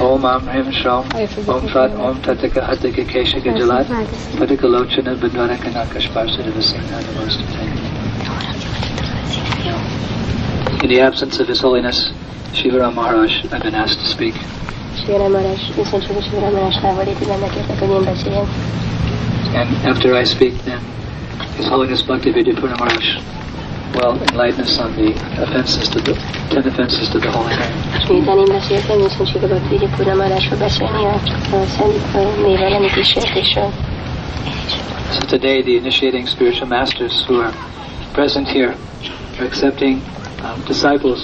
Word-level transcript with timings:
Om 0.00 0.24
Am 0.24 0.40
Shom 0.72 1.04
Om 1.46 1.68
Om 2.00 2.20
Lochana 4.68 5.20
the 5.20 7.12
most 7.14 7.40
In 10.82 10.88
the 10.88 11.00
absence 11.00 11.38
of 11.38 11.48
His 11.48 11.60
Holiness, 11.60 12.12
Shivaram 12.52 12.94
Maharaj, 12.94 13.44
I've 13.52 13.62
been 13.62 13.74
asked 13.74 14.00
to 14.00 14.06
speak. 14.06 14.34
Maharaj, 14.34 15.76
Maharaj, 15.76 16.76
I 16.76 16.88
already 16.88 17.12
And 19.54 19.68
after 19.86 20.14
I 20.14 20.24
speak, 20.24 20.54
then 20.64 20.80
His 21.56 21.68
Holiness 21.68 22.02
Bhaktivedanta 22.02 22.62
Maharaj 22.78 23.39
will 23.94 24.14
enlighten 24.30 24.60
us 24.60 24.78
on 24.78 24.94
the 24.94 25.10
offenses 25.42 25.88
to 25.88 26.00
the 26.00 26.14
ten 26.48 26.66
offenses 26.66 27.08
to 27.08 27.18
the 27.18 27.30
Holy 27.30 27.54
Name. 27.54 27.74
És 27.98 28.06
miután 28.08 28.38
én 28.38 28.44
beszéltem, 28.44 29.02
viszont 29.02 29.28
Shivaram 29.28 29.60
Purna 29.96 30.14
Maharaj 30.14 30.48
fog 30.48 30.58
beszélni 30.58 31.04
a, 31.04 31.14
a 31.56 31.66
szent 31.66 32.14
a 32.14 32.40
név 32.46 32.60
elleni 32.62 32.90
kísértésről. 32.90 33.70
So 35.12 35.26
today, 35.26 35.62
the 35.62 35.70
initiating 35.72 36.26
spiritual 36.28 36.68
masters 36.68 37.24
who 37.26 37.40
are 37.40 37.52
present 38.12 38.48
here 38.48 38.74
are 39.38 39.46
accepting 39.46 40.02
um, 40.42 40.62
disciples 40.66 41.20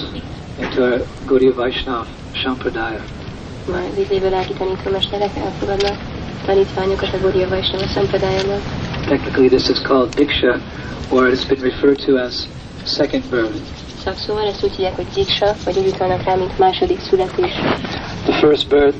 into 0.58 0.82
our 0.82 1.00
Gaudiya 1.26 1.54
Vaishnava 1.54 2.06
Sampradaya. 2.42 3.00
Ma 3.70 3.78
vizéből 3.96 4.30
lelki 4.30 4.52
tanítómesterek 4.52 5.30
elfogadnak 5.36 5.96
tanítványokat 6.46 7.14
a 7.14 7.18
Gaudiya 7.20 7.48
Vaishnava 7.48 7.86
Sampradájából. 7.86 8.60
Technically, 9.06 9.48
this 9.48 9.68
is 9.68 9.80
called 9.82 10.14
Diksha, 10.14 10.60
or 11.10 11.28
it's 11.28 11.44
been 11.48 11.60
referred 11.60 11.98
to 12.06 12.16
as 12.16 12.46
second 12.86 13.24
birth. 13.30 13.54
Szakszóval 14.04 14.46
ezt 14.46 14.64
úgy 14.64 14.70
hívják, 14.70 14.96
hogy 14.96 15.06
Diksha, 15.14 15.54
vagy 15.64 15.78
úgy 15.78 15.86
utalnak 15.86 16.22
rá, 16.22 16.34
mint 16.34 16.58
második 16.58 17.00
születés. 17.00 17.52
The 18.24 18.38
first 18.38 18.68
birth 18.68 18.96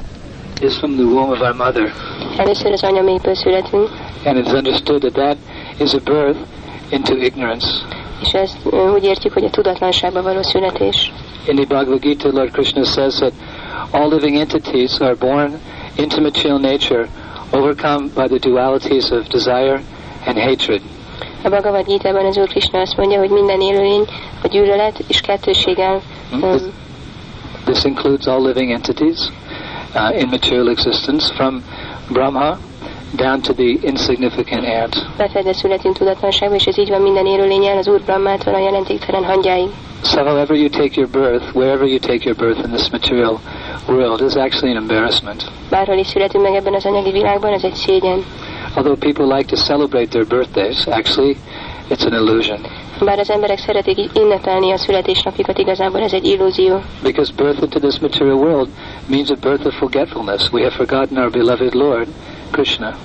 is 0.61 0.75
from 0.77 0.95
the 0.95 1.05
womb 1.05 1.31
of 1.31 1.41
our 1.41 1.55
mother, 1.55 1.93
Először 2.37 2.73
az 2.73 2.83
anyaméből 2.83 3.35
születünk, 3.35 3.89
and 4.25 4.39
it's 4.39 4.55
understood 4.55 5.01
that 5.01 5.13
that 5.13 5.37
is 5.81 5.93
a 5.93 5.99
birth 6.05 6.39
into 6.89 7.15
ignorance. 7.17 7.67
és 8.23 8.33
ezt 8.33 8.57
ö, 8.71 8.91
úgy 8.93 9.05
értjük, 9.05 9.33
hogy 9.33 9.45
a 9.45 9.51
tudatlanságba 9.51 10.23
való 10.23 10.43
születés. 10.43 11.13
In 11.47 11.57
the 11.57 11.65
Bhagavad 11.65 12.01
Gita, 12.01 12.29
Lord 12.33 12.51
Krishna 12.51 12.85
says 12.85 13.15
that 13.15 13.33
all 13.91 14.09
living 14.09 14.37
entities 14.37 14.99
are 15.01 15.15
born 15.15 15.61
into 15.97 16.21
material 16.21 16.59
nature, 16.59 17.09
overcome 17.51 18.09
by 18.15 18.39
the 18.39 18.49
dualities 18.49 19.11
of 19.11 19.27
desire 19.29 19.81
and 20.25 20.39
hatred. 20.39 20.81
A 21.43 21.49
Bhagavad 21.49 21.87
Gita-ban 21.87 22.27
az 22.27 22.37
Úr 22.37 22.49
Krishna 22.49 22.81
azt 22.81 22.97
mondja, 22.97 23.19
hogy 23.19 23.31
minden 23.31 23.61
élőlény 23.61 24.05
a 24.43 24.47
gyűlölet 24.49 24.99
és 25.07 25.21
kettőséggel 25.21 26.01
Hmm? 26.31 26.43
um, 26.43 26.73
This, 27.65 27.85
includes 27.85 28.27
all 28.27 28.43
living 28.43 28.71
entities 28.71 29.19
uh, 29.95 30.21
in 30.21 30.29
material 30.29 30.69
existence, 30.71 31.35
from 31.35 31.63
Brahma 32.11 32.59
down 33.17 33.41
to 33.43 33.53
the 33.53 33.79
insignificant 33.83 34.65
ant. 34.67 35.07
lefedve 35.19 35.53
születünk 35.53 35.97
tudatlanságba, 35.97 36.55
és 36.55 36.67
ez 36.67 36.79
így 36.79 36.89
van 36.89 37.01
minden 37.03 37.27
élőlényel, 37.27 37.77
az 37.77 37.89
Úr 37.89 38.01
Brahmától 38.01 38.55
a 38.55 38.59
jelentéktelen 38.59 39.25
hangyáig. 39.25 39.69
So, 40.05 40.23
however 40.25 40.57
you 40.57 40.69
take 40.69 40.91
your 40.95 41.09
birth, 41.11 41.55
wherever 41.55 41.87
you 41.87 41.99
take 41.99 42.25
your 42.25 42.37
birth 42.37 42.65
in 42.65 42.71
this 42.71 42.91
material 42.91 43.41
world, 43.89 44.21
is 44.21 44.35
actually 44.35 44.71
an 44.71 44.77
embarrassment. 44.77 45.45
Bárhol 45.71 45.97
is 45.97 46.07
születünk 46.07 46.45
meg 46.45 46.55
ebben 46.55 46.75
az 46.75 46.85
anyagi 46.87 47.11
világban, 47.11 47.53
ez 47.53 47.63
egy 47.63 47.75
szégyen. 47.75 48.25
Although 48.77 48.97
people 48.97 49.27
like 49.37 49.49
to 49.49 49.57
celebrate 49.57 50.11
their 50.11 50.27
birthdays, 50.27 50.87
actually, 50.89 51.37
it's 51.91 52.05
an 52.05 52.13
illusion. 52.13 52.61
Bár 53.05 53.19
az 53.19 53.31
emberek 53.31 53.59
szeretik 53.59 54.11
ünnepelni 54.19 54.73
a 54.73 54.77
születésnapjukat, 54.77 55.59
igazából 55.59 56.01
ez 56.01 56.13
egy 56.13 56.25
illúzió. 56.25 56.81
Because 57.03 57.33
birth 57.37 57.63
into 57.63 57.79
this 57.79 57.99
material 57.99 58.37
world 58.37 58.69
means 59.07 59.31
a 59.31 59.35
birth 59.41 59.67
of 59.67 59.75
forgetfulness. 59.75 60.51
We 60.53 60.63
have 60.63 60.75
forgotten 60.75 61.19
our 61.19 61.31
beloved 61.31 61.75
Lord, 61.75 62.09
Krishna. 62.51 62.97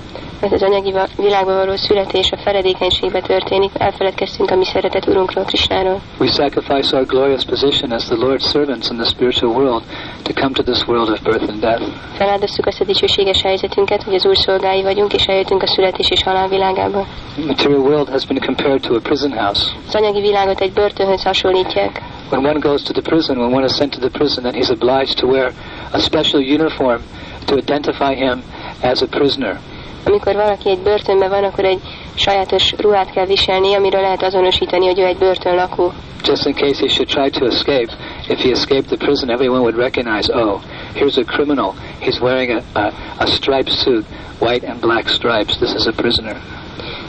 Mert 0.42 0.54
az 0.54 0.62
anyagi 0.62 0.94
világba 1.16 1.54
való 1.54 1.76
születés 1.76 2.30
a 2.30 2.36
feledékenységbe 2.36 3.20
történik, 3.20 3.70
elfeledkeztünk 3.78 4.50
a 4.50 4.56
mi 4.56 4.64
szeretett 4.64 5.06
Urunkról, 5.06 5.44
Krisnáról. 5.44 6.00
We 6.18 6.26
sacrifice 6.26 6.96
our 6.96 7.06
glorious 7.06 7.44
position 7.44 7.90
as 7.90 8.04
the 8.04 8.16
Lord's 8.16 8.50
servants 8.50 8.88
in 8.90 8.96
the 8.96 9.08
spiritual 9.08 9.52
world 9.54 9.82
to 10.22 10.32
come 10.40 10.52
to 10.52 10.62
this 10.62 10.86
world 10.86 11.08
of 11.08 11.22
birth 11.22 11.48
and 11.50 11.60
death. 11.60 11.82
Feláldoztuk 12.16 12.66
azt 12.66 12.80
a 12.80 12.84
dicsőséges 12.84 13.42
helyzetünket, 13.42 14.02
hogy 14.02 14.14
az 14.14 14.26
Úr 14.26 14.36
szolgái 14.36 14.82
vagyunk, 14.82 15.12
és 15.14 15.24
eljöttünk 15.24 15.62
a 15.62 15.66
születés 15.66 16.08
és 16.10 16.22
halál 16.22 16.48
világába. 16.48 17.06
The 17.34 17.44
material 17.46 17.80
world 17.80 18.08
has 18.08 18.26
been 18.26 18.40
compared 18.40 18.80
to 18.80 18.94
a 18.94 19.00
prison 19.00 19.32
house. 19.32 19.62
Az 19.88 19.94
anyagi 19.94 20.20
világot 20.20 20.60
egy 20.60 20.72
börtönhöz 20.72 21.22
hasonlítják. 21.22 22.02
When 22.30 22.46
one 22.46 22.58
goes 22.58 22.82
to 22.82 22.92
the 22.92 23.02
prison, 23.02 23.36
when 23.36 23.52
one 23.52 23.64
is 23.64 23.72
sent 23.72 23.92
to 23.92 23.98
the 23.98 24.18
prison, 24.18 24.42
then 24.42 24.54
he's 24.54 24.70
obliged 24.70 25.16
to 25.16 25.26
wear 25.26 25.52
a 25.92 25.98
special 25.98 26.40
uniform 26.40 27.00
to 27.44 27.56
identify 27.56 28.14
him 28.14 28.42
as 28.80 29.02
a 29.02 29.06
prisoner. 29.06 29.58
Amikor 30.04 30.34
valaki 30.34 30.70
egy 30.70 30.78
börtönben 30.78 31.28
van, 31.28 31.44
akkor 31.44 31.64
egy 31.64 31.80
sajátos 32.14 32.72
ruhát 32.76 33.10
kell 33.10 33.26
viselni, 33.26 33.74
amiről 33.74 34.00
lehet 34.00 34.22
azonosítani, 34.22 34.86
hogy 34.86 34.98
ő 34.98 35.04
egy 35.04 35.18
börtönlakó. 35.18 35.92
Just 36.24 36.46
in 36.46 36.54
case 36.54 36.80
he 36.80 36.88
should 36.88 37.08
try 37.08 37.30
to 37.30 37.46
escape, 37.46 37.92
if 38.28 38.42
he 38.42 38.50
escaped 38.50 38.86
the 38.86 38.96
prison, 38.96 39.30
everyone 39.30 39.60
would 39.60 39.76
recognize, 39.76 40.32
oh, 40.34 40.60
here's 40.94 41.16
a 41.18 41.24
criminal. 41.24 41.74
He's 42.00 42.20
wearing 42.20 42.50
a, 42.50 42.78
a, 42.78 42.92
a 43.18 43.26
striped 43.26 43.72
suit, 43.72 44.04
white 44.38 44.68
and 44.68 44.80
black 44.80 45.08
stripes. 45.08 45.56
This 45.56 45.74
is 45.74 45.86
a 45.86 45.92
prisoner. 45.92 46.36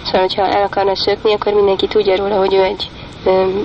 Szóval, 0.06 0.22
hogyha 0.22 0.48
el 0.48 0.64
akarna 0.64 0.96
szökni, 0.96 1.34
akkor 1.34 1.54
mindenki 1.54 1.88
tudja 1.88 2.16
róla, 2.16 2.38
hogy 2.38 2.54
ő 2.54 2.64
egy 2.64 2.90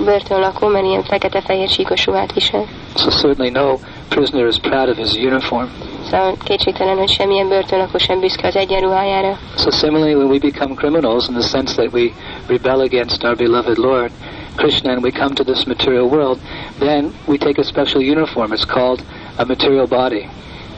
börtönlakó, 0.05 0.67
mert 0.67 0.85
ilyen 0.85 1.03
fekete-fehér 1.03 1.69
síkos 1.69 2.05
ruhát 2.05 2.33
visel. 2.33 2.65
So 2.95 3.09
certainly 3.09 3.49
no 3.49 3.77
prisoner 4.09 4.47
is 4.47 4.59
proud 4.61 4.89
of 4.89 4.97
his 4.97 5.13
uniform. 5.13 5.67
Szóval 6.09 6.37
kétségtelen, 6.43 6.97
hogy 6.97 7.09
semmilyen 7.09 7.47
börtönlakó 7.47 7.97
sem 7.97 8.19
büszke 8.19 8.47
az 8.47 8.55
egyenruhájára. 8.55 9.37
So 9.57 9.71
similarly, 9.71 10.13
when 10.13 10.29
we 10.29 10.37
become 10.39 10.73
criminals 10.75 11.27
in 11.27 11.33
the 11.33 11.47
sense 11.47 11.75
that 11.75 11.93
we 11.93 12.11
rebel 12.47 12.79
against 12.79 13.23
our 13.23 13.35
beloved 13.35 13.77
Lord, 13.77 14.11
Krishna, 14.55 14.91
and 14.91 15.03
we 15.03 15.11
come 15.11 15.33
to 15.33 15.43
this 15.43 15.65
material 15.65 16.07
world, 16.09 16.39
then 16.79 17.11
we 17.25 17.37
take 17.37 17.61
a 17.61 17.63
special 17.63 18.01
uniform. 18.01 18.51
It's 18.51 18.65
called 18.65 19.03
a 19.37 19.45
material 19.45 19.87
body. 19.87 20.27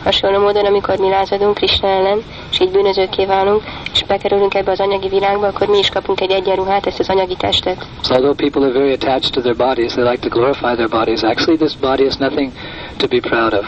Hasonló 0.03 0.39
módon, 0.39 0.65
amikor 0.65 0.97
mi 0.97 1.09
lázadunk 1.09 1.53
Krishna 1.53 1.87
ellen, 1.87 2.23
és 2.51 2.59
így 2.59 2.71
bűnözőkké 2.71 3.25
válunk, 3.25 3.63
és 3.93 4.03
bekerülünk 4.03 4.53
ebbe 4.53 4.71
az 4.71 4.79
anyagi 4.79 5.07
világba, 5.07 5.47
akkor 5.47 5.67
mi 5.67 5.77
is 5.77 5.89
kapunk 5.89 6.21
egy 6.21 6.31
egyenruhát, 6.31 6.85
ezt 6.85 6.99
az 6.99 7.09
anyagi 7.09 7.35
testet. 7.35 7.85
So 8.03 8.13
although 8.13 8.35
people 8.35 8.61
are 8.61 8.79
very 8.79 8.91
attached 8.91 9.31
to 9.33 9.41
their 9.41 9.55
bodies, 9.55 9.93
they 9.93 10.09
like 10.09 10.29
to 10.29 10.29
glorify 10.29 10.73
their 10.73 10.89
bodies. 10.89 11.23
Actually, 11.23 11.57
this 11.57 11.75
body 11.75 12.03
is 12.03 12.15
nothing 12.15 12.51
to 12.97 13.07
be 13.07 13.19
proud 13.19 13.53
of. 13.53 13.65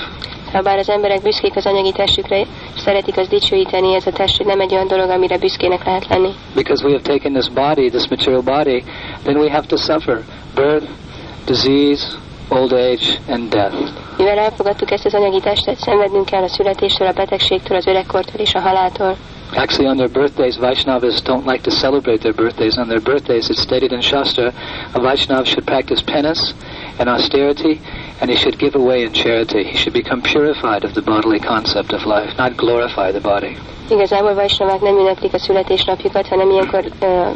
Ha 0.54 0.62
bár 0.62 0.78
az 0.78 0.90
emberek 0.90 1.22
büszkék 1.22 1.56
az 1.56 1.66
anyagi 1.66 1.92
testükre, 1.92 2.40
és 2.40 2.48
szeretik 2.76 3.18
azt 3.18 3.30
dicsőíteni, 3.30 3.96
ez 3.96 4.08
a 4.08 4.12
test 4.12 4.38
hogy 4.38 4.46
nem 4.46 4.60
egy 4.60 4.74
olyan 4.74 4.88
dolog, 4.88 5.10
amire 5.10 5.38
büszkének 5.38 5.84
lehet 5.86 6.08
lenni. 6.08 6.30
Because 6.56 6.86
we 6.86 6.92
have 6.92 7.04
taken 7.04 7.34
this 7.34 7.50
body, 7.50 7.90
this 7.90 8.08
material 8.08 8.42
body, 8.42 8.84
then 9.24 9.38
we 9.38 9.52
have 9.52 9.66
to 9.68 9.78
suffer 9.78 10.24
birth, 10.56 10.88
disease, 11.46 12.18
old 12.50 12.74
age, 12.74 13.06
and 13.28 13.50
death. 13.50 13.76
Mivel 14.18 14.38
elfogadtuk 14.38 14.92
ezt 14.92 15.06
az 15.06 15.14
anyagi 15.14 15.40
testet, 15.40 15.78
szenvednünk 15.78 16.26
kell 16.26 16.44
a 16.44 16.48
születéstől, 16.48 17.08
a 17.08 17.12
betegségtől, 17.12 17.78
az 17.78 17.88
öregkortól 17.88 18.40
és 18.40 18.54
a 18.54 18.60
haláltól. 18.60 19.16
Actually, 19.56 19.90
on 19.90 19.98
their 19.98 20.10
birthdays, 20.10 20.58
Vaishnavas 20.58 21.22
don't 21.22 21.46
like 21.46 21.62
to 21.62 21.70
celebrate 21.70 22.18
their 22.18 22.34
birthdays. 22.34 22.76
On 22.76 22.88
their 22.88 23.02
birthdays, 23.02 23.50
it's 23.50 23.62
stated 23.62 23.92
in 23.92 24.02
Shastra, 24.02 24.52
a 24.92 25.00
Vaishnava 25.00 25.46
should 25.46 25.66
practice 25.66 26.02
penance 26.02 26.54
and 26.98 27.10
austerity, 27.10 27.80
and 28.24 28.32
he 28.32 28.38
should 28.38 28.58
give 28.58 28.76
away 28.76 29.04
in 29.04 29.12
charity. 29.12 29.64
He 29.66 29.76
should 29.76 29.94
become 29.94 30.22
purified 30.22 30.86
of 30.86 30.94
the 30.94 31.02
bodily 31.02 31.40
concept 31.40 31.92
of 31.92 32.06
life, 32.06 32.32
not 32.38 32.56
glorify 32.56 33.12
the 33.12 33.20
body. 33.20 33.58
Igazából 33.90 34.34
Vajsnavák 34.34 34.82
nem 34.82 34.98
ünneplik 34.98 35.34
a 35.34 35.40
születésnapjukat, 35.40 36.28
hanem 36.28 36.50
ilyenkor 36.50 36.84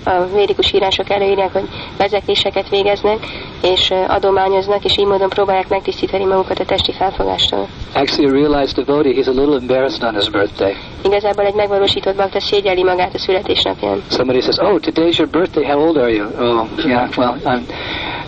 a 0.03 0.25
védikus 0.35 0.73
írások 0.73 1.09
előírják, 1.09 1.53
hogy 1.53 1.67
vezetéseket 1.97 2.69
végeznek, 2.69 3.17
és 3.61 3.93
adományoznak, 4.07 4.83
és 4.83 4.97
így 4.97 5.05
módon 5.05 5.29
próbálják 5.29 5.69
megtisztítani 5.69 6.23
magukat 6.23 6.59
a 6.59 6.65
testi 6.65 6.93
felfogástól. 6.93 7.67
Actually, 7.93 8.29
a 8.29 8.33
realized 8.33 8.85
devotee, 8.85 9.13
he's 9.13 9.27
a 9.27 9.39
little 9.39 9.55
embarrassed 9.55 10.03
on 10.03 10.15
his 10.15 10.29
birthday. 10.29 10.75
Igazából 11.03 11.45
egy 11.45 11.53
megvalósított 11.53 12.15
bakta 12.15 12.39
szégyeli 12.39 12.83
magát 12.83 13.13
a 13.13 13.19
születésnapján. 13.19 14.03
Somebody 14.09 14.41
says, 14.41 14.57
"Oh, 14.57 14.79
today's 14.79 15.17
your 15.17 15.29
birthday. 15.29 15.65
How 15.65 15.79
old 15.79 15.97
are 15.97 16.11
you?" 16.11 16.25
Oh, 16.39 16.67
yeah. 16.85 17.17
Well, 17.17 17.35
I'm 17.45 17.61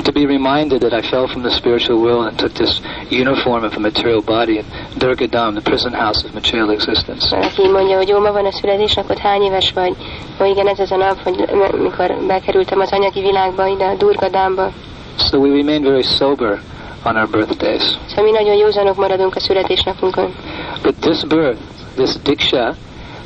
to 0.03 0.11
be 0.11 0.25
reminded 0.25 0.81
that 0.81 0.93
I 0.93 1.01
fell 1.01 1.27
from 1.27 1.41
the 1.41 1.49
spiritual 1.49 1.99
world 2.01 2.25
and 2.27 2.37
took 2.37 2.53
this 2.53 2.81
uniform 3.09 3.63
of 3.63 3.73
a 3.75 3.79
material 3.79 4.21
body 4.21 4.57
in 4.57 4.65
Durgadam, 4.97 5.55
the 5.55 5.61
prison 5.61 5.93
house 5.93 6.23
of 6.25 6.33
material 6.33 6.71
existence. 6.71 7.29
Valaki 7.29 7.61
így 7.61 7.71
mondja, 7.71 7.95
hogy 7.97 8.07
jó, 8.07 8.19
ma 8.19 8.31
van 8.31 8.45
a 8.45 8.51
születésnapod, 8.51 9.17
hány 9.17 9.41
éves 9.41 9.71
vagy? 9.71 9.95
Ó, 10.41 10.45
igen, 10.45 10.67
ez 10.67 10.79
az 10.79 10.91
a 10.91 10.95
nap, 10.97 11.23
hogy 11.23 11.49
mikor 11.81 12.15
bekerültem 12.27 12.79
az 12.79 12.91
anyagi 12.91 13.21
világba, 13.21 13.67
ide 13.67 13.85
a 13.85 13.95
Durgadámba. 13.95 14.71
So 15.17 15.37
we 15.37 15.49
remain 15.49 15.83
very 15.83 16.03
sober 16.03 16.59
on 17.03 17.15
our 17.15 17.29
birthdays. 17.29 17.83
Szóval 18.07 18.23
mi 18.23 18.31
nagyon 18.31 18.55
józanok 18.55 18.95
maradunk 18.95 19.35
a 19.35 19.39
születésnapunkon. 19.39 20.33
But 20.81 20.95
this 20.99 21.23
birth, 21.23 21.59
this 21.95 22.09
diksha, 22.23 22.75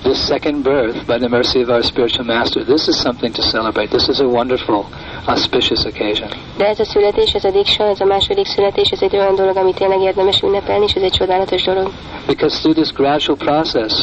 this 0.03 0.27
second 0.27 0.63
birth 0.63 1.07
by 1.07 1.17
the 1.17 1.29
mercy 1.29 1.61
of 1.61 1.69
our 1.69 1.83
spiritual 1.83 2.25
master, 2.25 2.63
this 2.63 2.87
is 2.87 2.99
something 2.99 3.31
to 3.33 3.41
celebrate. 3.41 3.89
This 3.89 4.09
is 4.09 4.19
a 4.19 4.27
wonderful, 4.27 4.85
auspicious 5.27 5.85
occasion. 5.85 6.29
De 6.57 6.67
ez 6.67 6.79
a 6.79 6.85
születés, 6.85 7.33
ez 7.33 7.43
a 7.43 7.51
diksa, 7.51 7.83
ez 7.83 7.99
a 7.99 8.05
második 8.05 8.45
születés, 8.45 8.89
ez 8.89 9.01
egy 9.01 9.15
olyan 9.15 9.35
dolog, 9.35 9.57
amit 9.57 9.75
tényleg 9.75 10.01
érdemes 10.01 10.41
ünnepelni, 10.41 10.85
és 10.85 10.93
ez 10.93 11.01
egy 11.01 11.11
csodálatos 11.11 11.63
dolog. 11.63 11.91
Because 12.27 12.59
through 12.59 12.75
this 12.75 12.91
gradual 12.91 13.37
process 13.37 13.93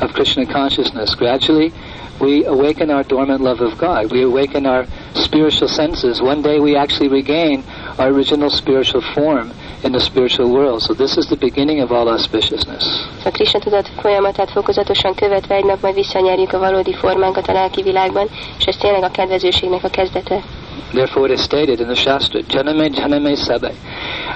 of 0.00 0.12
Krishna 0.12 0.46
consciousness, 0.46 1.14
gradually 1.14 1.72
we 2.20 2.44
awaken 2.44 2.90
our 2.90 3.02
dormant 3.02 3.40
love 3.40 3.60
of 3.60 3.78
God. 3.78 4.10
We 4.10 4.22
awaken 4.22 4.66
our 4.66 4.86
spiritual 5.14 5.68
senses. 5.68 6.20
One 6.20 6.42
day 6.42 6.58
we 6.58 6.76
actually 6.76 7.08
regain 7.08 7.64
our 7.98 8.08
original 8.08 8.50
spiritual 8.50 9.02
form 9.14 9.52
in 9.84 9.92
the 9.92 10.00
spiritual 10.00 10.52
world. 10.52 10.82
So 10.82 10.94
this 10.94 11.16
is 11.16 11.26
the 11.28 11.36
beginning 11.36 11.80
of 11.80 11.92
all 11.92 12.08
auspiciousness. 12.08 12.84
A 13.24 13.30
Krishna 13.30 13.60
tudat 13.60 13.90
folyamatát 14.00 14.50
fokozatosan 14.50 15.14
követve 15.14 15.54
egy 15.54 15.64
nap 15.64 15.82
majd 15.82 15.94
visszanyerjük 15.94 16.52
a 16.52 16.58
valódi 16.58 16.94
formánkat 16.94 17.48
a 17.48 17.52
lelki 17.52 17.82
világban, 17.82 18.28
és 18.58 18.64
ez 18.64 18.76
tényleg 18.76 19.02
a 19.02 19.10
kedvezőségnek 19.10 19.84
a 19.84 19.88
kezdete. 19.88 20.42
Therefore 20.92 21.32
it 21.32 21.38
is 21.38 21.44
stated 21.44 21.80
in 21.80 21.86
the 21.86 21.94
Shastra, 21.94 22.40
Janame 22.48 22.88
Janame 22.88 23.36
Sabe, 23.36 23.72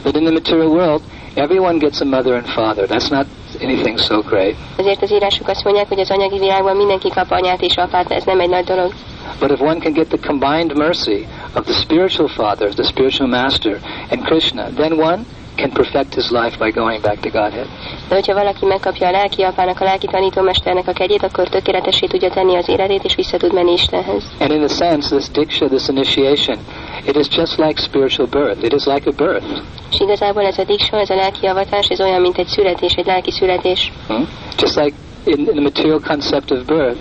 that 0.02 0.16
in 0.16 0.24
the 0.24 0.32
material 0.32 0.68
world 0.68 1.02
everyone 1.34 1.78
gets 1.78 2.00
a 2.00 2.04
mother 2.04 2.34
and 2.34 2.46
father. 2.46 2.86
That's 2.86 3.10
not 3.10 3.26
anything 3.60 3.98
so 3.98 4.20
great. 4.20 4.54
Ezért 4.76 5.02
az 5.02 5.12
írások 5.12 5.48
azt 5.48 5.64
mondják, 5.64 5.88
hogy 5.88 6.00
az 6.00 6.10
anyagi 6.10 6.38
világban 6.38 6.76
mindenki 6.76 7.08
kap 7.08 7.30
anyát 7.30 7.62
és 7.62 7.76
apát, 7.76 8.10
ez 8.10 8.24
nem 8.24 8.40
egy 8.40 8.48
nagy 8.48 8.64
dolog. 8.64 8.92
But 9.40 9.50
if 9.50 9.60
one 9.60 9.78
can 9.78 9.92
get 9.92 10.08
the 10.08 10.18
combined 10.18 10.76
mercy 10.76 11.26
of 11.56 11.64
the 11.64 11.74
spiritual 11.74 12.28
father, 12.28 12.68
the 12.68 12.84
spiritual 12.84 13.28
master, 13.28 13.78
and 14.10 14.24
Krishna, 14.24 14.62
then 14.74 14.92
one 14.92 15.24
can 15.56 15.70
perfect 15.70 16.14
his 16.14 16.30
life 16.30 16.58
by 16.58 16.70
going 16.70 17.00
back 17.02 17.20
to 17.20 17.30
Godhead. 17.30 17.66
De 18.08 18.14
hogyha 18.14 18.34
valaki 18.34 18.66
megkapja 18.66 19.06
a 19.08 19.10
lelki 19.10 19.42
apának, 19.42 19.80
a 19.80 19.84
lelki 19.84 20.06
tanítómesternek 20.06 20.88
a 20.88 20.92
kegyét, 20.92 21.22
akkor 21.22 21.48
tökéletesé 21.48 22.06
tudja 22.06 22.30
tenni 22.30 22.56
az 22.56 22.68
életét, 22.68 23.04
és 23.04 23.14
vissza 23.14 23.36
tud 23.36 23.52
menni 23.52 23.72
Istenhez. 23.72 24.24
And 24.40 24.50
in 24.50 24.62
a 24.62 24.68
sense, 24.68 25.16
this 25.16 25.28
diksha, 25.30 25.66
this 25.66 25.88
initiation, 25.88 26.58
it 27.06 27.16
is 27.16 27.28
just 27.28 27.58
like 27.58 27.80
spiritual 27.80 28.28
birth. 28.28 28.64
It 28.64 28.72
is 28.72 28.84
like 28.84 29.08
a 29.08 29.12
birth. 29.12 29.46
És 29.90 30.00
igazából 30.00 30.42
ez 30.42 30.58
a 30.58 30.64
diksa, 30.64 30.96
ez 31.00 31.10
a 31.10 31.14
lelki 31.14 31.46
avatás, 31.46 31.86
ez 31.88 32.00
olyan, 32.00 32.20
mint 32.20 32.38
egy 32.38 32.46
születés, 32.46 32.92
egy 32.92 33.06
lelki 33.06 33.30
születés. 33.30 33.92
Hmm? 34.06 34.28
Just 34.58 34.76
like 34.76 34.96
in, 35.24 35.38
in 35.38 35.44
the 35.44 35.60
material 35.60 36.00
concept 36.00 36.50
of 36.50 36.64
birth, 36.64 37.00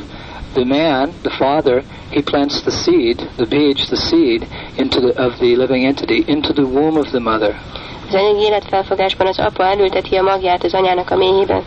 the 0.54 0.66
man, 0.66 1.10
the 1.22 1.36
father, 1.38 1.84
he 2.10 2.22
plants 2.22 2.62
the 2.62 2.72
seed, 2.72 3.30
the 3.36 3.46
beach, 3.46 3.86
the 3.88 3.96
seed, 3.96 4.48
into 4.78 5.00
the, 5.00 5.26
of 5.26 5.38
the 5.38 5.56
living 5.56 5.86
entity, 5.86 6.24
into 6.28 6.54
the 6.54 6.66
womb 6.66 6.98
of 6.98 7.10
the 7.10 7.20
mother. 7.20 7.62
Az 8.08 8.14
anyagi 8.14 8.42
életfelfogásban 8.42 9.28
az 9.28 9.40
apa 9.40 9.64
elülteti 9.64 10.16
a 10.16 10.22
magját 10.22 10.64
az 10.64 10.74
anyának 10.74 11.12
a 11.12 11.16
mélyébe. 11.16 11.62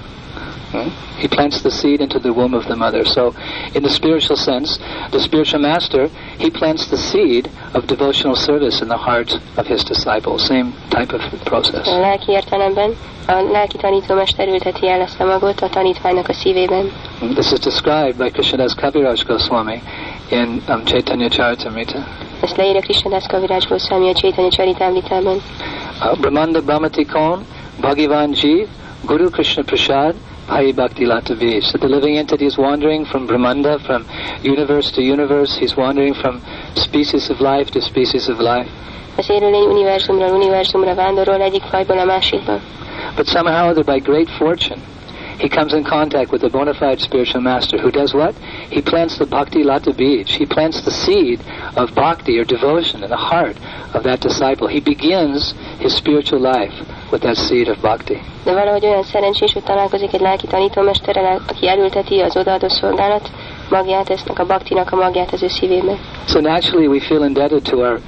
Hmm? 0.74 0.90
He 1.22 1.28
plants 1.28 1.62
the 1.62 1.70
seed 1.70 2.00
into 2.00 2.18
the 2.18 2.32
womb 2.32 2.52
of 2.52 2.66
the 2.66 2.74
mother. 2.74 3.04
So, 3.04 3.32
in 3.74 3.82
the 3.82 3.90
spiritual 3.90 4.36
sense, 4.36 4.78
the 5.12 5.20
spiritual 5.20 5.60
master, 5.60 6.08
he 6.38 6.50
plants 6.50 6.88
the 6.88 6.96
seed 6.96 7.48
of 7.74 7.86
devotional 7.86 8.34
service 8.34 8.82
in 8.82 8.88
the 8.88 8.96
heart 8.96 9.38
of 9.56 9.66
his 9.68 9.84
disciple. 9.84 10.38
Same 10.38 10.72
type 10.90 11.12
of 11.12 11.22
process. 11.44 11.86
A 11.86 11.98
lelki 12.00 12.32
értelemben 12.32 12.96
a 13.26 13.32
lelki 13.52 13.76
tanítómester 13.76 14.48
ülteti 14.48 14.88
el 14.88 15.00
ezt 15.00 15.20
a 15.20 15.24
magot 15.24 15.60
a 15.60 15.68
tanítványnak 15.68 16.28
a 16.28 16.32
szívében. 16.32 16.92
This 17.34 17.52
is 17.52 17.58
described 17.58 18.16
by 18.16 18.30
Krishnadas 18.30 18.74
Kaviraj 18.74 19.22
Goswami 19.26 19.82
in 20.30 20.62
um, 20.68 20.84
Chaitanya 20.84 21.28
Charitamrita. 21.28 21.98
Ezt 22.40 22.56
leírja 22.56 22.80
Krishnadas 22.80 23.26
Kaviraj 23.26 23.64
Goswami 23.68 24.08
a 24.08 24.12
Chaitanya 24.12 24.50
Charitamritában. 24.50 25.34
Uh, 25.34 26.18
Brahmanda 26.20 26.60
Brahmati 26.60 27.04
Kon, 27.04 27.44
Bhagyavan 27.80 28.30
Jeev, 28.40 28.66
Guru 29.06 29.30
Krishna 29.30 29.62
Prasad, 29.62 30.14
Bhai 30.46 30.72
Bhakti 30.72 31.06
Lata 31.06 31.34
Veej. 31.34 31.62
So 31.64 31.78
the 31.78 31.88
living 31.88 32.18
entity 32.18 32.44
is 32.44 32.58
wandering 32.58 33.06
from 33.06 33.26
Brahmanda, 33.26 33.78
from 33.78 34.04
universe 34.42 34.92
to 34.92 35.02
universe. 35.02 35.56
He's 35.56 35.74
wandering 35.74 36.14
from 36.14 36.42
species 36.74 37.30
of 37.30 37.40
life 37.40 37.70
to 37.70 37.80
species 37.80 38.28
of 38.28 38.38
life. 38.40 38.70
Az 39.16 39.30
élőlény 39.30 39.66
univerzumról 39.66 40.30
univerzumra 40.30 40.94
vándorol 40.94 41.40
egyik 41.40 41.62
fajból 41.62 41.98
a 41.98 42.04
másikba. 42.04 42.60
But 43.16 43.26
somehow, 43.26 43.64
or 43.64 43.70
other, 43.70 43.84
by 43.84 44.00
great 44.00 44.28
fortune, 44.30 44.80
he 45.38 45.48
comes 45.48 45.72
in 45.72 45.82
contact 45.82 46.30
with 46.30 46.44
a 46.44 46.48
bona 46.48 46.74
fide 46.74 47.00
spiritual 47.00 47.42
master 47.42 47.80
who 47.80 47.90
does 47.90 48.12
what? 48.12 48.34
He 48.70 48.82
plants 48.82 49.16
the 49.16 49.26
bhakti 49.26 49.62
lata 49.62 49.92
bija. 49.92 50.28
He 50.28 50.46
plants 50.46 50.80
the 50.80 50.90
seed 50.90 51.40
of 51.76 51.94
bhakti 51.94 52.38
or 52.38 52.44
devotion 52.44 53.02
in 53.02 53.10
the 53.10 53.24
heart 53.30 53.56
of 53.94 54.02
that 54.02 54.20
disciple. 54.20 54.68
He 54.68 54.80
begins 54.80 55.54
his 55.78 55.94
spiritual 55.96 56.40
life 56.40 56.74
with 57.14 57.22
that 57.22 57.36
seed 57.36 57.68
of 57.68 57.80
bhakti. 57.80 58.20
De 58.44 58.52
valahogy 58.52 58.84
olyan 58.84 59.02
szerencsés, 59.02 59.52
hogy 59.52 59.62
találkozik 59.62 60.12
egy 60.12 60.20
lelki 60.20 60.46
tanítómesterrel, 60.46 61.40
aki 61.48 61.68
elülteti 61.68 62.20
az 62.20 62.36
odaadó 62.36 62.68
szolgálat 62.68 63.30
magját, 63.70 64.10
eznek 64.10 64.38
a 64.38 64.46
a 64.90 64.96
magját 64.96 65.32
az 65.32 65.42
ő 65.42 65.48
szívébe. 65.48 65.96
So 66.26 66.40
naturally, 66.40 66.86
we 66.86 67.00
feel 67.00 67.24
indebted 67.24 67.62
to 67.62 67.76
our 67.76 68.00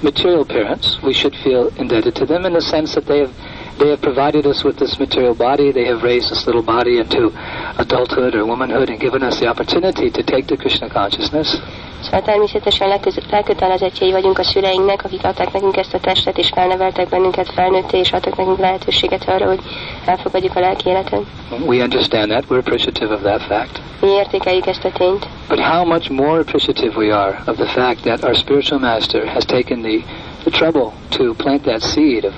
material 0.00 0.44
parents. 0.44 0.86
We 1.02 1.12
should 1.12 1.34
feel 1.34 1.70
indebted 1.78 2.12
to 2.12 2.24
them 2.24 2.44
in 2.44 2.52
the 2.52 2.60
sense 2.60 3.00
that 3.00 3.04
they 3.04 3.18
have 3.18 3.32
they 3.78 3.88
have 3.90 4.00
provided 4.00 4.46
us 4.46 4.62
with 4.64 4.76
this 4.76 4.98
material 4.98 5.34
body. 5.34 5.72
They 5.72 5.86
have 5.86 6.02
raised 6.02 6.30
this 6.30 6.46
little 6.46 6.62
body 6.62 6.98
into 6.98 7.32
adulthood 7.78 8.34
or 8.34 8.44
womanhood 8.44 8.90
and 8.90 9.00
given 9.00 9.22
us 9.22 9.40
the 9.40 9.46
opportunity 9.48 10.10
to 10.10 10.22
take 10.22 10.46
to 10.46 10.56
Krishna 10.56 10.88
consciousness. 10.88 11.60
Szóval 12.04 12.22
természetesen 12.22 13.00
felkötelezettjei 13.28 14.12
vagyunk 14.12 14.38
a 14.38 14.42
szüleinknek, 14.42 15.04
akik 15.04 15.24
adták 15.24 15.52
nekünk 15.52 15.76
ezt 15.76 15.94
a 15.94 16.00
testet, 16.00 16.38
és 16.38 16.48
felneveltek 16.54 17.08
bennünket 17.08 17.50
felnőtté, 17.50 17.98
és 17.98 18.12
adtak 18.12 18.36
nekünk 18.36 18.58
lehetőséget 18.58 19.28
arra, 19.28 19.46
hogy 19.46 19.60
elfogadjuk 20.04 20.56
a 20.56 20.60
lelki 20.60 20.88
életet. 20.88 21.22
We 21.66 21.82
understand 21.82 22.28
that. 22.28 22.44
We're 22.48 22.58
appreciative 22.58 23.14
of 23.14 23.20
that 23.20 23.42
fact. 23.42 23.80
Mi 24.00 24.08
értékeljük 24.08 24.66
ezt 24.66 24.84
a 24.84 24.90
tényt. 24.90 25.26
But 25.48 25.60
how 25.60 25.84
much 25.84 26.10
more 26.10 26.38
appreciative 26.38 26.96
we 26.96 27.16
are 27.16 27.42
of 27.46 27.56
the 27.56 27.66
fact 27.66 28.02
that 28.02 28.24
our 28.24 28.36
spiritual 28.36 28.80
master 28.80 29.26
has 29.26 29.44
taken 29.44 29.82
the, 29.82 29.98
the 30.42 30.50
trouble 30.50 30.92
to 31.08 31.34
plant 31.34 31.62
that 31.62 31.82
seed 31.82 32.24
of 32.24 32.32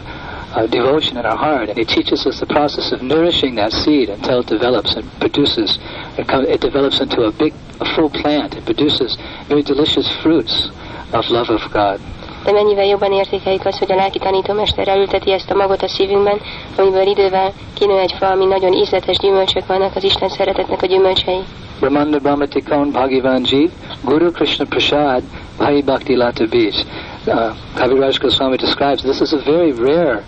uh, 0.57 0.67
devotion 0.67 1.19
in 1.19 1.27
our 1.27 1.37
heart, 1.37 1.69
and 1.69 1.79
he 1.79 1.85
teaches 1.85 2.27
us 2.27 2.41
the 2.41 2.47
process 2.47 2.93
of 2.93 3.03
nourishing 3.03 3.55
that 3.57 3.73
seed 3.73 4.09
until 4.09 4.41
it 4.41 4.47
develops 4.47 4.97
and 4.97 5.05
produces, 5.21 5.79
it, 6.17 6.61
develops 6.61 7.01
into 7.01 7.23
a 7.23 7.33
big, 7.33 7.53
a 7.81 7.85
full 7.95 8.11
plant. 8.11 8.55
It 8.55 8.65
produces 8.65 9.17
very 9.49 9.63
delicious 9.63 10.09
fruits 10.23 10.71
of 11.13 11.29
love 11.31 11.51
of 11.51 11.63
God. 11.73 12.01
De 12.45 12.53
mennyivel 12.53 12.85
jobban 12.85 13.13
értékeljük 13.13 13.65
azt, 13.65 13.79
hogy 13.79 13.93
a 13.93 13.95
lelki 13.95 14.19
tanítómester 14.19 14.89
elülteti 14.89 15.33
ezt 15.33 15.51
a 15.51 15.55
magot 15.55 15.83
a 15.83 15.89
szívünkben, 15.89 16.41
amiből 16.77 17.07
idővel 17.07 17.53
kinő 17.75 17.99
egy 17.99 18.15
fa, 18.19 18.27
ami 18.27 18.45
nagyon 18.45 18.73
ízletes 18.73 19.19
gyümölcsök 19.19 19.67
vannak, 19.67 19.97
az 19.97 20.05
Isten 20.05 20.29
szeretetnek 20.29 20.83
a 20.83 20.87
gyümölcsei. 20.87 21.41
Brahmanda 21.81 22.19
Brahmati 22.19 22.63
Kaun 22.63 22.91
Bhagyavan 22.91 23.45
Jeev, 23.51 23.71
Guru 24.05 24.31
Krishna 24.31 24.65
Prasad, 24.65 25.23
Bhai 25.57 25.83
Bhakti 25.83 26.17
Lata 26.17 26.47
Bija. 26.47 26.85
Uh, 27.27 27.35
Kaviraj 27.75 28.19
Goswami 28.19 28.57
describes 28.57 29.03
this 29.03 29.21
is 29.21 29.33
a 29.33 29.43
very 29.45 29.73
rare 29.73 30.23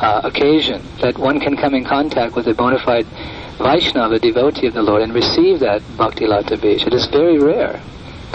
uh, 0.00 0.20
occasion 0.24 0.80
that 0.98 1.18
one 1.18 1.40
can 1.40 1.56
come 1.56 1.76
in 1.76 1.84
contact 1.84 2.34
with 2.34 2.46
a 2.46 2.54
bona 2.54 2.78
fide 2.78 3.06
Vaishnava, 3.58 4.18
devotee 4.18 4.66
of 4.66 4.74
the 4.74 4.82
Lord, 4.82 5.02
and 5.02 5.14
receive 5.14 5.60
that 5.60 5.80
Bhakti 5.96 6.26
Lata 6.26 6.56
Bija. 6.56 6.86
It 6.86 6.94
is 6.94 7.06
very 7.06 7.38
rare. 7.38 7.80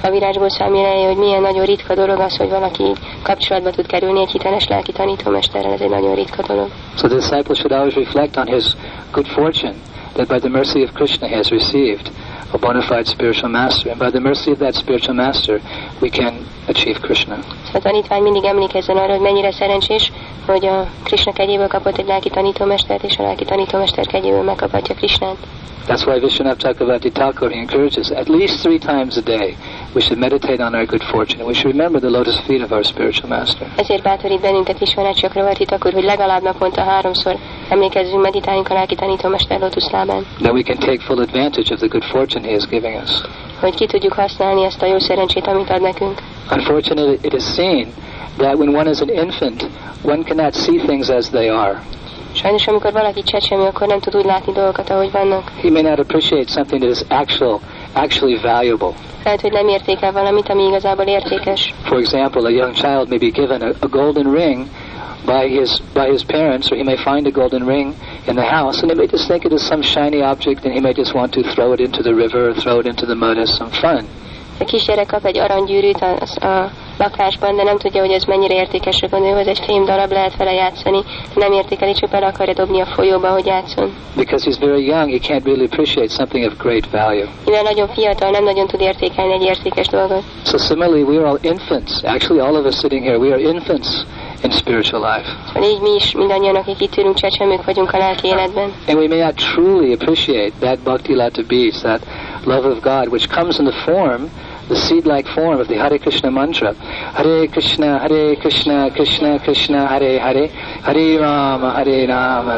Goswami 0.01 0.81
leírja, 0.81 1.07
hogy 1.07 1.17
milyen 1.17 1.41
nagyon 1.41 1.65
ritka 1.65 1.95
dolog 1.95 2.19
az, 2.19 2.37
hogy 2.37 2.49
valaki 2.49 2.93
kapcsolatba 3.23 3.71
tud 3.71 3.85
kerülni 3.85 4.19
egy 4.19 4.29
hiteles 4.29 4.67
lelki 4.67 4.91
tanítómesterrel, 4.91 5.71
ez 5.71 5.81
egy 5.81 5.89
nagyon 5.89 6.15
ritka 6.15 6.41
dolog. 6.47 6.67
So 6.95 7.07
the 7.07 7.15
disciple 7.15 7.55
should 7.55 7.71
always 7.71 7.95
reflect 7.95 8.37
on 8.37 8.47
his 8.47 8.75
good 9.11 9.27
fortune 9.27 9.75
that 10.13 10.27
by 10.27 10.39
the 10.39 10.49
mercy 10.49 10.83
of 10.83 10.91
Krishna 10.93 11.27
he 11.27 11.35
has 11.35 11.49
received 11.49 12.11
a 12.51 12.57
bona 12.57 12.81
fide 12.81 13.05
spiritual 13.05 13.51
master, 13.51 13.91
and 13.91 13.99
by 13.99 14.09
the 14.09 14.19
mercy 14.19 14.51
of 14.51 14.57
that 14.57 14.75
spiritual 14.75 15.15
master 15.15 15.61
we 16.01 16.09
can 16.09 16.45
achieve 16.69 16.99
Krishna. 16.99 17.35
Szóval 17.65 17.73
a 17.73 17.79
tanítvány 17.79 18.21
mindig 18.21 18.43
emlékezzen 18.43 18.97
arra, 18.97 19.11
hogy 19.11 19.21
mennyire 19.21 19.51
szerencsés, 19.51 20.11
hogy 20.45 20.65
a 20.65 20.87
Krishna 21.03 21.31
kegyéből 21.31 21.67
kapott 21.67 21.97
egy 21.97 22.07
lelki 22.07 22.29
tanítómestert, 22.29 23.03
és 23.03 23.17
a 23.17 23.23
lelki 23.23 23.45
tanítómester 23.45 24.05
kegyéből 24.05 24.43
megkaphatja 24.43 24.95
Krishnát. 24.95 25.37
That's 25.87 26.05
why 26.05 26.19
Vishwanath 26.19 26.59
Chakravarti 26.59 27.09
Thakur 27.09 27.51
encourages 27.51 28.11
at 28.11 28.27
least 28.29 28.61
three 28.61 28.77
times 28.77 29.17
a 29.17 29.21
day 29.21 29.57
we 29.95 30.01
should 30.01 30.19
meditate 30.19 30.61
on 30.61 30.75
our 30.75 30.85
good 30.85 31.03
fortune. 31.03 31.39
And 31.39 31.47
we 31.47 31.53
should 31.53 31.75
remember 31.75 31.99
the 31.99 32.09
lotus 32.09 32.39
feet 32.45 32.61
of 32.61 32.71
our 32.71 32.83
spiritual 32.83 33.29
master. 33.37 33.67
Ezért 33.75 34.03
bátorít 34.03 34.41
bennünket 34.41 34.79
Visvanát 34.79 35.15
Chakravarti 35.15 35.65
Thakur, 35.65 35.93
hogy 35.93 36.03
legalább 36.03 36.43
naponta 36.43 36.81
háromszor 36.81 37.37
emlékezzünk, 37.69 38.21
meditáljunk 38.21 38.69
a 38.69 38.73
lelki 38.73 38.95
tanítómester 38.95 39.59
lotuszlábán. 39.59 40.25
That 40.41 40.53
we 40.53 40.61
can 40.61 40.77
take 40.77 40.99
full 40.99 41.19
advantage 41.19 41.73
of 41.73 41.79
the 41.79 41.87
good 41.87 42.03
fortune 42.03 42.47
he 42.47 42.53
is 42.53 42.65
giving 42.65 42.95
us. 43.03 43.21
Hogy 43.59 43.75
ki 43.75 43.85
tudjuk 43.85 44.13
használni 44.13 44.63
ezt 44.63 44.81
a 44.81 44.85
jó 44.85 44.99
szerencsét, 44.99 45.47
amit 45.47 45.69
ad 45.69 45.81
nekünk. 45.81 46.21
Unfortunately, 46.51 47.17
it 47.21 47.33
is 47.33 47.43
seen 47.43 47.93
that 48.37 48.55
when 48.55 48.75
one 48.75 48.89
is 48.89 48.99
an 48.99 49.09
infant, 49.09 49.67
one 50.01 50.23
cannot 50.23 50.53
see 50.53 50.77
things 50.77 51.09
as 51.09 51.29
they 51.29 51.49
are. 51.49 51.81
Sajnos, 52.33 52.67
amikor 52.67 52.91
valaki 52.91 53.23
csecsemő, 53.23 53.63
akkor 53.63 53.87
nem 53.87 53.99
tud 53.99 54.15
úgy 54.15 54.25
látni 54.25 54.53
dolgokat, 54.53 54.89
ahogy 54.89 55.11
vannak. 55.11 55.51
He 55.61 55.69
may 55.69 55.81
not 55.81 55.99
appreciate 55.99 56.51
something 56.51 56.81
that 56.81 56.95
is 56.95 57.01
actual, 57.09 57.59
actually 57.93 58.39
valuable. 58.41 58.93
Lehet, 59.23 59.41
hogy 59.41 59.51
nem 59.51 59.67
értékel 59.67 60.11
valamit, 60.11 60.49
ami 60.49 60.63
igazából 60.63 61.05
értékes. 61.05 61.73
For 61.83 61.97
example, 61.97 62.41
a 62.41 62.49
young 62.49 62.73
child 62.73 63.09
may 63.09 63.17
be 63.17 63.29
given 63.29 63.61
a, 63.61 63.69
a 63.79 63.87
golden 63.87 64.31
ring 64.31 64.65
by 65.25 65.47
his 65.47 65.79
by 65.93 66.07
his 66.09 66.23
parents, 66.23 66.71
or 66.71 66.75
he 66.75 66.83
may 66.83 66.97
find 66.97 67.27
a 67.27 67.31
golden 67.31 67.65
ring 67.65 67.95
in 68.27 68.35
the 68.35 68.45
house, 68.45 68.81
and 68.81 68.91
he 68.91 68.97
may 68.97 69.07
just 69.07 69.27
think 69.27 69.45
it 69.45 69.51
is 69.51 69.65
some 69.65 69.81
shiny 69.81 70.21
object, 70.21 70.65
and 70.65 70.73
he 70.73 70.81
may 70.81 70.93
just 70.93 71.13
want 71.13 71.33
to 71.33 71.43
throw 71.53 71.73
it 71.73 71.79
into 71.79 72.01
the 72.03 72.13
river 72.13 72.49
or 72.49 72.53
throw 72.53 72.79
it 72.79 72.85
into 72.85 73.05
the 73.05 73.15
mud 73.15 73.37
as 73.37 73.49
some 73.57 73.71
fun. 73.71 74.05
A 74.61 74.65
kisgyerek 74.65 75.05
kap 75.07 75.25
egy 75.25 75.37
aranygyűrűt 75.37 76.01
a, 76.01 76.45
a 76.47 76.71
lakásban, 76.97 77.55
de 77.55 77.63
nem 77.63 77.77
tudja, 77.77 78.01
hogy 78.01 78.11
ez 78.11 78.23
mennyire 78.23 78.53
értékesre 78.53 79.07
gondolja, 79.07 79.35
hogy 79.35 79.47
ez 79.47 79.57
egy 79.57 79.65
fém 79.65 79.85
darab, 79.85 80.11
lehet 80.11 80.37
vele 80.37 80.53
játszani, 80.53 81.03
nem 81.35 81.51
értékeli, 81.51 81.93
csak 81.93 82.09
bele 82.09 82.25
akarja 82.25 82.53
dobni 82.53 82.81
a 82.81 82.85
folyóba, 82.85 83.29
hogy 83.29 83.45
játszon. 83.45 83.93
Because 84.15 84.49
he's 84.49 84.59
very 84.59 84.85
young, 84.85 85.11
he 85.11 85.19
can't 85.19 85.45
really 85.45 85.65
appreciate 85.65 86.09
something 86.09 86.45
of 86.45 86.57
great 86.57 86.89
value. 86.91 87.27
Mivel 87.45 87.61
nagyon 87.61 87.87
fiatal, 87.87 88.29
nem 88.29 88.43
nagyon 88.43 88.67
tud 88.67 88.81
értékelni 88.81 89.33
egy 89.33 89.43
értékes 89.43 89.87
dolgot. 89.87 90.23
So 90.45 90.57
similarly, 90.57 91.01
we 91.01 91.17
are 91.17 91.27
all 91.27 91.39
infants. 91.41 92.03
Actually, 92.03 92.41
all 92.41 92.55
of 92.55 92.65
us 92.65 92.75
sitting 92.75 93.03
here, 93.03 93.17
we 93.17 93.31
are 93.31 93.41
infants 93.41 93.87
in 94.43 94.51
spiritual 94.51 95.01
life. 95.01 95.29
Így 95.67 95.81
mi 95.81 95.95
is 95.95 96.11
mindannyian, 96.11 96.55
akik 96.55 96.81
itt 96.81 96.97
ülünk, 96.97 97.15
csecsemők 97.15 97.65
vagyunk 97.65 97.91
a 97.91 97.97
lelki 97.97 98.27
életben. 98.27 98.71
And 98.87 98.97
we 98.97 99.07
may 99.07 99.19
not 99.19 99.35
truly 99.35 99.93
appreciate 99.93 100.51
that 100.59 100.79
bhakti 100.79 101.15
lata 101.15 101.41
bija, 101.47 101.71
that 101.81 102.01
love 102.45 102.67
of 102.67 102.81
God, 102.81 103.07
which 103.07 103.27
comes 103.27 103.59
in 103.59 103.65
the 103.65 103.77
form, 103.85 104.29
the 104.67 104.75
seed-like 104.75 105.27
form 105.27 105.59
of 105.59 105.67
the 105.67 105.77
Hare 105.77 105.97
Krishna 105.97 106.29
mantra. 106.29 106.73
Hare 107.13 107.47
Krishna, 107.47 107.99
Hare 107.99 108.35
Krishna, 108.35 108.89
Krishna 108.91 109.39
Krishna, 109.39 109.87
Hare 109.87 110.19
Hare, 110.19 110.47
Hare 110.81 111.19
Rama, 111.19 111.69
Hare 111.73 112.07
Rama. 112.07 112.57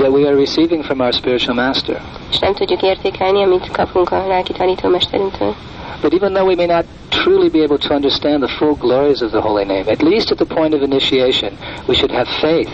That 0.00 0.12
we 0.12 0.26
are 0.28 0.36
receiving 0.36 0.84
from 0.84 1.00
our 1.00 1.12
spiritual 1.12 1.54
master. 1.54 2.00
És 2.30 2.38
nem 2.38 2.54
tudjuk 2.54 2.82
értékelni, 2.82 3.42
amit 3.42 3.70
kapunk 3.70 4.10
a 4.10 4.26
lelki 4.26 4.52
tanítómesterünktől. 4.52 5.54
But 6.02 6.14
even 6.14 6.34
though 6.34 6.44
we 6.44 6.56
may 6.56 6.66
not 6.66 6.84
truly 7.10 7.48
be 7.48 7.62
able 7.62 7.78
to 7.78 7.94
understand 7.94 8.42
the 8.42 8.48
full 8.48 8.74
glories 8.74 9.22
of 9.22 9.30
the 9.30 9.40
holy 9.40 9.64
name, 9.64 9.88
at 9.88 10.02
least 10.02 10.32
at 10.32 10.38
the 10.38 10.46
point 10.46 10.74
of 10.74 10.82
initiation, 10.82 11.56
we 11.88 11.94
should 11.94 12.10
have 12.10 12.28
faith 12.28 12.68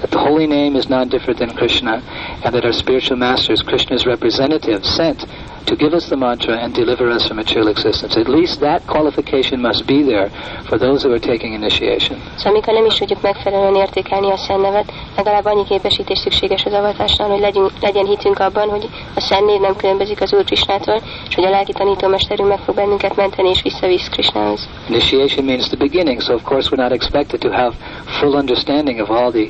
that 0.00 0.10
the 0.10 0.18
holy 0.18 0.46
name 0.46 0.76
is 0.76 0.88
not 0.88 1.08
different 1.08 1.40
than 1.40 1.56
Krishna, 1.56 2.02
and 2.44 2.54
that 2.54 2.64
our 2.64 2.72
spiritual 2.72 3.16
master 3.16 3.52
is 3.52 3.62
Krishna's 3.62 4.06
representative 4.06 4.84
sent 4.84 5.24
to 5.68 5.76
give 5.76 5.92
us 5.92 6.08
the 6.08 6.16
mantra 6.16 6.56
and 6.62 6.72
deliver 6.74 7.06
us 7.16 7.26
from 7.26 7.36
material 7.36 7.68
existence. 7.68 8.16
At 8.16 8.28
least 8.28 8.60
that 8.60 8.80
qualification 8.86 9.60
must 9.60 9.86
be 9.86 10.02
there 10.02 10.28
for 10.68 10.78
those 10.78 11.02
who 11.02 11.12
are 11.12 11.24
taking 11.32 11.52
initiation. 11.52 12.16
Szóval 12.36 12.52
amikor 12.52 12.74
nem 12.74 12.84
is 12.84 12.94
tudjuk 12.94 13.22
megfelelően 13.22 13.74
értékelni 13.74 14.30
a 14.30 14.36
szennevet, 14.36 14.92
legalább 15.16 15.44
annyi 15.44 15.64
képesítés 15.64 16.18
szükséges 16.18 16.64
az 16.64 16.72
avatásnál, 16.72 17.28
hogy 17.28 17.40
legyünk, 17.40 17.70
legyen 17.80 18.06
hitünk 18.06 18.38
abban, 18.38 18.68
hogy 18.68 18.88
a 19.14 19.20
szennév 19.20 19.60
nem 19.60 19.76
különbözik 19.76 20.20
az 20.20 20.32
Úr 20.32 20.44
Krisnától, 20.44 21.00
és 21.28 21.34
hogy 21.34 21.44
a 21.44 21.50
lelki 21.50 21.72
tanítómesterünk 21.72 22.48
meg 22.48 22.58
fog 22.58 22.74
bennünket 22.74 23.16
menteni 23.16 23.48
és 23.48 23.62
visszavisz 23.62 24.08
Krisnához. 24.08 24.68
Initiation 24.88 25.44
means 25.44 25.66
the 25.66 25.76
beginning, 25.76 26.20
so 26.20 26.34
of 26.34 26.42
course 26.42 26.68
we're 26.70 26.82
not 26.82 26.92
expected 26.92 27.40
to 27.40 27.50
have 27.50 27.74
full 28.04 28.34
understanding 28.34 29.00
of 29.00 29.10
all 29.10 29.30
the 29.30 29.46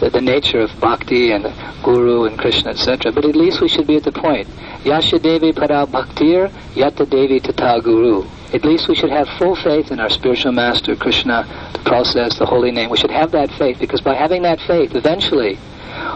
the, 0.00 0.10
the 0.10 0.20
nature 0.20 0.60
of 0.60 0.70
bhakti 0.80 1.32
and 1.32 1.44
guru 1.82 2.24
and 2.24 2.38
Krishna, 2.38 2.70
etc. 2.70 3.12
But 3.12 3.24
at 3.24 3.36
least 3.36 3.60
we 3.60 3.68
should 3.68 3.86
be 3.86 3.96
at 3.96 4.04
the 4.04 4.12
point. 4.12 4.48
Yasya 4.84 5.22
Devi 5.22 5.52
Para 5.52 5.86
Bhaktir, 5.86 6.50
Yata 6.74 7.08
Devi 7.08 7.40
Tata 7.40 7.80
Guru. 7.82 8.24
At 8.52 8.64
least 8.64 8.88
we 8.88 8.94
should 8.94 9.10
have 9.10 9.28
full 9.38 9.56
faith 9.56 9.90
in 9.90 9.98
our 9.98 10.10
spiritual 10.10 10.52
master, 10.52 10.94
Krishna, 10.94 11.44
the 11.72 11.78
process, 11.80 12.38
the 12.38 12.46
holy 12.46 12.70
name. 12.70 12.90
We 12.90 12.98
should 12.98 13.10
have 13.10 13.32
that 13.32 13.50
faith 13.52 13.78
because 13.80 14.00
by 14.00 14.14
having 14.14 14.42
that 14.42 14.60
faith, 14.60 14.94
eventually, 14.94 15.58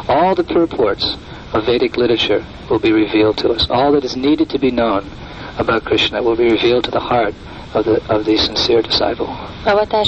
all 0.08 0.34
the 0.34 0.44
purports 0.44 1.16
of 1.52 1.64
Vedic 1.64 1.96
literature 1.96 2.44
will 2.68 2.78
be 2.78 2.92
revealed 2.92 3.38
to 3.38 3.50
us. 3.50 3.66
All 3.70 3.92
that 3.92 4.04
is 4.04 4.16
needed 4.16 4.50
to 4.50 4.58
be 4.58 4.70
known 4.70 5.10
about 5.56 5.84
Krishna 5.84 6.22
will 6.22 6.36
be 6.36 6.50
revealed 6.50 6.84
to 6.84 6.90
the 6.90 7.00
heart 7.00 7.34
of 7.72 7.84
the, 7.84 8.14
of 8.14 8.24
the 8.24 8.36
sincere 8.36 8.80
disciple. 8.80 9.26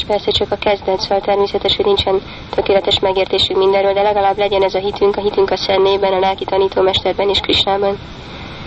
Persze 0.07 0.31
csak 0.31 0.51
a 0.51 0.57
kezdet, 0.57 1.01
szóval 1.01 1.21
természetes, 1.21 1.77
hogy 1.77 1.85
nincsen 1.85 2.21
tökéletes 2.55 2.99
megértésünk 2.99 3.59
mindenről, 3.59 3.93
de 3.93 4.03
legalább 4.03 4.39
legyen 4.39 4.63
ez 4.63 4.75
a 4.75 4.79
hitünk, 4.79 5.17
a 5.17 5.21
hitünk 5.21 5.51
a 5.51 5.57
Szennében, 5.57 6.13
a 6.13 6.19
lelki 6.19 6.45
tanítómesterben 6.45 7.29
és 7.29 7.41
Krisnában. 7.41 7.99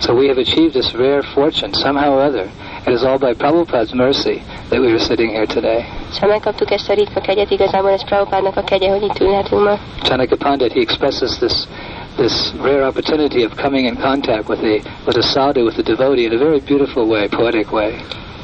So 0.00 0.12
we 0.12 0.26
have 0.26 0.40
achieved 0.40 0.72
this 0.72 0.92
rare 0.92 1.22
fortune 1.22 1.72
somehow 1.72 2.14
or 2.14 2.24
other. 2.24 2.46
It 2.86 2.92
is 2.92 3.02
all 3.02 3.18
by 3.18 3.32
Prabhupada's 3.32 3.92
mercy 3.94 4.42
that 4.68 4.80
we 4.80 4.88
are 4.88 4.98
sitting 4.98 5.30
here 5.30 5.46
today. 5.46 5.84
Szóval 6.12 6.28
megkaptuk 6.28 6.70
ezt 6.70 6.90
a 6.90 6.94
ritka 6.94 7.20
kegyet, 7.20 7.50
igazából 7.50 7.90
ez 7.90 8.04
Prabhupádnak 8.04 8.56
a 8.56 8.62
kegye, 8.62 8.90
hogy 8.90 9.02
itt 9.02 9.20
ülhetünk 9.20 9.62
ma. 9.62 9.78
Chanakya 10.02 10.36
Pandit, 10.36 10.72
he 10.72 10.80
expresses 10.80 11.38
this 11.38 11.52
this 12.16 12.52
rare 12.62 12.86
opportunity 12.86 13.44
of 13.44 13.54
coming 13.56 13.86
in 13.86 13.96
contact 13.96 14.48
with 14.48 14.60
the 14.60 14.80
with 15.06 15.18
a 15.18 15.22
sadhu, 15.22 15.64
with 15.64 15.78
a 15.78 15.82
devotee 15.82 16.24
in 16.24 16.32
a 16.32 16.38
very 16.38 16.60
beautiful 16.60 17.06
way, 17.06 17.28
poetic 17.28 17.72
way. 17.72 17.94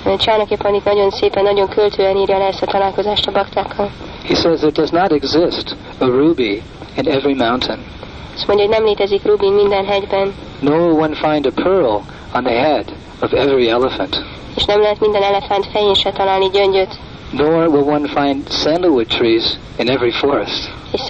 Nagyon 0.05 1.11
szépen, 1.11 1.43
nagyon 1.43 1.69
költően 1.69 2.17
írja 2.17 2.39
le 2.39 2.47
ezt 2.47 2.63
a 2.63 2.67
találkozást 2.67 3.27
a 3.27 3.33
baktákkal. 3.33 3.91
He 4.29 4.35
says 4.35 4.59
there 4.59 4.73
does 4.73 4.91
not 4.91 5.13
exist 5.13 5.77
a 5.99 6.05
ruby 6.05 6.63
in 6.97 7.09
every 7.09 7.35
mountain, 7.35 7.79
Azt 8.35 8.47
mondja, 8.47 8.67
hogy 8.67 8.75
nem 8.75 8.85
létezik 8.85 9.25
rubin 9.25 9.53
minden 9.53 9.85
hegyben, 9.85 10.35
nor 10.61 10.81
will 10.81 11.01
one 11.01 11.15
find 11.15 11.47
a 11.47 11.63
pearl 11.63 12.01
on 12.35 12.45
the 12.45 12.61
head 12.61 12.85
of 13.21 13.33
every 13.33 13.69
elephant, 13.69 14.25
és 14.57 14.65
nem 14.65 14.81
lehet 14.81 15.01
minden 15.01 15.23
elefánt 15.23 15.67
fején 15.73 15.95
se 15.95 16.11
találni 16.11 16.49
gyöngyöt, 16.53 16.99
nor 17.31 17.67
will 17.67 17.89
one 17.89 18.09
find 18.09 18.51
sandalwood 18.51 19.07
trees 19.07 19.45
in 19.79 19.89
every 19.91 20.11
forest, 20.11 20.71
és 20.93 21.01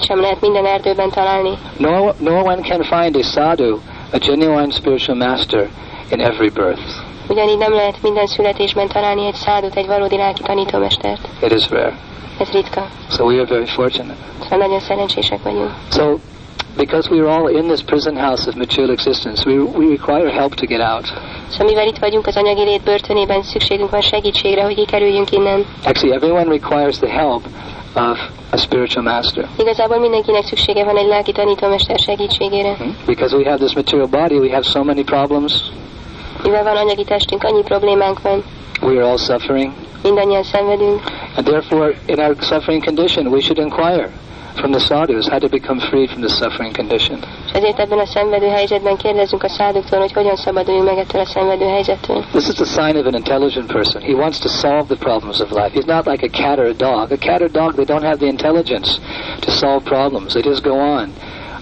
sem 0.00 0.20
lehet 0.20 0.40
minden 0.40 0.66
erdőben 0.66 1.10
találni, 1.10 1.58
nor, 1.76 2.14
nor 2.18 2.42
one 2.42 2.60
can 2.60 2.82
find 2.82 3.16
a 3.16 3.22
sadhu, 3.22 3.78
a 4.12 4.18
genuine 4.18 4.70
spiritual 4.70 5.16
master, 5.16 5.68
in 6.10 6.20
every 6.20 6.50
birth. 6.50 7.03
Ugyanígy 7.28 7.58
nem 7.58 7.72
lehet 7.72 8.02
minden 8.02 8.26
születésben 8.26 8.88
találni 8.88 9.26
egy 9.26 9.34
szádut, 9.34 9.76
egy 9.76 9.86
valódi 9.86 10.16
lelki 10.16 10.42
tanítómestert. 10.42 11.28
It 11.42 11.52
is 11.52 11.70
rare. 11.70 11.98
Ez 12.38 12.48
ritka. 12.48 12.86
So 13.10 13.24
we 13.24 13.34
are 13.34 13.46
very 13.46 13.66
fortunate. 13.66 14.16
Szóval 14.42 14.58
nagyon 14.58 14.80
szerencsések 14.80 15.42
vagyunk. 15.42 15.70
So, 15.90 16.16
because 16.76 17.10
we 17.10 17.20
are 17.20 17.40
all 17.40 17.50
in 17.50 17.66
this 17.66 17.82
prison 17.82 18.16
house 18.16 18.48
of 18.48 18.54
material 18.54 18.90
existence, 18.90 19.50
we, 19.50 19.58
we 19.62 19.86
require 19.88 20.30
help 20.30 20.54
to 20.54 20.66
get 20.66 20.80
out. 20.80 21.12
Szóval 21.48 21.66
mivel 21.66 21.86
itt 21.86 21.98
vagyunk 21.98 22.26
az 22.26 22.36
anyagi 22.36 22.64
lét 22.64 22.82
börtönében, 22.82 23.42
szükségünk 23.42 23.90
van 23.90 24.00
segítségre, 24.00 24.62
hogy 24.62 24.74
kikerüljünk 24.74 25.30
innen. 25.30 25.64
Actually, 25.84 26.14
everyone 26.16 26.44
requires 26.44 26.98
the 26.98 27.10
help 27.10 27.42
of 27.94 28.18
a 28.50 28.56
spiritual 28.56 29.04
master. 29.04 29.48
Igazából 29.58 29.98
mindenkinek 29.98 30.44
szüksége 30.44 30.84
van 30.84 30.96
egy 30.96 31.06
lelki 31.06 31.32
tanítómester 31.32 31.98
segítségére. 31.98 32.76
Because 33.06 33.36
we 33.36 33.44
have 33.44 33.58
this 33.58 33.74
material 33.74 34.06
body, 34.06 34.38
we 34.38 34.50
have 34.50 34.62
so 34.62 34.82
many 34.84 35.04
problems. 35.04 35.52
Mivel 36.44 36.62
van 36.62 36.76
anyagi 36.76 37.04
testünk, 37.04 37.42
annyi 37.42 37.62
problémánk 37.62 38.20
van, 38.22 38.42
We 38.82 38.92
are 38.96 39.04
all 39.04 39.16
suffering. 39.16 39.72
mindannyian 40.02 40.42
szenvedünk, 40.42 41.00
And 41.36 41.46
therefore, 41.46 41.94
in 42.06 42.18
our 42.18 42.36
suffering 42.40 42.84
condition, 42.84 43.26
we 43.26 43.40
should 43.40 43.58
inquire 43.58 44.08
from 44.54 44.70
the 44.70 44.80
sadhus 44.80 45.28
how 45.28 45.38
to 45.38 45.48
become 45.48 45.80
freed 45.80 46.08
from 46.10 46.20
this 46.22 46.36
suffering 46.36 46.76
condition. 46.76 47.18
és 47.46 47.52
ezért 47.52 47.78
ebben 47.78 47.98
a 47.98 48.06
szenvedő 48.06 48.46
helyzetben 48.46 48.96
kérdezzünk 48.96 49.42
a 49.42 49.48
száduktól, 49.48 49.98
hogy 49.98 50.12
hogyan 50.12 50.36
szabaduljunk 50.36 50.86
meg 50.88 50.98
ettől 50.98 51.20
a 51.20 51.24
szenvedő 51.24 51.64
helyzettől. 51.64 52.24
This 52.32 52.48
is 52.48 52.54
the 52.54 52.64
sign 52.64 52.96
of 52.98 53.06
an 53.06 53.14
intelligent 53.14 53.72
person. 53.72 54.02
He 54.02 54.12
wants 54.12 54.38
to 54.38 54.48
solve 54.48 54.84
the 54.94 54.96
problems 54.96 55.40
of 55.40 55.50
life. 55.50 55.70
He's 55.74 55.86
not 55.86 56.06
like 56.06 56.26
a 56.26 56.30
cat 56.42 56.58
or 56.58 56.66
a 56.66 56.72
dog. 56.76 57.10
A 57.12 57.16
cat 57.18 57.40
or 57.40 57.48
dog, 57.50 57.74
they 57.74 57.84
don't 57.84 58.04
have 58.04 58.16
the 58.18 58.26
intelligence 58.28 59.00
to 59.40 59.50
solve 59.50 59.80
problems. 59.84 60.32
They 60.32 60.42
just 60.42 60.62
go 60.62 60.74
on 60.78 61.12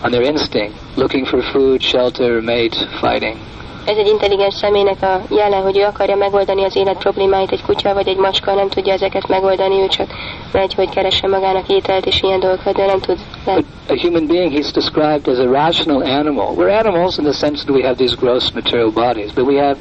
on 0.05 0.11
their 0.11 0.27
instinct, 0.33 0.75
looking 0.97 1.27
for 1.27 1.43
food, 1.53 1.83
shelter, 1.83 2.41
mate, 2.43 2.77
fighting. 3.01 3.37
Ez 3.85 3.97
egy 3.97 4.07
intelligens 4.07 4.55
személynek 4.55 5.03
a 5.03 5.21
jele, 5.31 5.57
hogy 5.57 5.79
ő 5.79 5.83
akarja 5.83 6.17
megoldani 6.17 6.65
az 6.65 6.77
élet 6.77 6.99
problémáit, 6.99 7.53
egy 7.53 7.63
kutya 7.63 7.95
vagy 7.95 8.09
egy 8.09 8.17
macska 8.17 8.55
nem 8.55 8.69
tudja 8.69 8.93
ezeket 8.93 9.29
megoldani, 9.29 9.83
ő 9.83 9.87
csak 9.87 10.07
megy, 10.53 10.75
hogy 10.75 10.89
keresse 10.89 11.27
magának 11.27 11.69
ételt 11.69 12.07
és 12.07 12.23
ilyen 12.23 12.41
dolgokat, 12.41 12.75
de 12.75 12.87
nem 12.87 13.01
tud 13.01 13.19
le. 13.47 13.59
A 13.89 14.01
human 14.01 14.27
being, 14.27 14.53
he's 14.53 14.71
described 14.73 15.29
as 15.29 15.39
a 15.39 15.51
rational 15.51 16.03
animal. 16.03 16.55
We're 16.55 16.79
animals 16.79 17.19
in 17.19 17.25
the 17.25 17.33
sense 17.33 17.65
that 17.65 17.75
we 17.75 17.83
have 17.83 17.97
these 17.97 18.17
gross 18.17 18.53
material 18.53 18.91
bodies, 18.91 19.33
but 19.33 19.45
we 19.45 19.57
have 19.59 19.79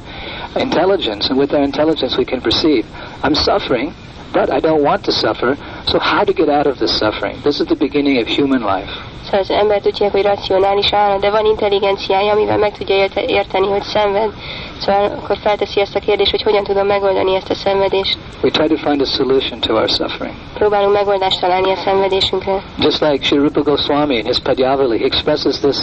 intelligence, 0.55 1.29
and 1.29 1.39
with 1.39 1.53
our 1.53 1.63
intelligence 1.63 2.17
we 2.17 2.25
can 2.25 2.41
perceive. 2.41 2.85
I'm 3.23 3.35
suffering, 3.35 3.93
but 4.33 4.49
I 4.49 4.59
don't 4.59 4.83
want 4.83 5.03
to 5.03 5.11
suffer, 5.11 5.57
so 5.87 5.99
how 5.99 6.23
to 6.23 6.33
get 6.33 6.49
out 6.49 6.65
of 6.65 6.77
this 6.77 6.97
suffering? 6.97 7.41
This 7.41 7.59
is 7.59 7.65
the 7.65 7.75
beginning 7.75 8.17
of 8.21 8.27
human 8.27 8.61
life. 8.61 8.91
Szóval 9.23 9.39
az 9.77 9.85
úgy 9.85 9.97
hívják, 9.97 10.11
hogy 10.11 10.23
racionális 10.23 10.93
állat, 10.93 11.21
de 11.21 11.29
van 11.29 11.45
intelligenciája, 11.45 12.31
amivel 12.31 12.57
meg 12.57 12.77
tudja 12.77 12.95
érte- 12.95 13.29
érteni, 13.29 13.67
hogy 13.67 13.83
szenved, 13.83 14.31
Szóval 14.85 15.03
akkor 15.03 15.37
felteszi 15.37 15.79
ezt 15.79 15.95
a 15.95 15.99
kérdést, 15.99 16.31
hogy 16.31 16.41
hogyan 16.41 16.63
tudom 16.63 16.87
megoldani 16.87 17.35
ezt 17.35 17.49
a 17.49 17.55
szenvedést. 17.55 18.17
We 18.43 18.49
try 18.49 18.67
to 18.67 18.77
find 18.89 19.01
a 19.01 19.05
solution 19.05 19.59
to 19.59 19.73
our 19.73 19.89
suffering. 19.89 20.35
Próbálunk 20.53 20.93
megoldást 20.93 21.39
találni 21.39 21.71
a 21.71 21.75
szenvedésünkre. 21.75 22.63
Just 22.79 23.01
like 23.01 23.25
Sri 23.25 23.37
Rupa 23.37 23.61
Goswami 23.61 24.15
in 24.17 24.25
his 24.25 24.39
Padyavali, 24.39 24.97
he 24.97 25.05
expresses 25.05 25.59
this, 25.59 25.77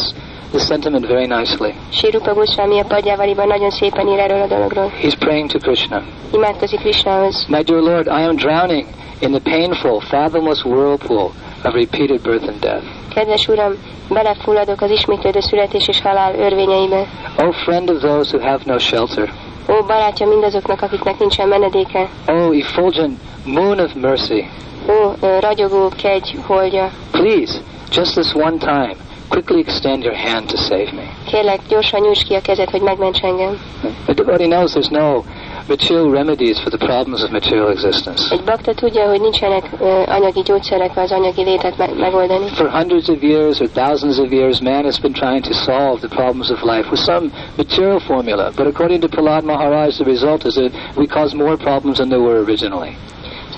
this 0.51 0.67
sentiment 0.67 1.07
very 1.07 1.27
nicely. 1.27 1.75
Sirupa 1.93 2.33
Goswami 2.35 2.81
a 2.81 2.85
Padjávaliban 2.85 3.47
nagyon 3.47 3.71
szépen 3.71 4.09
ír 4.09 4.19
erről 4.19 4.43
a 4.43 4.47
dologról. 4.47 4.93
He's 5.03 5.17
praying 5.19 5.51
to 5.51 5.59
Krishna. 5.59 6.03
Imádkozik 6.33 6.81
Krishnához. 6.81 7.47
My 7.49 7.63
dear 7.63 7.81
Lord, 7.81 8.07
I 8.07 8.23
am 8.29 8.37
drowning 8.37 8.87
in 9.21 9.31
the 9.31 9.41
painful, 9.41 10.01
fathomless 10.01 10.65
whirlpool 10.65 11.31
of 11.65 11.75
repeated 11.75 12.21
birth 12.23 12.49
and 12.49 12.61
death. 12.61 12.98
Kedves 13.15 13.49
Uram, 13.49 13.73
belefulladok 14.09 14.81
az 14.81 14.91
ismétlődő 14.91 15.41
születés 15.41 15.89
és 15.89 16.01
halál 16.01 16.35
örvényeibe. 16.35 17.07
O 17.37 17.53
friend 17.53 17.91
of 17.91 18.01
those 18.01 18.37
who 18.37 18.47
have 18.47 18.63
no 18.65 18.79
shelter. 18.79 19.33
Ó, 19.69 19.85
barátja 19.87 20.27
mindazoknak, 20.27 20.83
akiknek 20.83 21.19
nincsen 21.19 21.49
menedéke. 21.49 22.09
O 22.27 22.53
effulgent 22.53 23.19
moon 23.45 23.79
of 23.79 23.93
mercy. 23.95 24.49
Ó, 24.89 25.27
ragyogó 25.41 25.89
kegy 25.89 26.39
holdja. 26.47 26.91
Please, 27.11 27.61
just 27.91 28.15
this 28.15 28.35
one 28.35 28.59
time, 28.59 28.97
quickly 29.29 29.61
extend 29.61 30.03
your 30.03 30.17
hand 30.17 30.47
to 30.49 30.57
save 30.57 30.93
me. 30.93 31.07
Kérlek, 31.27 31.61
gyorsan 31.69 32.01
nyújts 32.01 32.25
ki 32.25 32.35
a 32.35 32.41
kezed, 32.41 32.71
hogy 32.71 32.81
megments 32.81 33.21
engem. 33.21 33.59
The 34.05 34.15
devotee 34.15 34.47
knows 34.47 34.73
there's 34.73 34.91
no 34.91 35.25
material 35.69 36.11
remedies 36.11 36.59
for 36.61 36.71
the 36.71 36.87
problems 36.87 37.23
of 37.23 37.31
material 37.31 37.71
existence. 37.71 38.35
Egy 38.35 38.43
bakta 38.45 38.75
tudja, 38.75 39.09
hogy 39.09 39.21
nincsenek 39.21 39.65
anyagi 40.07 40.43
gyógyszerek 40.43 40.97
az 40.97 41.13
anyagi 41.13 41.43
létet 41.43 41.77
me- 41.77 41.99
megoldani. 41.99 42.49
For 42.49 42.69
hundreds 42.69 43.09
of 43.09 43.23
years 43.23 43.61
or 43.61 43.69
thousands 43.69 44.19
of 44.19 44.33
years, 44.33 44.61
man 44.61 44.85
has 44.85 44.99
been 44.99 45.13
trying 45.13 45.45
to 45.45 45.53
solve 45.53 45.99
the 46.07 46.09
problems 46.17 46.51
of 46.51 46.63
life 46.63 46.89
with 46.91 47.01
some 47.03 47.31
material 47.57 47.99
formula. 48.01 48.51
But 48.57 48.67
according 48.67 49.01
to 49.01 49.09
Prahlad 49.09 49.45
Maharaj, 49.45 49.97
the 49.97 50.05
result 50.05 50.45
is 50.45 50.55
that 50.55 50.73
we 50.97 51.07
cause 51.07 51.35
more 51.37 51.57
problems 51.57 51.97
than 51.99 52.09
there 52.09 52.23
were 52.23 52.43
originally. 52.45 52.97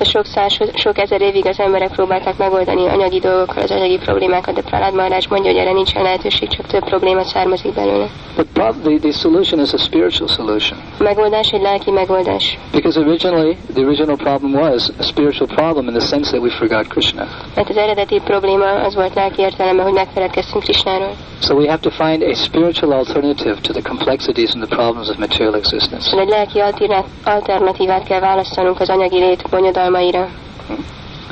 Szóval 0.00 0.23
sok 0.23 0.33
száz, 0.33 0.71
sok 0.75 0.99
ezer 0.99 1.21
évig 1.21 1.47
az 1.47 1.59
emberek 1.59 1.90
próbálták 1.90 2.37
megoldani 2.37 2.88
anyagi 2.88 3.19
dolgokkal 3.19 3.62
az 3.62 3.71
anyagi 3.71 3.99
problémákat, 3.99 4.54
de 4.54 4.61
Prahlad 4.61 4.95
Maharaj 4.95 5.21
mondja, 5.28 5.50
hogy 5.50 5.61
erre 5.61 5.73
nincsen 5.73 6.02
lehetőség, 6.02 6.49
csak 6.49 6.66
több 6.66 6.85
probléma 6.85 7.25
származik 7.25 7.75
belőle. 7.75 8.09
But 8.37 8.75
the, 8.83 8.99
the 8.99 9.12
solution 9.12 9.61
is 9.61 9.73
a 9.73 9.78
spiritual 9.78 10.28
solution. 10.28 10.78
A 10.99 11.02
megoldás 11.02 11.50
egy 11.50 11.61
lelki 11.61 11.90
megoldás. 11.90 12.59
Because 12.73 13.00
originally, 13.00 13.57
the 13.75 13.83
original 13.83 14.16
problem 14.16 14.52
was 14.54 14.88
a 14.99 15.02
spiritual 15.02 15.49
problem 15.49 15.87
in 15.88 15.92
the 15.92 16.07
sense 16.07 16.30
that 16.30 16.42
we 16.42 16.50
forgot 16.50 16.87
Krishna. 16.87 17.26
Mert 17.54 17.69
az 17.69 17.76
eredeti 17.76 18.21
probléma 18.25 18.66
az 18.66 18.95
volt 18.95 19.14
lelki 19.14 19.40
értelemben, 19.42 19.85
hogy 19.85 19.95
megfeledkeztünk 19.95 20.62
Krisnáról. 20.62 21.12
So 21.42 21.54
we 21.54 21.69
have 21.69 21.80
to 21.80 21.90
find 21.90 22.23
a 22.23 22.35
spiritual 22.35 22.92
alternative 22.92 23.57
to 23.61 23.73
the 23.73 23.83
complexities 23.83 24.52
and 24.54 24.62
the 24.62 24.76
problems 24.76 25.09
of 25.09 25.16
material 25.16 25.54
existence. 25.54 26.09
Szóval 26.09 26.25
egy 26.25 26.30
lelki 26.30 26.61
alternatívát 27.25 28.04
kell 28.04 28.21
választanunk 28.21 28.80
az 28.80 28.88
anyagi 28.88 29.19
lét 29.19 29.42
bonyodalmaira. 29.90 30.28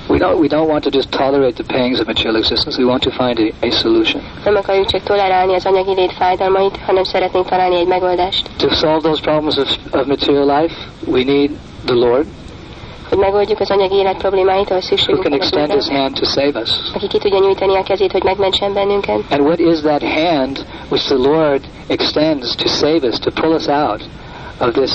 We 0.09 0.19
don't, 0.19 0.39
we 0.41 0.49
don't 0.49 0.69
want 0.69 0.85
to 0.85 0.91
just 0.91 1.13
tolerate 1.13 1.57
the 1.57 1.65
pangs 1.65 2.01
of 2.01 2.07
material 2.07 2.37
existence. 2.37 2.79
We 2.79 2.85
want 2.85 3.03
to 3.03 3.11
find 3.11 3.39
a, 3.39 3.67
a 3.67 3.71
solution. 3.71 4.23
Nem 4.45 4.57
akarjuk 4.57 4.87
csak 4.87 5.03
tolerálni 5.03 5.55
az 5.55 5.67
anyagi 5.67 5.95
lét 5.95 6.13
fájdalmait, 6.13 6.77
hanem 6.77 7.05
szeretnénk 7.05 7.49
találni 7.49 7.77
egy 7.77 7.87
megoldást. 7.87 8.51
To 8.57 8.71
solve 8.71 9.01
those 9.01 9.21
problems 9.21 9.57
of, 9.57 9.77
of 9.93 10.07
material 10.07 10.61
life, 10.61 10.75
we 11.07 11.25
need 11.25 11.51
the 11.85 11.95
Lord 11.95 12.27
Hogy 13.09 13.19
megoldjuk 13.19 13.61
az 13.61 13.71
anyagi 13.71 13.95
élet 13.95 14.17
problémáit, 14.17 14.71
ahol 14.71 14.83
who 14.83 14.87
szükségünk 14.87 15.23
can 15.23 15.33
extend 15.33 15.73
his 15.73 15.89
hand 15.89 16.15
to 16.15 16.25
save 16.25 16.61
us. 16.61 16.71
aki 16.95 17.07
ki 17.07 17.19
tudja 17.19 17.39
nyújtani 17.39 17.77
a 17.77 17.83
kezét, 17.83 18.13
hogy 18.13 18.23
megmentsen 18.23 18.73
bennünket. 18.73 19.21
And 19.31 19.41
what 19.41 19.59
is 19.59 19.81
that 19.81 20.03
hand 20.03 20.65
which 20.89 21.05
the 21.05 21.17
Lord 21.17 21.61
extends 21.87 22.55
to 22.55 22.69
save 22.69 23.07
us, 23.09 23.19
to 23.19 23.31
pull 23.31 23.53
us 23.53 23.67
out 23.67 24.03
of 24.59 24.73
this 24.73 24.91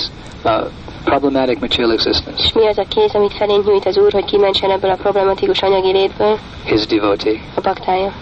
uh, 0.46 0.65
problematic 1.03 1.60
material 1.60 1.91
existence? 1.91 2.51
Mi 2.55 2.67
az 2.67 2.77
a 2.77 2.86
kéz, 2.88 3.15
amit 3.15 3.33
felénk 3.33 3.65
nyújt 3.65 3.86
az 3.86 3.98
Úr, 3.98 4.12
hogy 4.12 4.25
kimentsen 4.25 4.72
ebből 4.72 4.91
a 4.91 4.95
problematikus 4.95 5.62
anyagi 5.62 5.91
létből? 5.91 6.39
His 6.65 6.86
devotee. 6.86 7.39
A 7.55 7.62
baktája. 7.62 8.13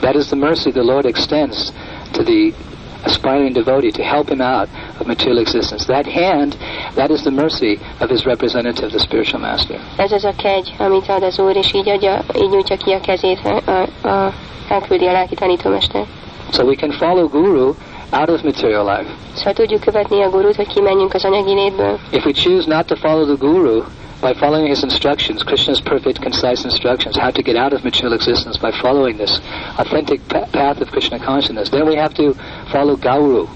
That 0.00 0.14
is 0.14 0.26
the 0.26 0.36
mercy 0.36 0.70
the 0.70 0.82
Lord 0.82 1.04
extends 1.04 1.72
to 2.12 2.22
the 2.22 2.52
aspiring 3.04 3.52
devotee 3.52 3.90
to 3.90 4.02
help 4.02 4.28
him 4.28 4.40
out 4.40 4.68
of 5.00 5.06
material 5.06 5.38
existence. 5.38 5.86
That 5.86 6.06
hand, 6.06 6.56
that 6.94 7.10
is 7.10 7.22
the 7.22 7.30
mercy 7.30 7.78
of 8.00 8.10
his 8.10 8.24
representative, 8.24 8.90
the 8.90 8.98
spiritual 8.98 9.40
master. 9.40 9.80
Ez 9.96 10.12
az 10.12 10.24
a 10.24 10.32
kegy, 10.36 10.74
amit 10.78 11.08
ad 11.08 11.22
az 11.22 11.38
Úr, 11.38 11.56
és 11.56 11.72
így, 11.74 11.88
adja, 11.88 12.24
így 12.42 12.50
nyújtja 12.50 12.76
ki 12.76 12.92
a 12.92 13.00
kezét, 13.00 13.40
a, 13.44 13.70
a, 13.70 14.08
a, 14.08 14.32
elküldi 14.68 15.06
a 15.06 15.12
lelki 15.12 15.34
tanítómester. 15.34 16.04
So 16.52 16.64
we 16.64 16.74
can 16.74 16.90
follow 16.90 17.28
Guru 17.28 17.74
out 18.10 18.28
of 18.28 18.42
material 18.42 18.84
life. 18.84 19.10
Szóval 19.34 19.52
tudjuk 19.52 19.80
követni 19.80 20.22
a 20.22 20.28
gurút, 20.28 20.56
hogy 20.56 20.66
kimenjünk 20.66 21.14
az 21.14 21.24
anyagi 21.24 21.54
létből. 21.54 21.98
If 22.10 22.24
we 22.24 22.32
choose 22.32 22.68
not 22.74 22.86
to 22.86 22.96
follow 22.96 23.24
the 23.24 23.36
Guru 23.46 23.82
by 24.20 24.34
following 24.34 24.66
his 24.66 24.82
instructions, 24.82 25.42
Krishna's 25.44 25.80
perfect, 25.80 26.18
concise 26.18 26.64
instructions, 26.64 27.16
how 27.16 27.30
to 27.30 27.42
get 27.42 27.56
out 27.56 27.72
of 27.72 27.82
material 27.82 28.14
existence 28.14 28.58
by 28.58 28.70
following 28.72 29.16
this 29.16 29.40
authentic 29.76 30.20
path 30.50 30.80
of 30.80 30.90
Krishna 30.90 31.18
consciousness, 31.18 31.70
then 31.70 31.86
we 31.86 31.96
have 31.96 32.14
to 32.14 32.34
follow 32.72 32.96
Gauru. 32.96 33.46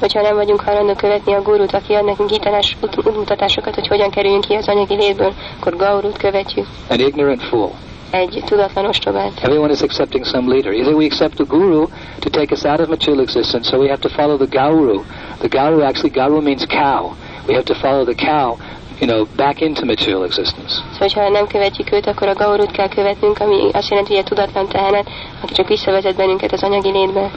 Hogyha 0.00 0.20
nem 0.22 0.34
vagyunk 0.34 0.60
hajlandók 0.60 0.96
követni 0.96 1.32
a 1.32 1.42
gurút, 1.42 1.72
aki 1.74 1.92
ad 1.94 2.04
nekünk 2.04 2.30
hiteles 2.30 2.76
út- 2.82 3.06
útmutatásokat, 3.06 3.74
hogy 3.74 3.86
hogyan 3.88 4.10
kerüljünk 4.10 4.44
ki 4.44 4.54
az 4.54 4.68
anyagi 4.68 4.94
létből, 4.94 5.32
akkor 5.60 5.76
Gaurút 5.76 6.16
követjük. 6.16 6.66
An 6.88 7.00
ignorant 7.00 7.42
fool. 7.42 7.70
Egy 8.12 8.42
tudatlan 8.46 8.84
ostobát. 8.84 9.32
Everyone 9.42 9.72
is 9.72 9.80
accepting 9.80 10.24
some 10.24 10.48
leader. 10.48 10.72
Either 10.72 10.94
we 10.94 11.04
accept 11.04 11.34
the 11.34 11.44
guru 11.44 11.86
to 12.18 12.30
take 12.30 12.52
us 12.52 12.64
out 12.64 12.80
of 12.80 12.88
material 12.88 13.22
existence, 13.22 13.68
so 13.68 13.78
we 13.78 13.88
have 13.88 14.00
to 14.00 14.08
follow 14.08 14.36
the 14.36 14.58
gauru. 14.58 15.02
The 15.38 15.48
gauru 15.48 15.82
actually, 15.82 16.10
gauru 16.10 16.42
means 16.42 16.64
cow. 16.66 17.16
We 17.46 17.54
have 17.54 17.64
to 17.64 17.74
follow 17.74 18.04
the 18.04 18.14
cow, 18.14 18.58
you 19.00 19.06
know, 19.06 19.26
back 19.36 19.60
into 19.60 19.84
material 19.84 20.24
existence. 20.24 20.72
Szóval, 20.74 20.98
hogyha 20.98 21.28
nem 21.28 21.46
követjük 21.46 21.92
őt, 21.92 22.06
akkor 22.06 22.28
a 22.28 22.34
Gaurút 22.34 22.70
kell 22.70 22.88
követnünk, 22.88 23.38
ami 23.38 23.70
azt 23.72 23.88
jelenti, 23.88 24.14
hogy 24.14 24.22
a 24.24 24.28
tudatlan 24.28 24.68
tehenet, 24.68 25.08
aki 25.42 25.52
csak 25.52 25.68
visszavezet 25.68 26.16
bennünket 26.16 26.52
az 26.52 26.62
anyagi 26.62 26.90
létbe. 26.90 27.30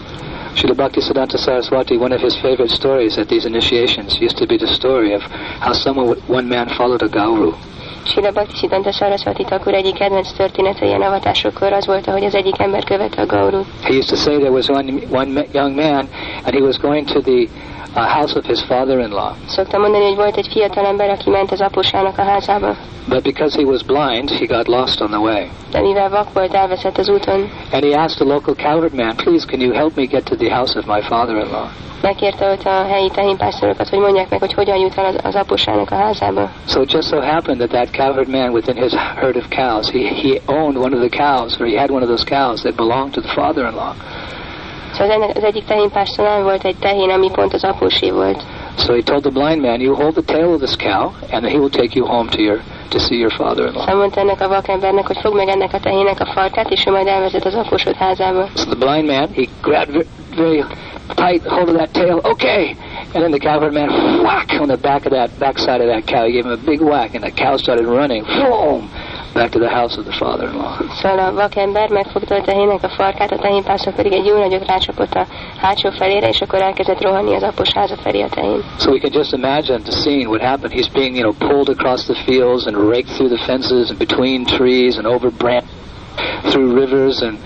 Srila 0.54 0.74
Bhaktisiddhanta 0.74 1.38
Saraswati, 1.38 1.96
one 1.96 2.16
of 2.16 2.22
his 2.22 2.34
favorite 2.34 2.74
stories 2.74 3.18
at 3.18 3.28
these 3.28 3.48
initiations 3.48 4.20
used 4.20 4.38
to 4.38 4.46
be 4.46 4.58
the 4.58 4.74
story 4.74 5.14
of 5.14 5.24
how 5.60 5.74
someone, 5.74 6.16
one 6.28 6.48
man 6.56 6.68
followed 6.68 7.02
a 7.02 7.10
gauru. 7.10 7.54
Sila 8.06 8.32
Bhaktisiddhanta 8.32 8.92
Saraswati 8.92 9.44
Thakur 9.44 9.74
egyik 9.74 9.94
kedvenc 9.94 10.32
története 10.32 10.86
ilyen 10.86 11.02
avatásokkor 11.02 11.74
az 11.74 11.86
volt, 11.86 12.06
hogy 12.06 12.24
az 12.24 12.36
egyik 12.36 12.60
ember 12.60 12.84
követte 12.84 13.22
a 13.22 13.26
Gaurút. 13.26 13.66
He 13.82 13.90
used 13.96 14.08
to 14.10 14.16
say 14.16 14.36
there 14.38 14.52
was 14.52 14.68
one, 14.70 14.92
one 15.12 15.46
young 15.52 15.76
man, 15.76 16.08
and 16.44 16.54
he 16.54 16.62
was 16.62 16.78
going 16.78 17.08
to 17.08 17.20
the 17.22 17.48
uh, 17.96 18.08
house 18.18 18.38
of 18.40 18.46
his 18.46 18.62
father-in-law. 18.64 19.32
Szoktam 19.48 19.82
mondani, 19.82 20.04
hogy 20.04 20.16
volt 20.16 20.38
egy 20.38 20.48
fiatal 20.52 20.86
ember, 20.86 21.10
aki 21.10 21.30
ment 21.30 21.52
az 21.52 21.62
apusának 21.62 22.18
a 22.18 22.24
házába, 22.24 22.76
But 23.08 23.22
because 23.22 23.58
he 23.58 23.64
was 23.66 23.84
blind, 23.84 24.30
he 24.30 24.46
got 24.46 24.68
lost 24.68 25.02
on 25.02 25.08
the 25.08 25.20
way. 25.20 25.44
de 25.72 25.82
mivel 25.82 26.10
vak 26.10 26.34
volt, 26.34 26.54
elveszett 26.54 26.98
az 26.98 27.10
úton. 27.10 27.50
And 27.72 27.84
he 27.84 28.02
asked 28.02 28.28
the 28.28 28.34
local 28.34 28.54
cowherd 28.56 28.94
man, 28.94 29.16
please, 29.16 29.46
can 29.46 29.60
you 29.60 29.74
help 29.74 29.96
me 29.96 30.06
get 30.06 30.24
to 30.24 30.36
the 30.36 30.56
house 30.56 30.80
of 30.80 30.86
my 30.86 31.02
father-in-law? 31.02 31.68
Megkérte 32.02 32.52
ott 32.52 32.64
a 32.66 32.86
helyi 32.88 33.10
tehénpásztorokat, 33.10 33.90
hogy 33.90 34.00
mondják 34.00 34.30
meg, 34.30 34.40
hogy 34.40 34.54
hogyan 34.54 34.78
jut 34.78 34.98
el 34.98 35.06
az, 35.06 35.16
az 35.24 35.36
apusának 35.36 35.92
a 35.92 35.96
házába. 35.96 36.50
So 36.68 36.82
it 36.82 36.92
just 36.92 37.08
so 37.08 37.20
happened 37.20 37.58
that 37.58 37.70
that 37.70 37.90
cowherd 37.98 38.28
man 38.28 38.52
within 38.54 38.78
his 38.78 38.94
herd 38.94 39.36
of 39.36 39.46
cows, 39.50 39.90
he, 39.90 40.08
he 40.08 40.42
owned 40.48 40.78
one 40.78 40.94
of 40.96 41.02
the 41.02 41.18
cows, 41.24 41.60
or 41.60 41.66
he 41.66 41.76
had 41.76 41.90
one 41.90 42.04
of 42.04 42.10
those 42.10 42.26
cows 42.26 42.62
that 42.62 42.76
belonged 42.76 43.14
to 43.14 43.22
the 43.22 43.34
father-in-law. 43.34 43.94
Szóval 44.94 45.08
az, 45.08 45.22
ennek, 45.22 45.38
az 45.38 45.44
egyik 45.44 45.66
tehénpásztornál 45.66 46.44
volt 46.44 46.64
egy 46.64 46.76
tehén, 46.80 47.10
ami 47.10 47.32
pont 47.32 47.54
az 47.54 47.64
apusé 47.64 48.10
volt. 48.10 48.44
So 48.78 48.94
he 48.94 49.02
told 49.02 49.22
the 49.22 49.32
blind 49.32 49.62
man, 49.62 49.80
you 49.82 49.96
hold 49.96 50.14
the 50.14 50.34
tail 50.34 50.54
of 50.54 50.62
this 50.62 50.76
cow, 50.76 51.12
and 51.32 51.46
he 51.46 51.58
will 51.58 51.70
take 51.70 51.92
you 51.94 52.06
home 52.06 52.30
to 52.30 52.42
your 52.42 52.62
to 52.90 53.00
see 53.00 53.18
your 53.18 53.32
father-in-law. 53.32 53.80
Szóval 53.80 53.96
mondta 53.96 54.20
ennek 54.20 54.42
a 54.42 54.48
vakembernek, 54.48 55.08
hogy 55.08 55.18
fogd 55.22 55.36
meg 55.36 55.48
ennek 55.48 55.74
a 55.74 55.80
tehének 55.80 56.20
a 56.20 56.26
farkát, 56.26 56.70
és 56.70 56.86
ő 56.88 56.92
majd 56.92 57.08
elvezet 57.08 57.46
az 57.46 57.54
apusod 57.54 57.96
házába. 57.96 58.48
So 58.56 58.64
the 58.64 58.76
blind 58.76 59.06
man, 59.06 59.30
he 59.36 59.44
grabbed 59.62 60.06
very 60.36 60.64
tight 61.16 61.48
hold 61.48 61.70
of 61.70 61.76
that 61.76 61.92
tail. 61.92 62.20
Okay. 62.24 62.76
And 63.14 63.24
then 63.24 63.32
the 63.32 63.40
cowherd 63.40 63.74
man 63.74 63.90
whack 64.24 64.50
on 64.60 64.68
the 64.68 64.78
back 64.78 65.06
of 65.06 65.12
that 65.12 65.30
backside 65.40 65.82
of 65.82 65.88
that 65.88 66.06
cow. 66.06 66.26
He 66.26 66.32
gave 66.32 66.46
him 66.46 66.52
a 66.52 66.58
big 66.58 66.82
whack, 66.82 67.16
and 67.16 67.24
the 67.24 67.32
cow 67.32 67.58
started 67.58 67.86
running. 67.86 68.24
Boom! 68.24 68.90
Back 69.34 69.52
to 69.52 69.60
the 69.60 69.70
house 69.70 69.98
of 69.98 70.06
the 70.06 70.12
father-in-law. 70.12 70.78
Szóval 71.02 71.20
a 71.20 71.34
vakember 71.34 71.90
megfogta 71.90 72.36
a 72.36 72.42
tehének 72.42 72.84
a 72.84 72.90
farkát, 72.90 73.32
a 73.32 73.38
tehénpásztor 73.38 73.94
pedig 73.94 74.14
egy 74.14 74.26
jó 74.26 74.38
nagyot 74.38 74.68
rácsapott 74.68 75.14
a 75.14 75.26
hátsó 75.62 75.90
felére, 75.90 76.28
és 76.28 76.42
akkor 76.42 76.62
elkezdett 76.62 77.02
rohanni 77.02 77.36
az 77.36 77.44
apus 77.44 77.74
háza 77.74 77.96
felé 77.96 78.22
a 78.22 78.30
tehén. 78.30 78.64
So 78.80 78.92
we 78.92 79.00
can 79.00 79.12
just 79.14 79.34
imagine 79.34 79.80
the 79.80 79.92
scene, 79.92 80.28
what 80.28 80.42
happened. 80.42 80.74
He's 80.74 80.92
being, 80.94 81.16
you 81.16 81.24
know, 81.24 81.50
pulled 81.50 81.70
across 81.70 82.06
the 82.06 82.16
fields 82.26 82.66
and 82.66 82.76
raked 82.76 83.16
through 83.16 83.36
the 83.36 83.44
fences 83.46 83.90
and 83.90 83.98
between 83.98 84.46
trees 84.46 84.98
and 84.98 85.06
over 85.06 85.32
branches, 85.32 85.70
through 86.50 86.74
rivers 86.82 87.22
and 87.22 87.38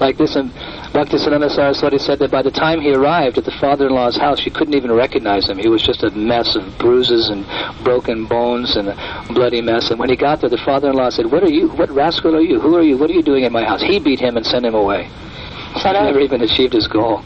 like 0.00 0.16
this. 0.16 0.36
And 0.36 0.50
Bhaktisiddhanta 0.92 1.50
Saraswati 1.50 1.98
said 1.98 2.18
that 2.20 2.30
by 2.30 2.42
the 2.42 2.50
time 2.50 2.80
he 2.80 2.92
arrived 2.92 3.38
at 3.38 3.44
the 3.44 3.50
father-in-law's 3.60 4.16
house, 4.16 4.40
she 4.40 4.50
couldn't 4.50 4.74
even 4.74 4.90
recognize 4.90 5.48
him. 5.48 5.58
He 5.58 5.68
was 5.68 5.82
just 5.82 6.02
a 6.02 6.10
mess 6.10 6.56
of 6.56 6.78
bruises 6.78 7.28
and 7.28 7.44
broken 7.84 8.26
bones 8.26 8.76
and 8.76 8.88
a 8.88 9.24
bloody 9.30 9.60
mess. 9.60 9.90
And 9.90 10.00
when 10.00 10.08
he 10.08 10.16
got 10.16 10.40
there, 10.40 10.50
the 10.50 10.58
father-in-law 10.58 11.10
said, 11.10 11.30
"What 11.30 11.42
are 11.42 11.50
you? 11.50 11.68
What 11.68 11.90
rascal 11.90 12.34
are 12.34 12.40
you? 12.40 12.60
Who 12.60 12.76
are 12.76 12.82
you? 12.82 12.96
What 12.96 13.10
are 13.10 13.14
you 13.14 13.22
doing 13.22 13.44
in 13.44 13.52
my 13.52 13.64
house?" 13.64 13.82
He 13.82 13.98
beat 13.98 14.20
him 14.20 14.36
and 14.36 14.46
sent 14.46 14.64
him 14.64 14.74
away. 14.74 15.08
He 15.74 15.92
never 15.92 16.20
even 16.20 16.42
achieved 16.42 16.72
his 16.72 16.88
goal. 16.88 17.22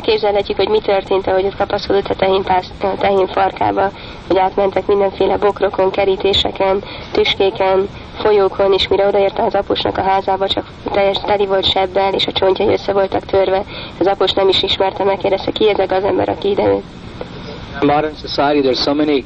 Képzelhetjük, 0.00 0.56
hogy 0.56 0.68
mi 0.68 0.80
történt, 0.80 1.26
ahogy 1.26 1.44
ott 1.44 1.56
kapaszkodott 1.56 2.08
a 2.08 2.14
tehén, 2.14 2.42
pász, 2.42 2.70
a 2.80 2.94
tehén 2.98 3.26
farkába, 3.26 3.90
hogy 4.26 4.38
átmentek 4.38 4.86
mindenféle 4.86 5.36
bokrokon, 5.36 5.90
kerítéseken, 5.90 6.82
tüskéken, 7.12 7.88
folyókon, 8.18 8.72
és 8.72 8.88
mire 8.88 9.06
odaérte 9.06 9.42
az 9.42 9.54
aposnak 9.54 9.98
a 9.98 10.02
házába, 10.02 10.48
csak 10.48 10.66
teljes 10.92 11.16
teli 11.26 11.46
volt 11.46 11.70
sebbel, 11.70 12.12
és 12.12 12.26
a 12.26 12.32
csontjai 12.32 12.72
össze 12.72 12.92
voltak 12.92 13.24
törve. 13.24 13.62
Az 13.98 14.06
apos 14.06 14.32
nem 14.32 14.48
is 14.48 14.62
ismerte, 14.62 15.04
megkérdezte, 15.04 15.50
ki 15.50 15.68
ezek 15.68 15.92
az 15.92 16.04
ember, 16.04 16.28
aki 16.28 16.48
ide 16.48 16.80
modern 17.82 18.14
society, 18.14 18.62
there's 18.62 18.82
so 18.82 18.94
many 18.94 19.24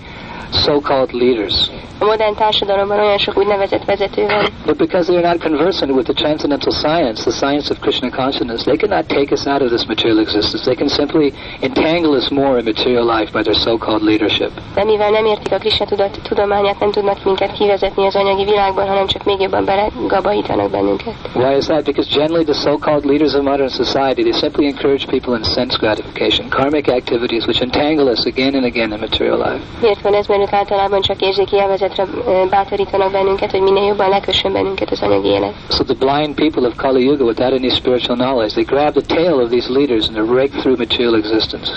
so-called 0.50 1.12
leaders. 1.12 1.70
A 1.98 2.04
modern 2.04 2.34
társadalomban 2.34 2.98
olyan 2.98 3.18
sok 3.18 3.36
úgynevezett 3.38 3.84
vezető 3.84 4.26
van, 4.26 4.44
But 4.66 4.76
because 4.76 5.12
they're 5.12 5.28
not 5.28 5.38
conversant 5.42 5.90
with 5.92 6.06
the 6.06 6.14
transcendental 6.22 6.72
science, 6.72 7.22
the 7.22 7.30
science 7.30 7.70
of 7.70 7.78
Krishna 7.80 8.10
consciousness, 8.10 8.62
they 8.62 8.76
cannot 8.76 9.06
take 9.08 9.32
us 9.32 9.46
out 9.46 9.62
of 9.62 9.68
this 9.70 9.84
material 9.86 10.18
existence. 10.18 10.64
They 10.64 10.74
can 10.74 10.88
simply 10.88 11.32
entangle 11.60 12.12
us 12.16 12.28
more 12.30 12.58
in 12.58 12.64
material 12.64 13.04
life 13.16 13.30
by 13.32 13.42
their 13.42 13.58
so-called 13.66 14.02
leadership. 14.02 14.50
de 14.74 14.84
mivel 14.84 15.10
nem 15.10 15.24
értik 15.24 15.52
a 15.52 15.58
Krishna 15.58 15.84
tudat 15.86 16.18
tudományát, 16.22 16.78
nem 16.78 16.90
tudnak 16.90 17.24
minket 17.24 17.52
kivezetni 17.52 18.06
az 18.06 18.16
anyagi 18.16 18.44
világban, 18.44 18.86
hanem 18.88 19.06
csak 19.06 19.24
még 19.24 19.40
jobban 19.40 19.64
belegabajítanak 19.64 20.70
bennünket. 20.70 21.14
Why 21.34 21.56
is 21.56 21.64
that? 21.66 21.84
Because 21.84 22.10
generally 22.10 22.44
the 22.44 22.54
so-called 22.54 23.04
leaders 23.04 23.34
of 23.34 23.42
modern 23.42 23.68
society, 23.68 24.22
they 24.22 24.32
simply 24.32 24.66
encourage 24.66 25.06
people 25.06 25.36
in 25.36 25.44
sense 25.44 25.76
gratification, 25.76 26.48
karmic 26.48 26.88
activities 26.88 27.44
which 27.46 27.60
entangle 27.62 28.08
us 28.10 28.26
again 28.26 28.54
and 28.54 28.64
again 28.64 28.92
in 28.92 29.00
material 29.00 29.38
life. 29.38 29.62
Miért 29.80 30.00
van 30.00 30.14
ez? 30.14 30.26
Mert 30.30 30.42
ők 30.42 30.52
általában 30.52 31.00
csak 31.00 31.20
érzéki 31.20 31.56
élvezetre 31.56 32.06
bátorítanak 32.50 33.10
bennünket, 33.10 33.50
hogy 33.50 33.60
minél 33.60 33.84
jobban 33.84 34.08
lekössön 34.08 34.52
bennünket 34.52 34.90
az 34.90 35.02
anyagi 35.02 35.28
élet. 35.28 35.54
So 35.68 35.84
the 35.84 35.94
blind 35.94 36.34
people 36.34 36.66
of 36.68 36.74
Kali 36.76 37.04
Yuga, 37.04 37.24
without 37.24 37.52
any 37.52 37.70
spiritual 37.70 38.16
knowledge, 38.16 38.52
they 38.54 38.64
grab 38.64 38.92
the 38.92 39.14
tail 39.14 39.34
of 39.34 39.50
these 39.50 39.68
leaders 39.72 40.08
and 40.08 40.16
they 40.16 40.36
rake 40.36 40.58
through 40.60 40.78
material 40.78 41.14
existence. 41.14 41.70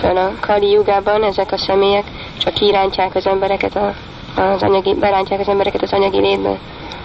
Szóval 0.00 0.16
a 0.16 0.32
Kali 0.40 0.70
Jugában 0.70 1.22
ezek 1.22 1.52
a 1.52 1.56
személyek 1.56 2.04
csak 2.38 2.54
kirántják 2.54 3.14
az 3.14 3.26
embereket 3.26 3.76
a, 3.76 3.94
Uh, 4.38 4.52
az 4.52 4.62
anyagi, 4.62 4.94
berántják 4.94 5.40
az 5.40 5.48
embereket 5.48 5.82
az 5.82 5.92
anyagi 5.92 6.20
létbe. 6.20 6.58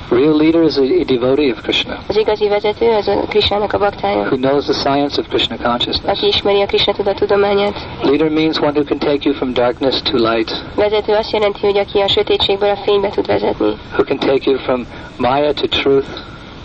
Real 0.09 0.35
leader 0.37 0.63
is 0.63 0.77
a, 0.77 0.81
a 0.81 1.03
devotee 1.05 1.51
of 1.51 1.61
Krishna, 1.61 1.97
Az 2.07 2.17
igazi 2.17 2.47
vezető 2.47 2.89
az 2.89 3.07
a 3.07 3.25
Krishnának 3.29 3.73
a 3.73 3.77
baktája, 3.77 4.17
who 4.21 4.35
knows 4.35 4.63
the 4.63 4.73
science 4.73 5.19
of 5.21 5.27
Krishna 5.27 5.55
consciousness. 5.57 6.17
aki 6.17 6.27
ismeri 6.27 6.61
a 6.61 6.65
Krishna 6.65 6.93
tudat 6.93 7.15
tudományát. 7.15 7.87
Leader 8.01 8.29
means 8.29 8.59
one 8.59 8.71
who 8.71 8.83
can 8.83 8.97
take 8.97 9.19
you 9.21 9.33
from 9.35 9.53
darkness 9.53 10.01
to 10.01 10.17
light, 10.17 10.51
Vezető 10.75 11.13
azt 11.13 11.31
jelenti, 11.31 11.59
hogy 11.61 11.77
aki 11.77 11.99
a 11.99 12.07
sötétségből 12.07 12.69
a 12.69 12.75
fénybe 12.75 13.09
tud 13.09 13.25
vezetni, 13.25 13.73
who 13.91 14.03
can 14.03 14.17
take 14.17 14.49
you 14.51 14.59
from 14.59 14.85
Maya 15.17 15.53
to 15.53 15.67
truth, 15.67 16.07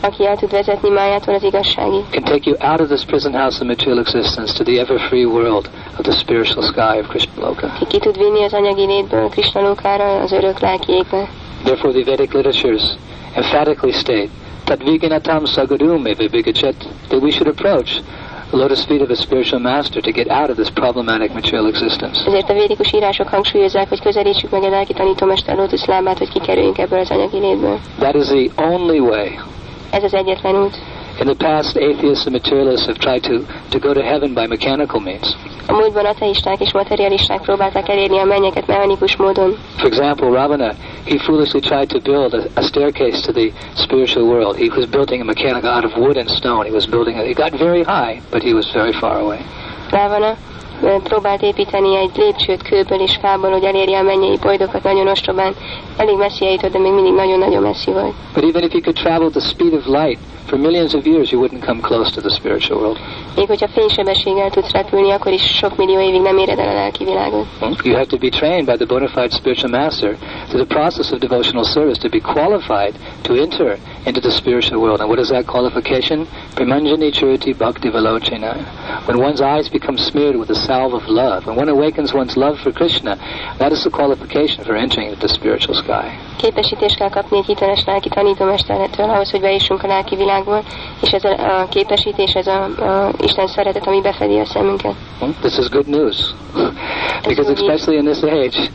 aki 0.00 0.26
el 0.26 0.36
tud 0.36 0.50
vezetni 0.50 0.88
májától 0.88 1.34
az 1.34 1.42
igazságig, 1.42 2.04
can 2.10 2.22
take 2.22 2.50
you 2.50 2.70
out 2.70 2.80
of 2.80 2.86
this 2.88 3.04
prison 3.04 3.32
house 3.32 3.60
of 3.60 3.66
material 3.66 3.98
existence 3.98 4.52
to 4.52 4.64
the 4.64 4.80
ever-free 4.80 5.24
world 5.24 5.70
of 5.98 6.02
the 6.02 6.12
spiritual 6.12 6.64
sky 6.64 6.98
of 7.00 7.06
Krishna 7.08 7.46
Loka. 7.46 7.72
ki 7.88 7.98
tud 7.98 8.18
vinni 8.18 8.44
az 8.44 8.52
anyagi 8.52 8.86
létből 8.86 9.28
Krishna 9.28 9.60
lókára, 9.60 10.20
az 10.20 10.32
örök 10.32 10.58
lelki 10.58 10.92
égbe. 10.92 11.28
Therefore, 11.64 11.92
the 11.92 12.04
Vedic 12.04 12.32
literatures 12.32 12.82
emphatically 13.34 13.92
state 13.92 14.28
that 14.64 14.82
viganatam 14.82 15.44
sagarum 15.44 16.06
eva 16.06 16.28
vigachet, 16.28 16.74
that 17.08 17.20
we 17.22 17.30
should 17.30 17.48
approach 17.48 18.00
the 18.50 18.56
lotus 18.56 18.84
feet 18.84 19.02
of 19.02 19.10
a 19.10 19.16
spiritual 19.16 19.60
master 19.60 20.00
to 20.00 20.12
get 20.12 20.28
out 20.30 20.50
of 20.50 20.56
this 20.56 20.70
problematic 20.70 21.32
material 21.32 21.66
existence. 21.66 22.24
Ezért 22.26 22.50
a 22.50 22.52
védikus 22.52 22.92
írások 22.92 23.28
hangsúlyozzák, 23.28 23.88
hogy 23.88 24.00
közelítsük 24.00 24.50
meg 24.50 24.62
a 24.62 24.68
lelki 24.68 24.92
tanítómester 24.92 25.56
hogy 26.18 26.28
kikerüljünk 26.32 26.78
ebből 26.78 26.98
az 26.98 27.10
anyagi 27.10 27.38
létből. 27.38 27.78
That 27.98 28.14
is 28.14 28.26
the 28.26 28.64
only 28.64 28.98
way. 28.98 29.28
Ez 29.90 30.02
az 30.02 30.14
egyetlen 30.14 30.54
út. 30.54 30.76
In 31.20 31.26
the 31.26 31.34
past, 31.34 31.76
atheists 31.76 32.26
and 32.26 32.32
materialists 32.32 32.86
have 32.86 32.98
tried 32.98 33.22
to, 33.22 33.44
to 33.70 33.78
go 33.78 33.92
to 33.92 34.02
heaven 34.02 34.34
by 34.34 34.46
mechanical 34.46 35.00
means. 35.00 35.36
A 35.66 35.72
múltban 35.72 36.04
ateisták 36.04 36.60
és 36.60 36.72
materialisták 36.72 37.40
próbálták 37.40 37.88
elérni 37.88 38.18
a 38.18 38.24
mennyeket 38.24 38.66
mechanikus 38.66 39.16
módon. 39.16 39.56
For 39.76 39.86
example, 39.86 40.28
Ravana, 40.28 40.72
he 41.04 41.18
foolishly 41.18 41.60
tried 41.60 41.88
to 41.88 42.00
build 42.00 42.34
a, 42.34 42.60
a 42.60 42.62
staircase 42.62 43.20
to 43.20 43.32
the 43.32 43.50
spiritual 43.74 44.26
world. 44.26 44.56
He 44.56 44.68
was 44.76 44.86
building 44.86 45.20
a 45.20 45.24
mechanical 45.24 45.70
out 45.70 45.84
of 45.84 45.92
wood 45.96 46.16
and 46.16 46.28
stone. 46.28 46.64
He 46.64 46.72
was 46.72 46.86
building 46.86 47.16
it. 47.16 47.26
He 47.26 47.34
got 47.34 47.52
very 47.58 47.82
high, 47.82 48.20
but 48.30 48.42
he 48.42 48.54
was 48.54 48.70
very 48.72 48.92
far 48.92 49.20
away. 49.20 49.40
Rávana 49.90 50.30
ö, 50.30 50.57
próbált 51.02 51.42
építeni 51.42 51.96
egy 51.96 52.10
lépcsőt 52.16 52.62
kőből 52.62 53.00
és 53.00 53.18
fából, 53.20 53.50
hogy 53.50 53.64
elérje 53.64 53.98
a 53.98 54.02
mennyei 54.02 54.38
boldokat 54.42 54.82
nagyon 54.82 55.08
ostobán. 55.08 55.54
Elég 55.96 56.16
messzi 56.16 56.46
eljutott, 56.46 56.72
de 56.72 56.78
még 56.78 56.92
mindig 56.92 57.12
nagyon-nagyon 57.12 57.62
messzi 57.62 57.90
volt. 57.90 58.14
But 58.34 58.44
even 58.44 58.62
if 58.62 58.72
you 58.72 58.82
could 58.82 58.96
travel 58.96 59.26
at 59.26 59.32
the 59.32 59.40
speed 59.40 59.72
of 59.72 59.86
light 59.86 60.18
for 60.48 60.56
millions 60.56 60.94
of 60.94 61.06
years, 61.06 61.30
you 61.30 61.38
wouldn't 61.38 61.62
come 61.62 61.80
close 61.80 62.10
to 62.12 62.20
the 62.20 62.30
spiritual 62.30 62.78
world. 62.80 62.98
Még 63.36 63.46
hogyha 63.46 63.68
fénysebességgel 63.68 64.50
tudsz 64.50 64.70
repülni, 64.70 65.10
akkor 65.10 65.32
is 65.32 65.42
sok 65.42 65.76
millió 65.76 66.00
évig 66.00 66.20
nem 66.20 66.38
éred 66.38 66.58
el 66.58 66.68
a 66.68 66.72
lelki 66.72 67.04
világot. 67.04 67.46
You 67.82 67.94
have 67.94 68.06
to 68.06 68.18
be 68.18 68.28
trained 68.28 68.64
by 68.66 68.76
the 68.76 68.86
bona 68.86 69.08
fide 69.08 69.30
spiritual 69.30 69.70
master 69.80 70.16
through 70.48 70.66
the 70.66 70.74
process 70.74 71.12
of 71.12 71.18
devotional 71.18 71.64
service 71.64 71.98
to 71.98 72.08
be 72.08 72.20
qualified 72.20 72.94
to 73.22 73.34
enter 73.34 73.78
into 74.06 74.20
the 74.20 74.30
spiritual 74.30 74.80
world. 74.80 75.00
And 75.00 75.08
what 75.08 75.20
is 75.20 75.28
that 75.28 75.44
qualification? 75.46 76.26
Premanjani 76.54 77.10
Churiti 77.12 77.52
Bhakti 77.52 77.90
Velochena. 77.90 78.52
When 79.06 79.18
one's 79.18 79.40
eyes 79.40 79.68
become 79.68 79.98
smeared 79.98 80.36
with 80.36 80.48
the 80.48 80.60
salve 80.68 80.94
of 81.00 81.06
love, 81.08 81.46
when 81.46 81.56
one 81.56 81.68
awakens 81.68 82.12
one's 82.12 82.36
love 82.36 82.56
for 82.62 82.70
Krishna, 82.80 83.16
that 83.60 83.72
is 83.72 83.80
the 83.86 83.90
qualification 83.90 84.64
for 84.64 84.74
entering 84.76 85.08
into 85.08 85.20
the 85.26 85.32
spiritual 85.38 85.74
sky. 85.74 86.06
Képesítést 86.36 86.96
kell 86.96 87.08
kapni 87.10 87.36
egy 87.36 87.44
hiteles 87.44 87.84
lelki 87.84 88.08
tanítómestertől 88.08 89.10
ahhoz, 89.10 89.30
hogy 89.30 89.40
bejussunk 89.40 89.82
a 89.82 89.86
lelki 89.86 90.16
világból, 90.16 90.62
és 91.02 91.10
ez 91.10 91.24
a, 91.24 91.60
a 91.60 91.68
képesítés, 91.68 92.32
ez 92.32 92.46
a, 92.46 92.62
a 92.64 93.10
Isten 93.22 93.46
szeretet, 93.46 93.86
ami 93.86 94.00
befedi 94.00 94.38
a 94.38 94.44
szemünket. 94.44 94.94
Hmm? 95.18 95.34
This 95.40 95.58
is 95.58 95.68
good 95.68 95.88
news. 95.88 96.34
because 97.28 97.48
especially 97.50 97.98
in 97.98 98.04
this 98.04 98.22
age, 98.22 98.70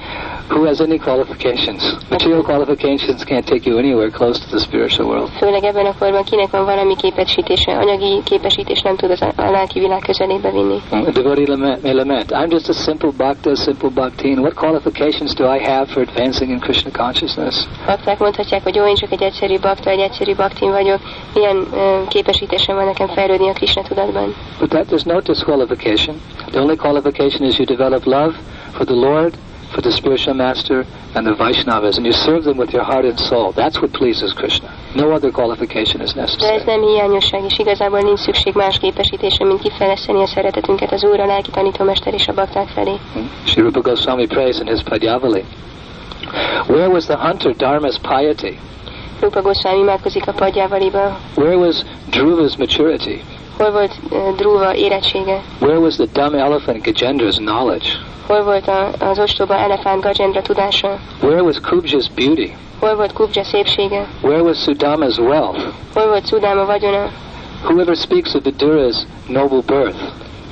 who 0.49 0.65
has 0.65 0.82
any 0.82 0.97
qualifications? 0.97 1.82
Material 2.10 2.43
qualifications 2.43 3.23
can't 3.25 3.45
take 3.45 3.65
you 3.65 3.77
anywhere 3.77 4.10
close 4.10 4.39
to 4.39 4.47
the 4.49 4.60
spiritual 4.60 5.08
world. 5.08 5.29
Főleg 5.29 5.63
ebben 5.63 5.86
a 5.86 5.95
korban 5.99 6.23
kinek 6.23 6.49
van 6.49 6.65
valami 6.65 6.95
képesítése, 6.95 7.71
anyagi 7.71 8.21
képesítés 8.23 8.82
nem 8.82 8.95
tud 8.95 9.12
az 9.12 9.21
a, 9.21 9.34
lelki 9.36 9.79
világ 9.79 9.99
közelébe 9.99 10.51
vinni. 10.51 10.82
Mm, 10.95 11.06
a 11.06 11.12
devotee 11.12 11.56
may 11.82 11.93
lament, 11.93 12.32
I'm 12.32 12.49
just 12.49 12.69
a 12.69 12.73
simple 12.73 13.10
bhakta, 13.17 13.49
a 13.49 13.56
simple 13.56 13.89
bhaktin. 13.89 14.39
What 14.39 14.53
qualifications 14.53 15.34
do 15.34 15.56
I 15.56 15.60
have 15.60 15.86
for 15.86 16.01
advancing 16.01 16.49
in 16.51 16.60
Krishna 16.60 16.91
consciousness? 16.91 17.56
Bakták 17.86 18.19
mondhatják, 18.19 18.63
hogy 18.63 18.75
jó, 18.75 18.88
én 18.88 18.95
csak 18.95 19.12
egy 19.12 19.21
egyszerű 19.21 19.60
bakta, 19.60 19.89
egy 19.89 19.99
egyszerű 19.99 20.36
baktin 20.36 20.71
vagyok, 20.71 20.99
milyen 21.34 21.67
képesítésem 22.08 22.75
van 22.75 22.86
nekem 22.86 23.08
fejlődni 23.08 23.49
a 23.49 23.53
Krishna 23.53 23.82
tudatban. 23.82 24.36
But 24.60 24.69
that 24.69 24.86
there's 24.88 25.06
no 25.06 25.19
disqualification. 25.19 26.15
The 26.51 26.60
only 26.60 26.75
qualification 26.75 27.47
is 27.47 27.58
you 27.58 27.65
develop 27.65 28.06
love 28.06 28.34
for 28.71 28.86
the 28.86 28.95
Lord, 28.95 29.34
for 29.73 29.81
the 29.81 29.91
spiritual 29.91 30.36
master, 30.36 30.86
and 31.15 31.25
the 31.25 31.33
Vaishnavas, 31.43 31.97
and 31.97 32.05
you 32.05 32.13
serve 32.13 32.43
them 32.43 32.57
with 32.57 32.71
your 32.73 32.83
heart 32.83 33.05
and 33.05 33.19
soul. 33.19 33.51
That's 33.51 33.77
what 33.81 33.91
pleases 33.91 34.31
Krishna. 34.33 34.69
No 34.95 35.12
other 35.12 35.31
qualification 35.31 36.01
is 36.01 36.13
De 36.13 36.21
ez 36.21 36.36
necessary. 36.38 36.63
nem 36.65 36.81
hiányosság, 36.81 37.43
és 37.43 37.57
igazából 37.59 37.99
nincs 37.99 38.19
szükség 38.19 38.53
más 38.55 38.77
képesítésre, 38.77 39.45
mint 39.45 39.62
kifejleszteni 39.62 40.21
a 40.21 40.27
szeretetünket 40.27 40.91
az 40.91 41.03
Úr, 41.03 41.19
a 41.19 41.25
lelki 41.25 41.49
tanítómester 41.51 42.13
és 42.13 42.27
a 42.27 42.33
bakták 42.33 42.67
felé. 42.67 42.95
Hmm? 43.13 43.29
Sri 43.43 43.62
Rupa 43.62 43.81
Goswami 43.81 44.25
prays 44.27 44.59
in 44.59 44.67
his 44.67 44.81
Padyavali. 44.83 45.43
Where 46.67 46.89
was 46.89 47.05
the 47.05 47.17
hunter 47.17 47.51
Dharma's 47.55 47.99
piety? 47.99 48.57
Rupa 49.19 49.41
Goswami 49.41 49.79
imádkozik 49.79 50.27
a 50.27 50.31
padjávaliba. 50.31 51.19
Where 51.36 51.57
was 51.57 51.83
Dhruva's 52.09 52.55
maturity? 52.57 53.21
Hol 53.58 53.72
volt 53.72 53.92
uh, 54.10 54.36
Drúva 54.36 54.76
érettsége? 54.76 55.42
Where 55.60 55.78
was 55.78 55.96
the 55.96 56.06
dumb 56.13 56.34
elephant 56.34 56.84
Gajendra's 56.84 57.36
knowledge? 57.36 57.88
Hol 58.28 58.44
volt 58.44 58.68
a, 58.68 58.89
az 59.00 59.20
ostoba 59.20 59.56
elefánt 59.56 60.02
Gajendra 60.02 60.42
tudása? 60.42 61.00
Where 61.22 61.42
was 61.42 61.60
Kubja's 61.60 62.10
beauty? 62.16 62.52
Hol 62.80 62.96
volt 62.96 63.13
Kubja 63.13 63.44
szépsége? 63.44 64.08
Where 64.22 64.42
was 64.42 64.58
Sudama's 64.62 65.18
wealth? 65.18 65.60
Hol 65.94 66.08
volt 66.08 66.26
Szudáma 66.26 66.66
vagyona? 66.66 67.10
Whoever 67.63 67.96
speaks 67.96 68.34
of 68.34 68.42
Vidura's 68.44 68.98
noble 69.28 69.62
birth? 69.66 70.00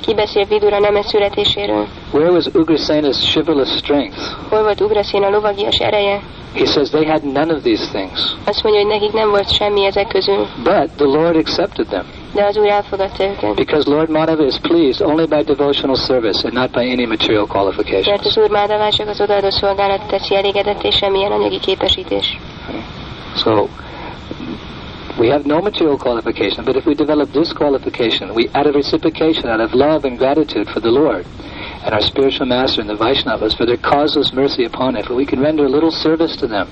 Ki 0.00 0.14
beszél 0.14 0.44
Vidura 0.44 0.78
nemes 0.78 1.06
születéséről? 1.06 1.86
Where 2.12 2.30
was 2.30 2.46
Ugrasena's 2.54 3.32
chivalrous 3.32 3.76
strength? 3.76 4.18
Hol 4.48 4.62
volt 4.62 4.80
Ugraszén 4.80 5.22
a 5.22 5.30
lovagias 5.30 5.76
ereje? 5.76 6.20
He 6.54 6.66
says 6.66 6.90
they 6.90 7.04
had 7.06 7.22
none 7.32 7.54
of 7.54 7.62
these 7.62 7.88
things, 7.92 8.36
Azt 8.44 8.62
mondja, 8.62 8.80
hogy 8.82 8.90
nekik 8.90 9.12
nem 9.12 9.30
volt 9.30 9.52
semmi 9.54 9.84
ezek 9.84 10.08
közül, 10.08 10.46
but 10.64 10.90
the 10.96 11.04
Lord 11.04 11.36
accepted 11.36 11.86
them 11.86 12.04
de 12.34 12.44
az 12.44 12.56
Úr 12.56 12.66
elfogadta 12.66 13.24
őket. 13.24 13.54
because 13.54 13.90
Lord 13.90 14.10
Madhava 14.10 14.44
is 14.44 14.58
pleased 14.58 15.00
only 15.08 15.26
by 15.26 15.42
devotional 15.42 15.96
service 15.96 16.44
and 16.48 16.52
not 16.52 16.70
by 16.70 16.90
any 16.90 17.06
material 17.06 17.46
Mert 17.46 17.54
az 17.54 17.56
qualifications. 17.56 18.36
Úr 18.36 18.50
Mádavá 18.50 18.88
csak 18.88 19.08
az 19.08 19.20
odaadó 19.20 19.50
szolgálat 19.50 20.06
teszi 20.06 20.34
elégedett, 20.36 20.82
és 20.82 20.96
semmilyen 20.96 21.32
anyagi 21.32 21.58
képesítés. 21.60 22.38
So 23.36 23.68
we 25.18 25.30
have 25.30 25.42
no 25.44 25.60
material 25.60 25.96
qualification, 25.96 26.64
but 26.64 26.76
if 26.76 26.86
we 26.86 26.94
develop 26.94 27.30
this 27.32 27.52
qualification, 27.52 28.30
we 28.34 28.48
out 28.54 28.66
of 28.66 28.74
reciprocation, 28.74 29.50
out 29.50 29.60
of 29.60 29.72
love 29.74 30.08
and 30.08 30.18
gratitude 30.18 30.68
for 30.68 30.80
the 30.80 30.90
Lord 30.90 31.24
and 31.84 31.92
our 31.94 32.00
spiritual 32.02 32.46
master 32.46 32.80
and 32.80 32.88
the 32.88 32.96
Vaishnavas 32.96 33.54
for 33.56 33.66
their 33.66 33.76
causeless 33.76 34.32
mercy 34.32 34.64
upon 34.64 34.96
us, 34.96 35.04
if 35.04 35.10
we 35.10 35.26
can 35.26 35.40
render 35.40 35.64
a 35.64 35.68
little 35.68 35.90
service 35.90 36.36
to 36.36 36.46
them, 36.46 36.66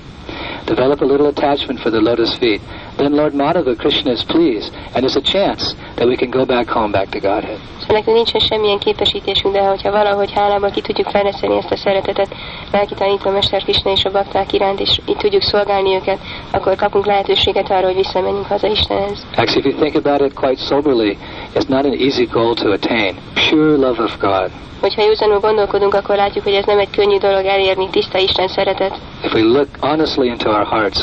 develop 0.65 1.01
a 1.01 1.05
little 1.05 1.27
attachment 1.27 1.79
for 1.79 1.91
the 1.91 1.99
lotus 1.99 2.35
feet, 2.37 2.61
then 3.01 3.15
Lord 3.15 3.33
Madhava, 3.33 3.75
Krishna 3.77 4.11
is 4.11 4.23
pleased, 4.23 4.73
and 4.93 5.03
there's 5.03 5.15
a 5.15 5.21
chance 5.21 5.75
that 5.95 6.07
we 6.07 6.15
can 6.15 6.29
go 6.29 6.45
back 6.45 6.67
home, 6.67 6.91
back 6.91 7.09
to 7.11 7.19
Godhead. 7.19 7.59
Nekünk 7.87 8.15
nincsen 8.15 8.39
semmilyen 8.39 8.77
képesítésünk, 8.77 9.53
de 9.53 9.61
hogyha 9.61 9.91
valahogy 9.91 10.31
hálával 10.31 10.69
ki 10.69 10.81
tudjuk 10.81 11.09
fejleszteni 11.09 11.57
ezt 11.57 11.71
a 11.71 11.77
szeretetet 11.77 12.35
lelki 12.71 12.93
tanítómester 12.93 13.63
Krishna 13.63 13.91
és 13.91 14.03
a 14.03 14.11
bakták 14.11 14.53
iránt, 14.53 14.79
és 14.79 14.99
így 15.05 15.17
tudjuk 15.17 15.41
szolgálni 15.41 15.95
őket, 15.95 16.19
akkor 16.51 16.75
kapunk 16.75 17.05
lehetőséget 17.05 17.71
arra, 17.71 17.85
hogy 17.85 17.95
visszamenjünk 17.95 18.45
haza 18.45 18.67
Istenhez. 18.67 19.25
Actually, 19.35 19.59
if 19.59 19.65
you 19.65 19.89
think 19.89 20.05
about 20.05 20.21
it 20.21 20.33
quite 20.33 20.61
soberly, 20.65 21.17
it's 21.55 21.67
not 21.67 21.85
an 21.85 21.93
easy 21.93 22.25
goal 22.25 22.53
to 22.53 22.71
attain. 22.71 23.15
Pure 23.49 23.75
love 23.87 24.03
of 24.03 24.17
God. 24.19 24.49
Hogyha 24.81 25.03
józanul 25.03 25.39
gondolkodunk, 25.39 25.93
akkor 25.93 26.15
látjuk, 26.15 26.43
hogy 26.43 26.53
ez 26.53 26.65
nem 26.65 26.79
egy 26.79 26.89
könnyű 26.89 27.17
dolog 27.17 27.45
elérni, 27.45 27.89
tiszta 27.89 28.17
Isten 28.17 28.47
szeretet. 28.47 28.99
If 29.23 29.33
we 29.33 29.41
look 29.41 29.67
honestly 29.79 30.25
into 30.25 30.49
our 30.49 30.65
hearts, 30.65 30.99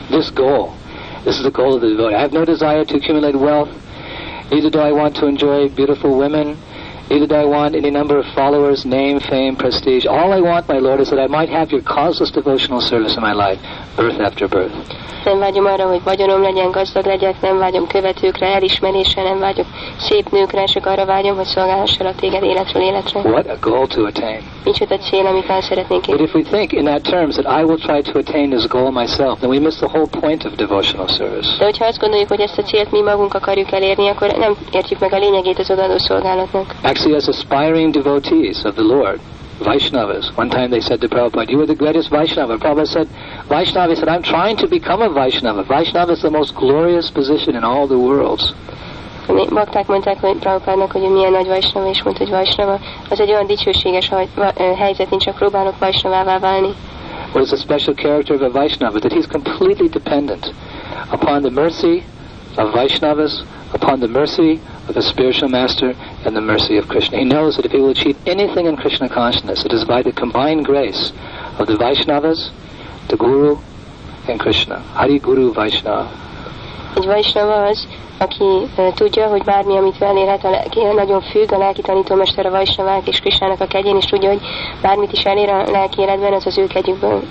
This 0.10 0.30
goal, 0.30 0.74
this 1.24 1.36
is 1.36 1.42
the 1.44 1.50
goal 1.50 1.74
of 1.74 1.82
the 1.82 1.88
devotee. 1.88 2.14
I 2.14 2.20
have 2.22 2.32
no 2.32 2.46
desire 2.46 2.86
to 2.86 2.96
accumulate 2.96 3.36
wealth. 3.36 3.68
Neither 4.50 4.70
do 4.70 4.78
I 4.78 4.92
want 4.92 5.16
to 5.16 5.26
enjoy 5.26 5.68
beautiful 5.68 6.16
women. 6.16 6.56
Neither 7.10 7.26
do 7.26 7.34
I 7.34 7.44
want 7.44 7.74
any 7.74 7.90
number 7.90 8.16
of 8.16 8.24
followers, 8.34 8.86
name, 8.86 9.20
fame, 9.20 9.54
prestige. 9.54 10.06
All 10.06 10.32
I 10.32 10.40
want, 10.40 10.66
my 10.66 10.78
Lord, 10.78 11.00
is 11.00 11.10
that 11.10 11.18
I 11.18 11.26
might 11.26 11.50
have 11.50 11.72
your 11.72 11.82
causeless 11.82 12.30
devotional 12.30 12.80
service 12.80 13.16
in 13.16 13.22
my 13.22 13.34
life, 13.34 13.60
birth 13.96 14.18
after 14.18 14.48
birth. 14.48 14.72
Nem 15.24 15.38
vágyom 15.38 15.64
arra, 15.66 15.86
hogy 15.88 16.02
vagyonom 16.04 16.42
legyen, 16.42 16.70
gazdag 16.70 17.04
legyek, 17.06 17.40
nem 17.40 17.58
vágyom 17.58 17.86
követőkre, 17.86 18.46
elismerésre, 18.46 19.22
nem 19.22 19.38
vágyok 19.38 19.66
szép 19.98 20.30
nőkre, 20.30 20.64
csak 20.64 20.86
arra 20.86 21.04
vágyom, 21.04 21.36
hogy 21.36 21.44
szolgálhassalak 21.44 22.14
téged 22.14 22.42
életről 22.42 22.82
életre. 22.82 23.20
What 23.20 23.48
a 23.48 23.56
goal 23.60 23.86
to 23.86 24.04
attain. 24.04 24.40
Micsoda 24.64 24.98
cél, 24.98 25.26
amit 25.26 25.48
el 25.48 25.60
szeretnénk 25.60 26.00
But 26.06 26.10
érni. 26.10 26.22
if 26.22 26.34
we 26.34 26.42
think 26.42 26.72
in 26.72 26.84
that 26.84 27.02
terms 27.02 27.34
that 27.36 27.60
I 27.60 27.64
will 27.64 27.78
try 27.78 28.02
to 28.12 28.18
attain 28.18 28.50
this 28.50 28.66
goal 28.66 28.90
myself, 28.90 29.38
then 29.38 29.50
we 29.50 29.58
miss 29.58 29.76
the 29.76 29.86
whole 29.92 30.08
point 30.20 30.44
of 30.44 30.52
devotional 30.54 31.06
service. 31.08 31.48
De 31.58 31.64
hogyha 31.64 31.86
azt 31.86 31.98
gondoljuk, 31.98 32.28
hogy 32.28 32.40
ezt 32.40 32.58
a 32.58 32.62
célt 32.62 32.90
mi 32.90 33.00
magunk 33.00 33.34
akarjuk 33.34 33.72
elérni, 33.72 34.08
akkor 34.08 34.32
nem 34.38 34.54
értjük 34.72 34.98
meg 34.98 35.12
a 35.12 35.18
lényegét 35.18 35.58
az 35.58 35.70
odaadó 35.70 35.98
szolgálatnak. 35.98 36.74
Actually, 36.82 37.16
as 37.16 37.28
aspiring 37.28 37.92
devotees 37.94 38.62
of 38.64 38.74
the 38.74 38.82
Lord, 38.82 39.18
Vaishnavas, 39.60 40.36
one 40.36 40.48
time 40.50 40.70
they 40.70 40.80
said 40.80 41.00
to 41.00 41.08
Prabhupada, 41.08 41.50
You 41.50 41.60
are 41.60 41.66
the 41.66 41.74
greatest 41.74 42.08
Vaishnava. 42.10 42.56
Prabhupada 42.58 42.86
said, 42.86 43.08
Vaishnava, 43.48 43.94
said, 43.94 44.08
I'm 44.08 44.22
trying 44.22 44.56
to 44.58 44.66
become 44.66 45.02
a 45.02 45.08
Vaishnava. 45.10 45.62
Vaishnava 45.64 46.12
is 46.12 46.20
the 46.20 46.30
most 46.30 46.54
glorious 46.54 47.10
position 47.10 47.54
in 47.56 47.64
all 47.64 47.86
the 47.86 47.98
worlds. 47.98 48.54
Bakták 49.50 49.86
mondták 49.86 50.20
hogy 50.20 50.36
Prabhupádnak, 50.38 50.92
hogy 50.92 51.10
milyen 51.10 51.32
nagy 51.32 51.46
vajsnava, 51.46 51.88
és 51.88 52.02
mondta, 52.02 52.22
hogy 52.22 52.32
vajsnava, 52.32 52.78
az 53.10 53.20
egy 53.20 53.30
olyan 53.30 53.46
dicsőséges 53.46 54.08
haj- 54.08 54.28
va- 54.34 54.60
ö, 54.60 54.72
helyzet, 54.74 55.12
én 55.12 55.18
csak 55.18 55.34
próbálok 55.34 55.78
vajsnavává 55.78 56.38
válni. 56.38 56.68
What 57.32 57.42
is 57.44 57.48
the 57.48 57.56
special 57.56 57.94
character 57.94 58.36
of 58.36 58.42
a 58.42 58.50
Vaishnava? 58.50 58.98
That 58.98 59.12
he's 59.12 59.28
completely 59.32 59.88
dependent 59.88 60.52
upon 61.12 61.42
the 61.42 61.50
mercy 61.50 62.02
of 62.58 62.72
Vaishnavas, 62.74 63.44
upon 63.74 64.00
the 64.00 64.08
mercy 64.08 64.60
of 64.88 64.96
a 64.96 65.02
spiritual 65.02 65.48
master, 65.48 65.94
and 66.24 66.34
the 66.34 66.40
mercy 66.40 66.76
of 66.76 66.88
Krishna. 66.88 67.18
He 67.18 67.24
knows 67.24 67.56
that 67.56 67.64
if 67.64 67.72
he 67.72 67.78
will 67.78 67.90
achieve 67.90 68.16
anything 68.26 68.66
in 68.66 68.76
Krishna 68.76 69.08
consciousness, 69.08 69.64
it 69.64 69.72
is 69.72 69.84
by 69.84 70.02
the 70.02 70.12
combined 70.12 70.64
grace 70.64 71.12
of 71.58 71.66
the 71.66 71.76
Vaishnavas, 71.76 72.50
the 73.08 73.16
Guru, 73.16 73.58
and 74.28 74.38
Krishna. 74.38 74.80
Hari 74.94 75.18
Guru 75.18 75.52
Vaishnava. 75.52 76.08
Egy 76.96 77.06
vajsnava 77.06 77.66
az, 77.66 77.86
aki 78.18 78.68
ö, 78.76 78.88
tudja, 78.94 79.26
hogy 79.26 79.44
bármi, 79.44 79.76
amit 79.76 80.02
elérhet, 80.02 80.44
a 80.44 80.50
lelki, 80.50 80.80
nagyon 80.94 81.20
függ 81.20 81.52
a 81.52 81.58
lelki 81.58 81.80
tanítómester 81.80 82.46
a 82.46 82.50
vajsnavák 82.50 83.08
és 83.08 83.20
Krisnának 83.20 83.60
a 83.60 83.66
kegyén, 83.66 83.96
és 83.96 84.04
tudja, 84.04 84.28
hogy 84.28 84.40
bármit 84.82 85.12
is 85.12 85.22
elér 85.22 85.48
a 85.48 85.70
lelki 85.70 86.00
életben, 86.00 86.32
az 86.32 86.46
az 86.46 86.58
ő 86.58 86.66
kegyükből 86.66 87.22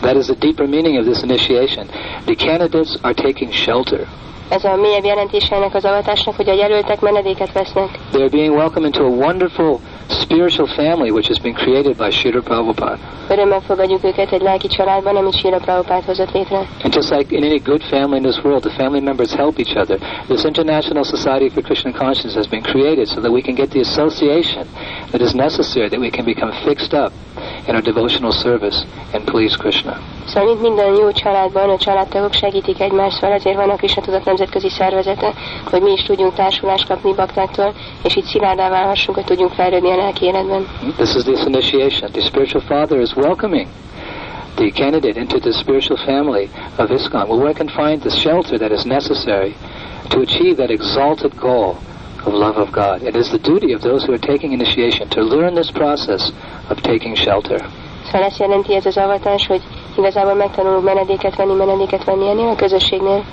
That 0.00 0.16
is 0.16 0.26
the 0.26 0.36
deeper 0.38 0.66
meaning 0.66 0.98
of 0.98 1.04
this 1.04 1.22
initiation. 1.22 1.86
The 2.24 2.34
candidates 2.34 2.98
are 3.02 3.14
taking 3.14 3.52
shelter. 3.52 4.06
Ez 4.48 4.64
a 4.64 4.76
mélyebb 4.76 5.04
jelentése 5.04 5.54
ennek 5.54 5.74
az 5.74 5.84
avatásnak, 5.84 6.36
hogy 6.36 6.48
a 6.48 6.52
jelöltek 6.54 7.00
menedéket 7.00 7.52
vesznek. 7.52 7.98
They 8.10 8.22
are 8.22 8.30
being 8.30 8.54
welcomed 8.54 8.94
into 8.94 9.04
a 9.04 9.08
wonderful 9.26 9.80
spiritual 10.08 10.66
family 10.66 11.10
which 11.10 11.28
has 11.28 11.38
been 11.38 11.54
created 11.54 11.96
by 11.96 12.10
Srila 12.10 12.40
Prabhupada. 12.40 12.98
Örömmel 13.28 13.60
fogadjuk 13.60 14.04
őket 14.04 14.32
egy 14.32 14.42
lelki 14.42 14.68
családban, 14.68 15.16
amit 15.16 15.36
Sila 15.38 15.58
Prabhupád 15.58 16.04
hozott 16.04 16.32
létre. 16.32 16.66
And 16.82 16.94
just 16.94 17.10
like 17.10 17.36
in 17.36 17.44
any 17.44 17.58
good 17.58 17.82
family 17.82 18.16
in 18.16 18.22
this 18.22 18.44
world, 18.44 18.62
the 18.62 18.82
family 18.82 19.00
members 19.00 19.34
help 19.34 19.58
each 19.58 19.76
other. 19.76 19.98
This 20.26 20.44
International 20.44 21.04
Society 21.04 21.48
for 21.48 21.62
Krishna 21.62 21.92
Consciousness 21.92 22.34
has 22.34 22.46
been 22.46 22.62
created 22.62 23.06
so 23.08 23.20
that 23.20 23.32
we 23.32 23.40
can 23.42 23.54
get 23.54 23.70
the 23.70 23.80
association 23.80 24.66
that 25.10 25.20
is 25.20 25.34
necessary, 25.34 25.88
that 25.88 26.00
we 26.00 26.10
can 26.10 26.24
become 26.24 26.52
fixed 26.64 26.94
up 26.94 27.12
in 27.66 27.74
our 27.74 27.82
devotional 27.82 28.32
service 28.32 28.86
and 29.12 29.24
please 29.24 29.56
Krishna. 29.56 29.98
Szóval, 30.26 30.48
mint 30.48 30.60
minden 30.60 30.94
jó 30.94 31.12
családban, 31.12 31.70
a 31.70 31.76
családtagok 31.76 32.32
segítik 32.32 32.80
egymást, 32.80 33.16
szóval 33.18 33.36
ezért 33.36 33.56
van 33.56 33.70
a 33.70 33.76
Krishna 33.76 34.02
Tudat 34.02 34.24
Nemzetközi 34.24 34.68
Szervezete, 34.68 35.32
hogy 35.70 35.82
mi 35.82 35.92
is 35.92 36.02
tudjunk 36.02 36.34
társulást 36.34 36.86
kapni 36.86 37.14
baktáktól, 37.14 37.74
és 38.02 38.16
így 38.16 38.24
szilárdá 38.24 38.68
válhassunk, 38.68 39.16
hogy 39.16 39.26
tudjunk 39.26 39.52
fejlődni 39.52 39.90
a 39.90 39.96
lelki 39.96 40.24
életben. 40.24 40.66
This 40.96 41.14
is 41.14 41.22
this 41.22 41.44
initiation. 41.46 42.10
The 42.10 42.22
spiritual 42.22 42.62
father 42.66 43.00
is 43.00 43.14
welcoming 43.16 43.66
the 44.54 44.70
candidate 44.70 45.16
into 45.16 45.38
the 45.38 45.52
spiritual 45.52 45.96
family 45.96 46.50
of 46.78 46.90
ISKCON, 46.90 47.28
where 47.28 47.40
one 47.40 47.54
can 47.54 47.68
find 47.68 48.02
the 48.02 48.10
shelter 48.10 48.58
that 48.58 48.70
is 48.70 48.84
necessary 48.84 49.54
to 50.08 50.20
achieve 50.20 50.56
that 50.56 50.70
exalted 50.70 51.32
goal 51.36 51.78
of 52.24 52.32
love 52.32 52.56
of 52.56 52.70
God. 52.70 53.02
It 53.02 53.16
is 53.16 53.28
the 53.28 53.38
duty 53.38 53.72
of 53.74 53.80
those 53.80 54.04
who 54.04 54.12
are 54.12 54.18
taking 54.32 54.52
initiation 54.52 55.08
to 55.08 55.20
learn 55.22 55.54
this 55.54 55.70
process 55.70 56.32
of 56.70 56.80
taking 56.80 57.16
shelter. 57.16 57.60
Szóval 58.04 58.22
ezt 58.28 58.38
jelenti 58.38 58.74
ez 58.74 58.86
az 58.86 58.96
avatás, 58.96 59.46
hogy 59.46 59.60
igazából 59.96 60.34
megtanulunk 60.34 60.84
menedéket 60.84 61.36
venni, 61.36 61.54
menedéket 61.54 62.04
venni 62.04 62.28
ennél 62.28 62.48
a 62.48 62.54
közösségnél. 62.54 63.24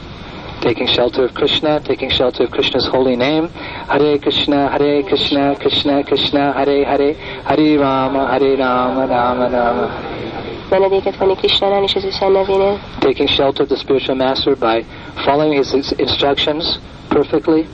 Taking 0.60 0.88
shelter 0.88 1.24
of 1.24 1.32
Krishna, 1.34 1.80
taking 1.82 2.12
shelter 2.12 2.46
of 2.46 2.52
Krishna's 2.52 2.88
holy 2.88 3.16
name. 3.16 3.48
Hare 3.88 4.18
Krishna, 4.18 4.68
Hare 4.70 5.02
Krishna, 5.04 5.54
Krishna 5.54 6.04
Krishna, 6.04 6.52
Hare 6.52 6.86
Hare, 6.86 7.14
Hare 7.44 7.78
Rama, 7.78 8.26
Hare 8.26 8.56
Rama, 8.56 9.06
Rama 9.06 9.48
Rama. 9.50 9.90
Menedéket 10.70 11.18
venni 11.18 11.36
Krishnánál 11.36 11.84
és 11.84 11.96
az 11.96 12.04
ő 12.04 12.32
nevénél. 12.32 12.80
taking 13.00 13.30
shelter 13.30 13.62
of 13.62 13.68
the 13.68 13.78
spiritual 13.78 14.18
master 14.18 14.56
by 14.58 14.86
following 15.16 15.54
his 15.54 15.74
instructions 15.98 16.80
perfectly, 17.08 17.66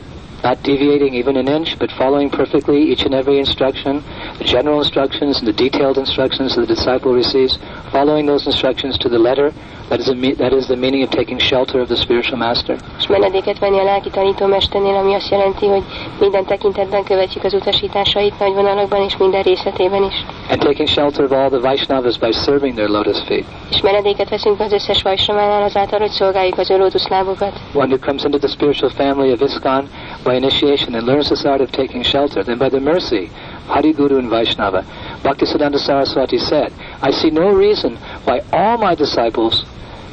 not 0.44 0.62
deviating 0.64 1.14
even 1.14 1.38
an 1.38 1.48
inch, 1.48 1.78
but 1.80 1.92
following 1.92 2.30
perfectly 2.30 2.82
each 2.92 3.04
and 3.06 3.14
every 3.14 3.40
instruction, 3.40 4.04
the 4.38 4.44
general 4.44 4.80
instructions 4.80 5.40
and 5.40 5.48
the 5.48 5.54
detailed 5.54 5.98
instructions 5.98 6.56
that 6.56 6.68
the 6.68 6.74
disciple 6.76 7.14
receives, 7.14 7.58
following 7.92 8.26
those 8.26 8.46
instructions 8.46 8.98
to 9.00 9.10
the 9.10 9.20
letter. 9.20 9.52
That 9.90 10.00
is, 10.00 10.08
a 10.08 10.16
me- 10.16 10.34
that 10.34 10.52
is 10.52 10.66
the 10.68 10.76
meaning 10.76 11.04
of 11.04 11.10
taking 11.12 11.38
shelter 11.40 11.80
of 11.80 11.88
the 11.88 11.96
spiritual 11.96 12.38
master. 12.38 12.76
És 12.98 13.08
menedéket 13.08 13.60
venni 13.60 13.80
a 13.80 13.84
lelki 13.84 14.10
tanítómesternél, 14.10 14.96
ami 14.96 15.14
azt 15.14 15.30
jelenti, 15.30 15.68
hogy 15.68 15.84
minden 16.20 16.46
tekintetben 16.46 17.04
követjük 17.04 17.44
az 17.44 17.54
utasításait 17.54 18.40
nagy 18.40 18.54
vonalakban 18.54 19.02
és 19.02 19.18
minden 19.18 19.42
részletében 19.42 20.04
is. 20.04 20.26
And 20.50 20.60
taking 20.60 20.88
shelter 20.88 21.26
of 21.26 21.32
all 21.32 21.50
the 21.50 21.60
Vaishnavas 21.60 22.18
by 22.18 22.32
serving 22.32 22.74
their 22.74 22.90
lotus 22.90 23.22
feet. 23.28 23.46
És 23.72 23.82
menedéket 23.82 24.30
veszünk 24.30 24.60
az 24.60 24.72
összes 24.72 25.02
vajsnavánál 25.02 25.64
azáltal, 25.64 26.00
hogy 26.00 26.12
szolgáljuk 26.12 26.58
az 26.58 26.70
ő 26.72 26.78
lótuszlábokat. 26.78 27.54
One 27.74 27.88
who 27.88 28.00
comes 28.00 28.24
into 28.24 28.38
the 28.38 28.48
spiritual 28.48 28.92
family 28.96 29.32
of 29.32 29.42
ISKCON 29.42 29.90
by 30.26 30.34
initiation 30.36 30.96
and 30.96 31.06
learns 31.06 31.30
this 31.30 31.46
art 31.46 31.62
of 31.62 31.72
taking 31.72 32.04
shelter, 32.04 32.44
then 32.44 32.58
by 32.58 32.70
the 32.70 32.80
mercy, 32.80 33.28
Hari 33.68 33.94
Guru 33.94 34.18
and 34.18 34.30
Vaishnava, 34.30 34.82
Bhaktisiddhanta 35.24 35.80
Saraswati 35.80 36.40
said, 36.40 36.74
I 37.02 37.12
see 37.12 37.30
no 37.30 37.48
reason 37.54 37.96
why 38.26 38.42
all 38.52 38.78
my 38.78 38.96
disciples 38.96 39.64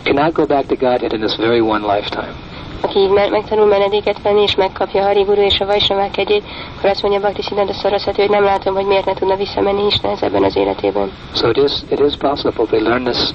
cannot 0.04 0.34
go 0.34 0.46
back 0.46 0.68
to 0.68 0.76
Godhead 0.76 1.12
in 1.12 1.20
this 1.20 1.36
very 1.36 1.60
one 1.60 1.82
lifetime. 1.82 2.34
Aki 2.80 2.98
így 2.98 3.10
megtanul 3.10 3.66
menedéket 3.66 4.22
venni, 4.22 4.42
és 4.42 4.54
megkapja 4.54 5.00
a 5.00 5.04
Hari 5.04 5.22
Guru 5.22 5.40
és 5.40 5.60
a 5.60 5.66
Vajsnavák 5.66 6.10
kegyét, 6.10 6.44
akkor 6.76 6.90
azt 6.90 7.02
mondja 7.02 7.20
Bhakti 7.20 7.42
Siddhanta 7.42 7.72
Saraswati, 7.72 8.20
hogy 8.20 8.30
nem 8.30 8.44
látom, 8.44 8.74
hogy 8.74 8.86
miért 8.86 9.04
ne 9.04 9.14
tudna 9.14 9.36
visszamenni 9.36 9.86
Istenhez 9.86 10.22
ebben 10.22 10.44
az 10.44 10.56
életében. 10.56 11.10
So 11.34 11.48
it 11.48 11.56
is, 11.56 11.72
it 11.90 12.00
is 12.00 12.16
possible 12.16 12.66
to 12.66 12.76
learn 12.76 13.04
this 13.04 13.30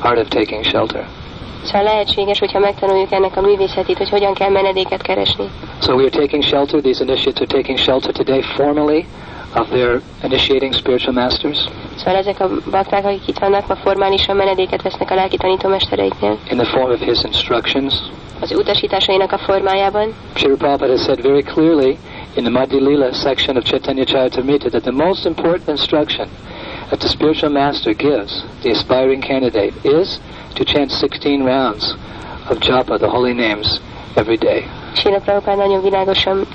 art 0.00 0.18
of 0.18 0.28
taking 0.28 0.64
shelter. 0.64 1.06
Szóval 1.64 1.82
lehetséges, 1.82 2.38
hogyha 2.38 2.58
megtanuljuk 2.58 3.12
ennek 3.12 3.36
a 3.36 3.40
művészetét, 3.40 3.98
hogy 3.98 4.08
hogyan 4.08 4.34
kell 4.34 4.50
menedéket 4.50 5.02
keresni. 5.02 5.44
So 5.80 5.94
we 5.94 6.02
are 6.02 6.10
taking 6.10 6.42
shelter, 6.42 6.80
these 6.80 7.04
initiates 7.04 7.40
are 7.40 7.46
taking 7.58 7.78
shelter 7.78 8.12
today 8.12 8.42
formally 8.42 9.06
of 9.54 9.68
their 9.68 10.00
initiating 10.22 10.74
spiritual 10.74 11.14
masters 11.14 11.58
Szóval 11.96 12.16
ezek 12.16 12.40
a 12.40 12.48
bakták, 12.70 13.04
akik 13.04 13.28
itt 13.28 13.38
vannak, 13.38 13.66
ma 13.66 13.76
formálisan 13.76 14.36
menedéket 14.36 14.82
vesznek 14.82 15.10
a 15.10 15.14
lelki 15.14 15.36
tanítómestereiknél. 15.36 16.38
in 16.50 16.56
the 16.56 16.66
form 16.66 16.90
of 16.90 17.00
his 17.00 17.22
instructions. 17.24 17.94
Az 18.40 18.52
utasításainak 18.56 19.32
a 19.32 19.38
formájában. 19.38 20.14
Srila 20.34 20.56
Prabhupada 20.56 20.92
has 20.92 21.02
said 21.04 21.22
very 21.22 21.42
clearly 21.42 21.98
in 22.34 22.44
the 22.44 22.50
Madhya 22.50 23.12
section 23.12 23.56
of 23.56 23.64
Chaitanya 23.64 24.04
Charitamrita 24.04 24.70
that 24.70 24.82
the 24.82 25.04
most 25.06 25.26
important 25.26 25.68
instruction 25.68 26.28
that 26.88 27.00
the 27.00 27.08
spiritual 27.08 27.52
master 27.52 27.94
gives 27.94 28.44
the 28.62 28.70
aspiring 28.70 29.22
candidate 29.22 29.72
is 29.84 30.18
to 30.52 30.64
chant 30.64 30.90
16 30.90 31.44
rounds 31.44 31.94
of 32.50 32.58
japa, 32.58 32.98
the 32.98 33.08
holy 33.08 33.32
names, 33.32 33.80
every 34.16 34.36
day. 34.36 34.68
Sila 34.94 35.18
Prabhupád 35.18 35.56
nagyon 35.56 35.82
világosan 35.82 36.46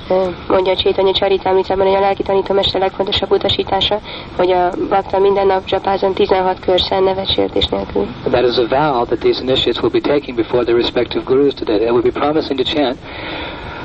mondja 0.47 0.71
a 0.71 0.75
Csétanya 0.75 1.13
Csaritámicában, 1.13 1.85
hogy 1.85 1.95
a 1.95 1.99
lelki 1.99 2.23
tanítómester 2.23 2.81
legfontosabb 2.81 3.31
utasítása, 3.31 3.99
hogy 4.37 4.51
a 4.51 4.69
bakta 4.89 5.19
minden 5.19 5.47
nap 5.47 5.65
csapázon 5.65 6.13
16 6.13 6.59
kör 6.59 6.79
nevet 6.89 7.33
sértés 7.33 7.65
nélkül. 7.65 8.07
That 8.31 8.43
is 8.43 8.57
a 8.57 8.67
vow 8.67 9.05
that 9.05 9.19
these 9.19 9.41
initiates 9.41 9.81
will 9.81 9.91
be 9.91 9.99
taking 9.99 10.35
before 10.35 10.63
their 10.63 10.77
respective 10.77 11.23
gurus 11.23 11.53
today. 11.53 11.77
They 11.77 11.89
will 11.89 12.11
be 12.11 12.19
promising 12.19 12.59
to 12.59 12.63
chant 12.73 12.97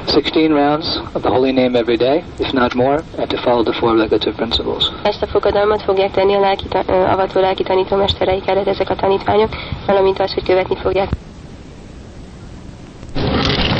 16 0.06 0.52
rounds 0.52 1.00
of 1.14 1.22
the 1.22 1.30
holy 1.30 1.52
name 1.52 1.76
every 1.78 1.96
day, 1.96 2.24
if 2.38 2.52
not 2.52 2.74
more, 2.74 3.02
and 3.18 3.30
to 3.30 3.36
follow 3.36 3.62
the 3.62 3.72
four 3.72 3.96
regulative 3.96 4.36
principles. 4.36 4.92
Ezt 5.02 5.22
a 5.22 5.26
fogadalmat 5.26 5.82
fogják 5.82 6.10
tenni 6.10 6.34
a 6.34 6.40
lelki, 6.40 6.64
avató 6.86 7.40
lelki 7.40 7.62
tanítómestereik 7.62 8.48
előtt 8.48 8.66
ezek 8.66 8.90
a 8.90 8.94
tanítványok, 8.94 9.48
valamint 9.86 10.20
az, 10.20 10.32
hogy 10.34 10.44
követni 10.44 10.76
fogják 10.76 11.08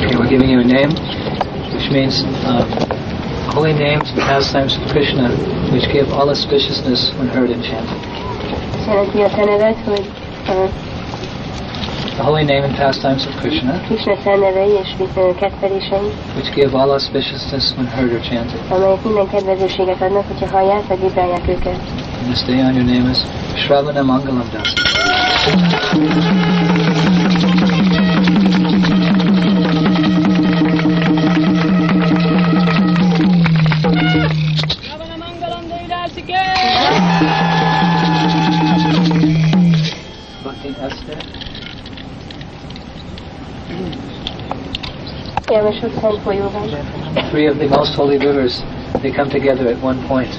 Okay, 0.02 0.16
we're 0.16 0.28
giving 0.28 0.50
you 0.50 0.60
a 0.60 0.64
name, 0.64 0.90
which 1.72 1.90
means 1.90 2.22
uh, 2.44 2.64
holy 3.54 3.72
names 3.72 4.10
and 4.10 4.18
pastimes 4.18 4.76
of 4.76 4.90
Krishna, 4.90 5.28
which 5.72 5.88
give 5.92 6.12
all 6.12 6.28
auspiciousness 6.28 7.12
when 7.18 7.28
heard 7.28 7.50
and 7.50 7.62
chanted. 7.62 7.98
The 12.16 12.22
holy 12.22 12.44
name 12.44 12.64
and 12.64 12.74
pastimes 12.76 13.26
of 13.26 13.32
Krishna, 13.40 13.80
Krishna 13.86 14.16
szelnevei 14.22 14.70
és 14.82 14.88
kedvelései, 15.40 16.12
which 16.36 16.54
give 16.54 16.74
all 16.74 16.90
auspiciousness 16.90 17.74
when 17.76 17.86
heard 17.86 18.12
or 18.12 18.20
chanted. 18.20 18.60
amelyek 18.70 19.02
minden 19.02 19.28
kedvezőséget 19.28 20.02
adnak, 20.02 20.26
hogyha 20.26 20.48
hallják 20.58 20.86
vagy 20.86 21.00
vibrálják 21.00 21.48
őket. 21.48 21.78
And 22.18 22.32
this 22.32 22.42
day 22.44 22.60
on 22.60 22.74
your 22.74 22.84
name 22.84 23.10
is 23.10 23.18
Shravana 23.54 24.02
Mangalam 24.02 24.50
Dasi. 46.50 47.30
Three 47.30 47.46
of 47.46 47.58
the 47.58 47.68
most 47.68 47.94
holy 47.94 48.18
rivers, 48.18 48.62
they 49.02 49.10
come 49.10 49.28
together 49.30 49.68
at 49.68 49.78
one 49.80 50.06
point. 50.08 50.30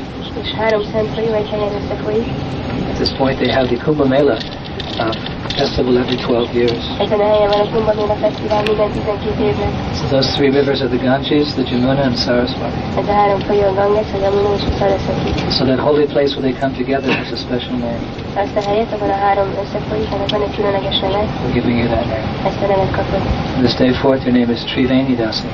At 2.89 2.99
this 2.99 3.11
point 3.13 3.39
they 3.39 3.51
have 3.51 3.69
the 3.69 3.77
Kumbh 3.77 4.07
Mela 4.09 4.39
uh, 4.99 5.32
festival 5.55 5.97
every 5.97 6.17
12 6.17 6.53
years. 6.55 6.81
So 9.99 10.07
those 10.09 10.29
three 10.35 10.49
rivers 10.49 10.81
are 10.81 10.89
the 10.89 10.97
Ganges, 10.97 11.55
the 11.55 11.63
Jamuna 11.63 12.05
and 12.09 12.17
Saraswati. 12.17 12.75
So 15.57 15.65
that 15.65 15.79
holy 15.79 16.07
place 16.07 16.35
where 16.35 16.41
they 16.41 16.53
come 16.59 16.73
together 16.75 17.11
has 17.13 17.31
a 17.31 17.37
special 17.37 17.77
name. 17.77 18.01
We're 21.45 21.53
giving 21.53 21.77
you 21.77 21.87
that 21.87 22.05
name. 22.07 22.25
This 23.61 23.75
day 23.75 23.93
forth 24.01 24.23
your 24.25 24.33
name 24.33 24.49
is 24.49 24.65
Triveni 24.65 25.15
Dasi. 25.15 25.47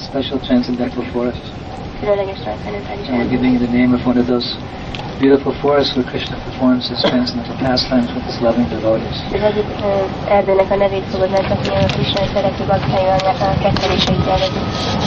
Special 0.00 0.38
transcendental 0.40 1.04
forest. 1.12 1.40
And 3.08 3.18
we're 3.18 3.30
giving 3.30 3.52
you 3.52 3.58
the 3.58 3.68
name 3.68 3.92
of 3.94 4.04
one 4.06 4.16
of 4.18 4.26
those 4.26 4.56
beautiful 5.20 5.54
forests 5.60 5.94
where 5.96 6.04
Krishna 6.04 6.36
performs 6.44 6.88
his 6.88 7.00
transcendental 7.02 7.56
pastimes 7.58 8.12
with 8.12 8.24
his 8.24 8.40
loving 8.40 8.68
devotees. 8.68 9.20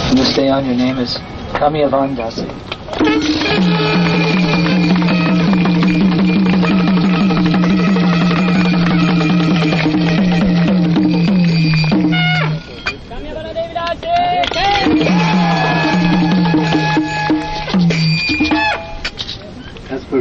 From 0.08 0.18
this 0.18 0.34
day 0.36 0.50
on, 0.50 0.66
your 0.66 0.76
name 0.76 0.98
is 0.98 1.18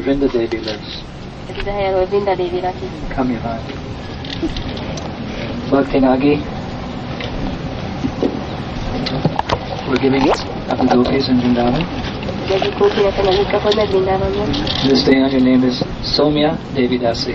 Where 0.07 0.14
Vrinda 0.14 0.31
Devi 0.31 0.59
lives. 0.61 1.03
Come 3.11 3.31
here, 3.31 3.40
Bhakti. 3.40 3.73
Nagi. 5.99 6.38
We're 9.88 9.97
giving 9.97 10.23
it 10.23 10.38
of 10.71 10.79
the 10.79 10.87
gopis 10.95 11.29
in 11.29 11.38
Vrindavan. 11.38 11.83
This 14.88 15.03
day 15.03 15.21
on 15.21 15.31
your 15.33 15.40
name 15.40 15.64
is 15.64 15.83
Somya 16.03 16.57
Devi 16.77 16.99
Dasi. 17.01 17.35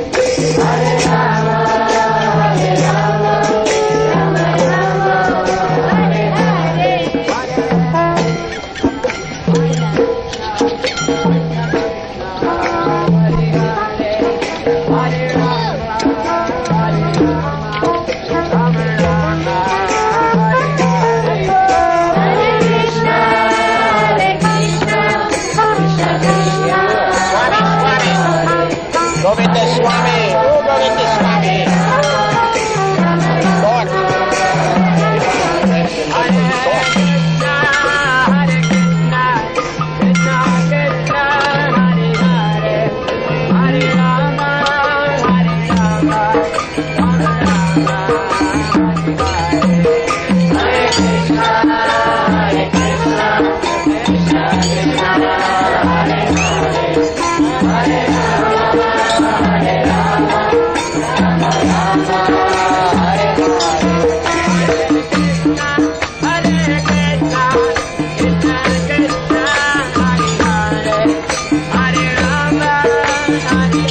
Johnny. 73.41 73.90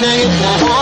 Krishna 0.00 0.79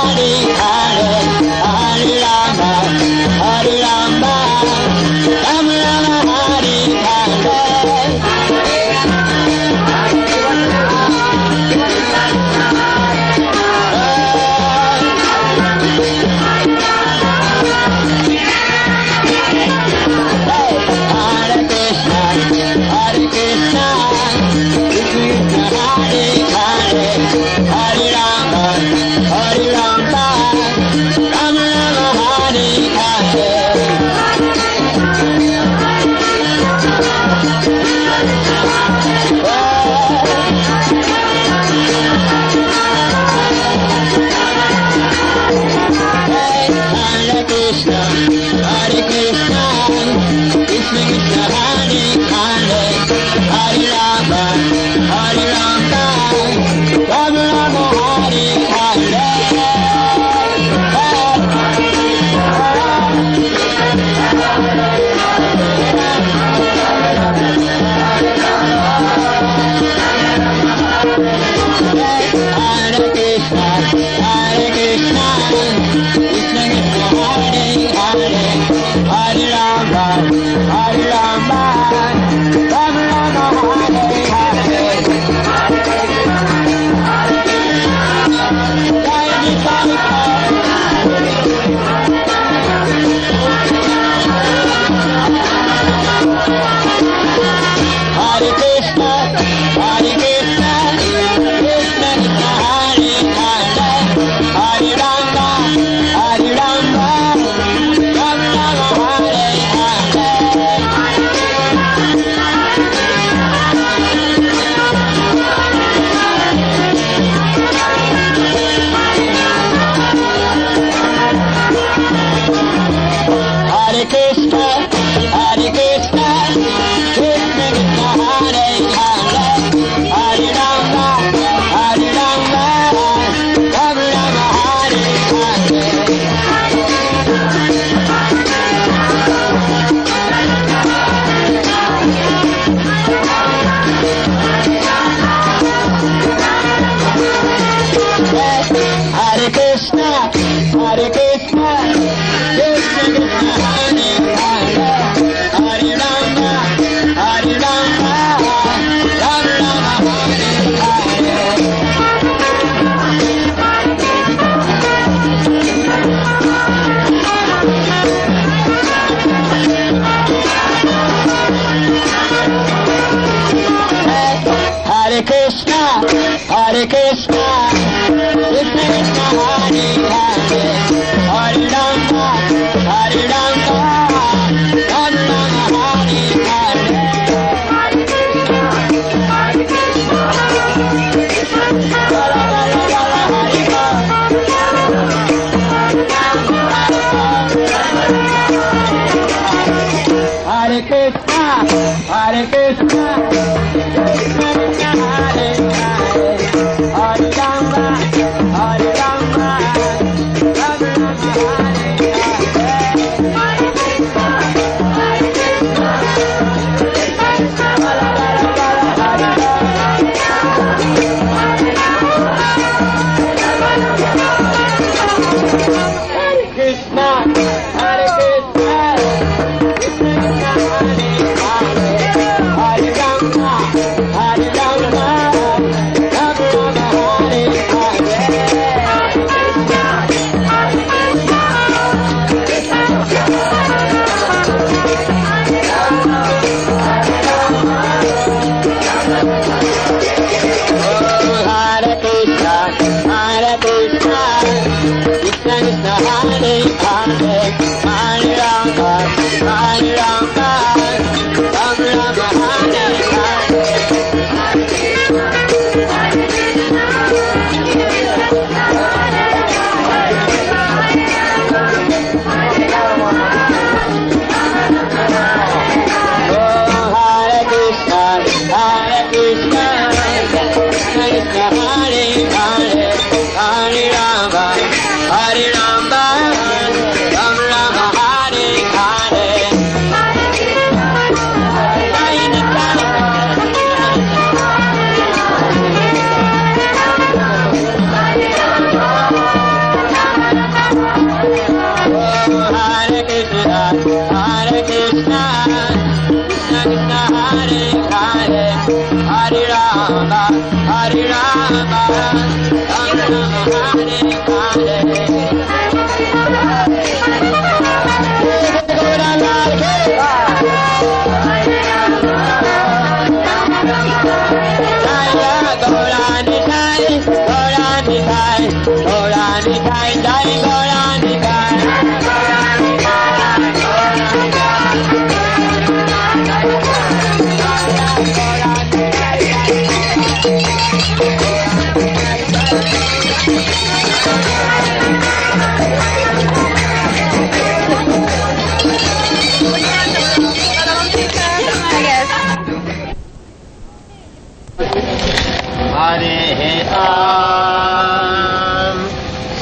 हरे 355.78 356.20
हे 356.38 356.52
ओ 356.76 356.78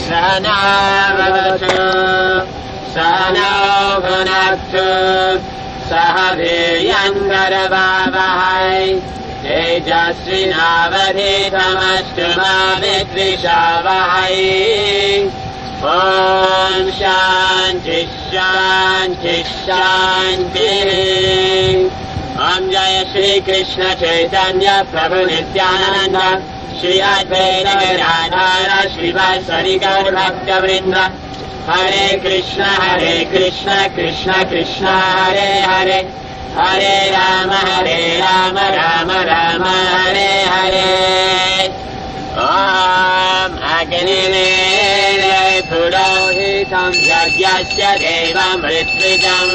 साव 0.06 1.20
सनाघनार्थ 2.96 4.74
सह 5.90 6.18
हेयङ्गरवा 6.40 7.86
तेजस्विनावधितमस्तु 9.46 12.26
मा 12.38 12.52
विद्विषावहै 12.82 14.40
ॐ 15.94 16.76
शान्ति 16.98 18.00
शान्ति 18.32 19.36
शान्तिः। 19.66 22.05
ॐ 22.46 22.66
जय 22.70 22.96
श्रीकृष्ण 23.12 23.92
चैतन्य 24.00 24.72
प्रभु 24.90 25.20
नित्यानन्द 25.28 26.18
श्री 26.80 26.98
अधैर 27.06 27.66
राधार 28.00 28.88
शिवा 28.94 29.28
हरे 31.68 32.06
कृष्ण 32.24 32.66
हरे 32.80 33.14
कृष्ण 33.32 33.76
कृष्ण 33.96 34.34
कृष्ण 34.50 34.86
हरे 34.86 35.48
हरे। 35.70 35.98
हरे 36.58 37.10
राम 37.10 37.50
हरे 37.52 37.96
राम 38.20 38.58
राम 38.76 39.10
राम 39.30 39.64
हरे 39.64 40.30
हरे। 40.52 41.66
ॐ 42.44 43.58
अग्निमे 43.78 44.46
पुरोहितं 45.72 46.94
यज्ञस्य 47.10 47.92
देवमृत्विजम् 48.04 49.54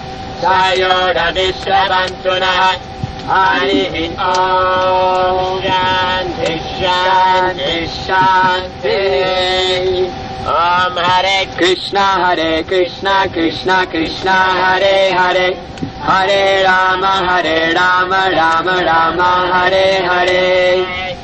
Vishravantuna 1.35 2.51
Hari 3.27 4.09
Om 4.17 5.61
Shanti 5.61 6.53
Shanti 6.77 7.85
Shanti 8.01 8.97
Om 10.45 10.97
Hare 10.97 11.45
Krishna 11.55 12.05
Hare 12.25 12.63
Krishna 12.63 13.27
Krishna 13.31 13.85
Krishna 13.85 14.31
Hare 14.31 15.13
Hare. 15.13 15.53
Hare 16.01 16.65
Hare 17.27 17.73
Rama 17.75 18.19
Rama 18.33 18.73
Rama 18.83 19.29
Hare 19.53 19.87
Hare. 20.09 21.15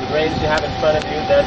The 0.00 0.06
grains 0.12 0.36
you 0.42 0.48
have 0.48 0.62
in 0.62 0.70
front 0.78 0.96
of 0.98 1.04
you, 1.10 1.20
that 1.32 1.46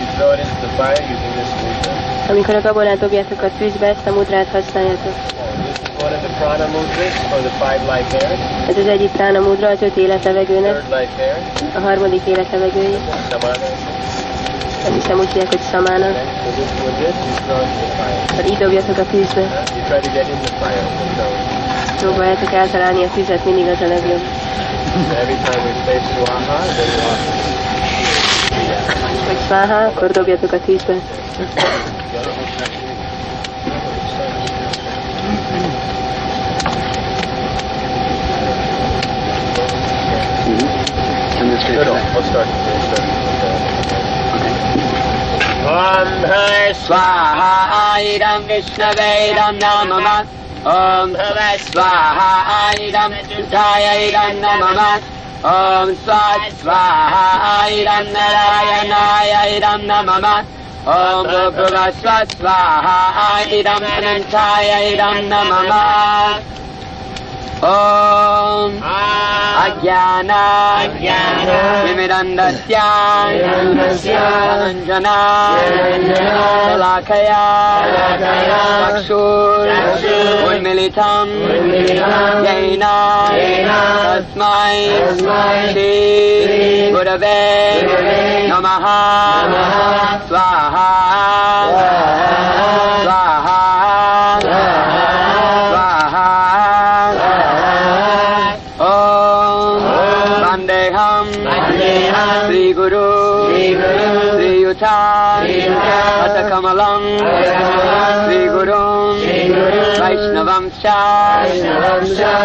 you 0.00 0.06
throw 0.16 0.32
it 0.32 0.40
into 0.40 0.60
the 0.66 0.70
fire 0.76 1.00
using 1.00 1.32
this 1.38 1.50
mudra. 1.62 1.91
Amikor 2.32 2.54
a 2.54 2.60
gabonát 2.60 2.98
dobjátok 2.98 3.42
a 3.42 3.48
tűzbe, 3.58 3.86
ezt 3.86 4.06
a 4.06 4.12
mudrát 4.12 4.48
használjátok. 4.48 5.14
This 5.14 5.78
is 5.82 6.02
one 6.04 6.14
of 6.16 6.22
the 6.26 6.32
prana 6.38 6.66
mudras 6.74 7.14
for 7.30 7.40
the 7.48 7.54
five 7.62 7.82
life 7.92 8.10
airs. 8.18 8.40
Ez 8.68 8.76
az 8.76 8.86
egyik 8.86 9.10
prána 9.10 9.40
mudra 9.40 9.68
az 9.68 9.82
öt 9.82 9.96
életlevegőnek, 9.96 10.72
Third 10.72 11.00
life 11.00 11.22
air, 11.22 11.36
a 11.76 11.80
harmadik 11.80 12.22
életlevegői. 12.26 12.96
samana. 13.30 13.56
Nem 14.84 14.92
hiszem 14.92 15.18
úgy 15.18 15.26
hívják, 15.32 15.48
hogy 15.48 15.60
szamána. 15.70 16.06
Okay, 16.08 16.26
so 16.44 16.50
this 16.58 16.70
with 16.84 16.96
this, 17.02 17.14
you 17.28 17.36
throw 17.46 17.60
it 17.62 17.70
into 17.70 17.84
the 17.84 17.90
fire. 17.98 18.36
Hát 18.36 18.50
így 18.50 18.58
dobjatok 18.58 18.98
a 18.98 19.06
tűzbe. 19.10 19.40
You 19.76 19.82
try 19.90 20.00
to 20.06 20.10
get 20.18 20.26
in 20.32 20.38
the 20.44 20.52
fire. 20.60 20.82
So 22.00 22.06
Próbáljátok 22.06 22.52
eltalálni 22.52 23.04
a 23.04 23.08
tüzet, 23.14 23.44
mindig 23.44 23.66
az 23.74 23.80
a 23.80 23.88
legjobb. 23.94 24.22
every 25.22 25.36
time 25.46 25.62
we 25.68 25.72
say 25.84 25.98
swaha, 26.14 26.56
then 26.76 26.88
we 26.92 26.98
walk. 27.06 27.20
Vagy 29.26 29.38
sváha, 29.46 29.84
akkor 29.84 30.10
dobjatok 30.10 30.52
a 30.52 30.60
tűzbe. 30.66 30.94
Om 41.72 41.78
Swaha 46.84 47.96
Idam 48.12 48.40
Vishnave 48.44 49.10
Idam 49.32 49.54
Namamat. 49.58 50.26
Om 50.66 51.14
Hare 51.20 51.50
Swaha 51.58 52.76
Idam 52.76 53.12
Sudhaya 53.24 53.92
Idam 54.04 54.34
Namamat. 54.44 55.02
Om 55.42 55.88
Swat 56.04 56.42
Swaha 56.60 57.26
Idam 57.78 58.04
Narayanaya 58.14 59.40
Idam 59.56 59.80
Namamat. 59.88 60.44
Om 60.84 61.24
Bhagava 61.32 61.84
Swat 62.00 62.28
Swaha 62.36 63.30
Idam 63.48 63.82
Anantaya 63.96 64.78
Idam 64.92 65.16
Namamat. 65.32 66.42
Om 67.62 68.61
मम 69.81 69.81
ॐ 69.81 70.41
अज्ञाना 70.83 71.57
विमिरन्दस्याञ्जना 71.85 72.75
शलाखया 76.17 77.45
चक्षुर्मिलितम् 78.93 80.35
येन 82.45 82.85
तस्मै 84.03 84.75
श्री 85.71 85.91
गुरवे 86.91 87.41
नमः 88.51 88.85
स्वाहा 90.27 90.87
स्वाहा 91.87 92.90
मलम् 106.50 107.18
श्रीगुरुम्। 108.26 109.20
वैष्णवं 110.02 110.68
च। 110.68 110.86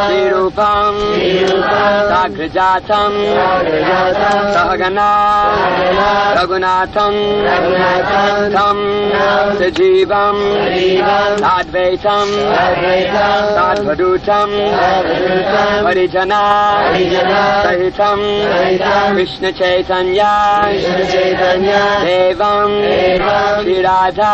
श्रीरूपम्। 0.08 1.27
साघ्रजातम् 2.12 3.18
सहगना 4.56 5.10
रघुनाथम् 6.38 7.20
तम् 8.56 8.84
सजीवम् 9.60 10.42
साद्वैतम् 11.44 12.34
साध्वदूतम् 13.58 14.56
परिजना 15.86 16.42
सहितम् 17.64 18.26
कृष्णचैतन्या 19.16 20.34
देवम् 22.08 22.78
श्रीराधा 23.64 24.34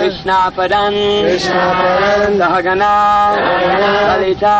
कृष्णापदम् 0.00 1.00
सहगना 2.40 2.94
ललिता 4.10 4.56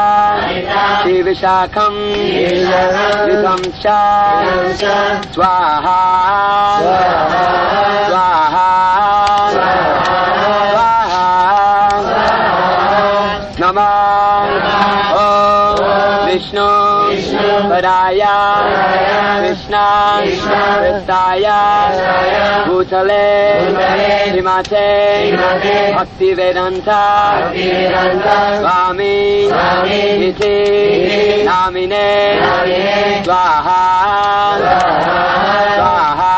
श्रीविशाखं 1.10 1.94
युतं 3.30 3.62
च 3.62 3.86
स्वाहा। 5.34 5.98
स्वाहा। 8.08 8.68
स्वाहा। 10.70 11.30
नमः। 13.60 13.90
ॐ 15.14 16.26
विष्णु। 16.26 16.68
पराय 17.70 18.20
कृष्णा 19.70 20.62
कृष्णाय 20.80 21.44
भूतले 22.68 23.26
हिमाचे 24.30 24.86
भक्तिवेदन्ता 25.96 27.02
स्वामी 28.58 29.14
इति 30.28 30.56
नामिने 31.46 32.08
स्वाहा 33.24 33.78
स्वाहा 35.78 36.34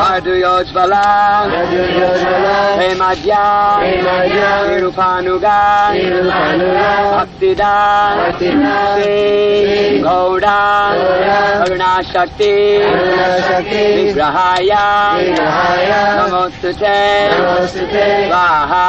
मधुयोज्वला 0.00 1.04
निरुपानुगा 4.68 5.58
भक्तिदा 7.14 7.72
श्री 8.38 9.98
गौडा 10.04 10.58
करुणाशक्ति 11.64 12.52
विग्रहाय 13.96 14.70
नमोऽस्तु 16.18 16.72
च 16.80 16.92
स्वाहा 17.74 18.84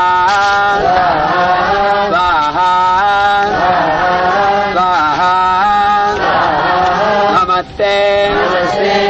स्वाहा 2.10 2.72
स्वाहा 4.74 5.34
नमस्ते 7.65 7.93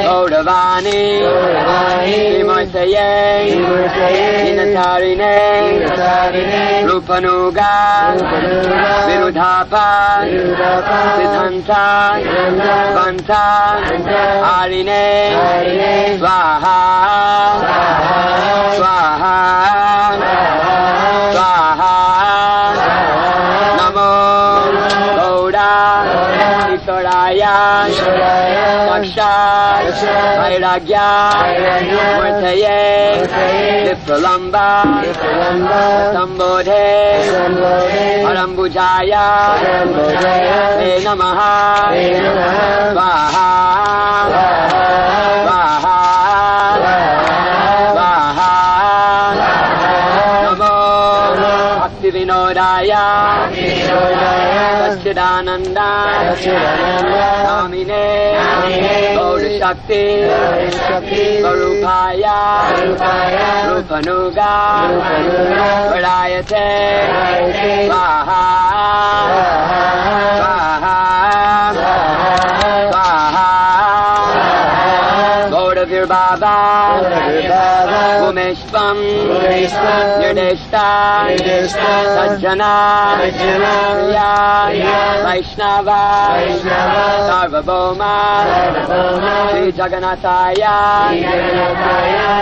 गौरवाणी 0.07 1.01
विमर्शये 2.35 3.09
दिनचारिणे 4.45 5.33
रूपनुगा 6.91 7.73
विरुधापा 9.09 9.87
सिद्धान्ता 11.17 11.83
पन्था 12.97 13.43
आरिणे 14.53 15.03
स्वाहा 16.19 16.79
स्वाहा 18.77 19.35
स्वाहा 21.33 21.93
नमो 23.81 24.09
गौडा 25.19 25.69
ईश्वराय 26.75 27.43
साक्षात् 29.05 30.03
वैराग्या 30.41 31.09
मूर्तये 32.17 32.79
विप्रलम्बा 33.87 34.69
सम्बोधे 36.15 36.87
परम्बुजाय 38.25 39.13
ते 40.81 40.91
नमः 41.05 41.41
स्वाहा 42.93 43.49
स्वाहा 45.45 45.97
स्वाहा 47.95 48.51
नमो 50.45 50.75
भक्तिविनोद 51.83 52.51
Virodaya 52.51 53.05
Satchidananda 54.81 55.91
शक्ति 59.66 61.22
स्वरूपाया 61.42 62.36
रूपनुगा 63.68 64.52
बढ़ाय 65.92 66.42
से 66.52 66.66
स्वाहा 67.88 68.44
स्वाहा 70.38 70.94
स्वाहा 72.92 74.05
Baba 76.04 77.00
Umeshvam 78.28 78.98
Nirdeshta 80.20 80.88
Sajjana 82.16 82.74
Priya 83.20 84.30
Vaishnava. 85.24 86.02
Sarvabhauma 87.28 88.14
Sri 89.52 89.72
Jagannathaya 89.72 90.76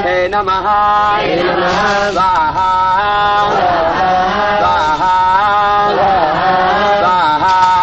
Te 0.04 0.18
Namaha. 0.34 0.82
Swaha. 2.14 2.72
Swaha. 4.60 5.16
Swaha 7.02 7.83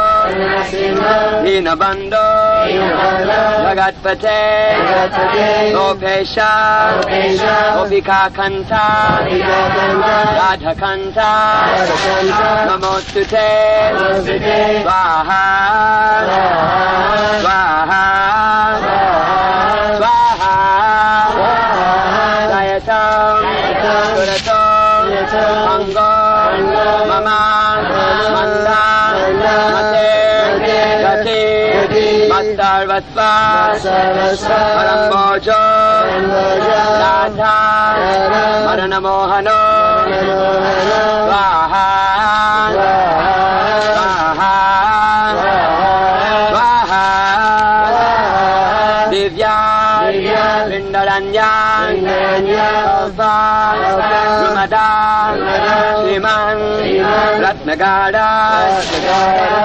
Sindhu 0.71 1.43
Dinabandhu 1.43 2.25
Jagatpate 3.65 4.39
Gopesha 5.75 6.51
Gopika 7.75 8.21
Kanta 8.37 8.85
Radha 10.39 10.73
Kanta 10.81 11.31
Namostute 12.67 13.49
Swaha 14.83 15.43
Swaha 17.41 18.03
Swaha 19.99 20.91
मङ्गो 25.11 26.09
ममा 27.09 27.39
मन्दते 28.33 30.05
रति 31.03 31.41
मन्दरमोचो 32.31 32.87
राधा 37.01 37.55
हरणमोहनो 38.67 39.59
स्वाहा 41.27 41.85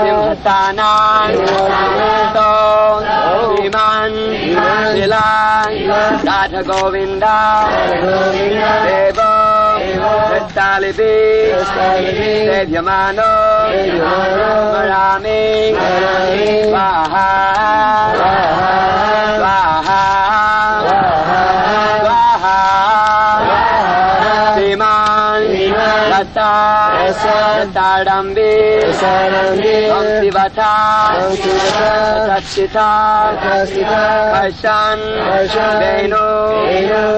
Simhatanan 0.06 1.34
Stone 2.30 3.06
Shriman 3.56 4.12
Shilan 4.94 5.70
Radha 6.26 6.62
Govinda 6.62 7.38
Devo 8.86 9.34
Dalibi 10.54 11.16
Sevyamano 12.46 13.32
Marami 14.72 15.74
Swaha 16.70 17.30
Swaha 19.36 20.05
डम्बीवथा 29.88 30.72
रक्षिता 32.30 32.88
अशु 33.52 33.80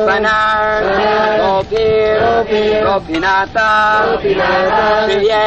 स्वना 0.05 0.37
कोऽपि 1.41 1.85
कोऽपिनाता 2.85 3.69
श्रिये 5.05 5.45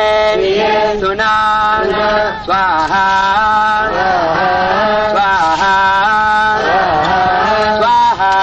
सुनान् 1.02 1.92
स्वाहा 2.46 3.06
स्वाहा 5.12 5.76
स्वाहा 7.80 8.34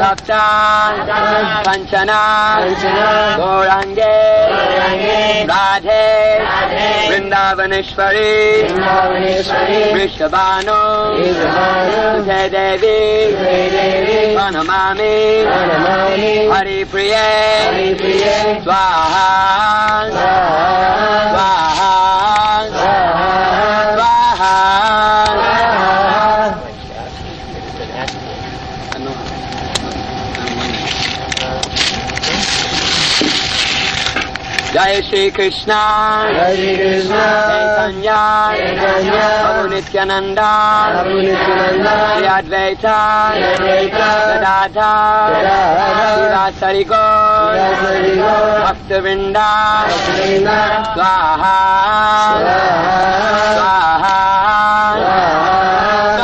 सप्तान् 0.00 0.98
वञ्चना 1.68 2.20
घोराण्डे 3.36 4.12
Radhe 5.42 6.04
Vrindavaneshwari 7.08 8.32
Vrishabhanu 9.92 10.80
Sute 12.16 12.42
Devi 12.54 12.98
Pranamami 14.34 15.16
Hari 16.52 16.78
Priye 16.86 17.28
Jai 34.94 35.02
Shri 35.02 35.30
Krishna 35.32 35.74
Jai 36.34 36.54
Shri 36.54 36.76
Krishna 36.76 37.22
Chaitanya 37.50 38.20
Chaitanya 38.54 39.26
Prabhu 39.42 39.64
Nityananda 39.74 40.50
Prabhu 40.94 41.18
Nityananda 41.26 41.94
Shri 42.14 42.28
Advaita 42.38 42.98
Shri 43.34 43.42
Advaita 43.58 44.08
Gadadhar 44.30 45.34
Gadadhar 45.34 46.52
Srivasari 46.54 46.84
Gaur 46.86 47.50
Srivasari 47.58 48.14
Gaur 48.22 48.54
Bhaktavinda 48.66 49.48
Bhaktavinda 49.90 50.58
Swaha 50.94 51.58
Swaha 53.54 54.18
Swaha 54.86 56.23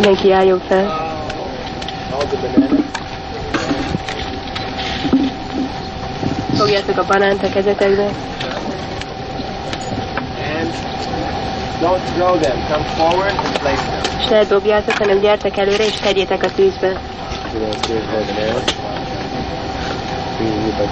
Mindenki 0.00 0.32
álljon 0.32 0.60
fel. 0.68 0.86
Fogjátok 6.56 6.98
a 6.98 7.04
banánt 7.06 7.42
a 7.42 7.48
kezetekbe. 7.48 8.06
Don't 11.80 12.00
throw 12.14 12.38
them. 12.38 12.58
Come 12.68 12.84
forward 12.84 13.34
and 13.44 13.58
place 13.58 13.82
them. 13.90 14.20
És 14.20 14.26
ne 14.26 14.44
dobjátok, 14.44 14.96
hanem 14.96 15.20
gyertek 15.20 15.56
előre 15.56 15.84
és 15.86 15.94
tegyétek 15.94 16.42
a 16.42 16.50
tűzbe. 16.50 17.00
You 17.52 17.60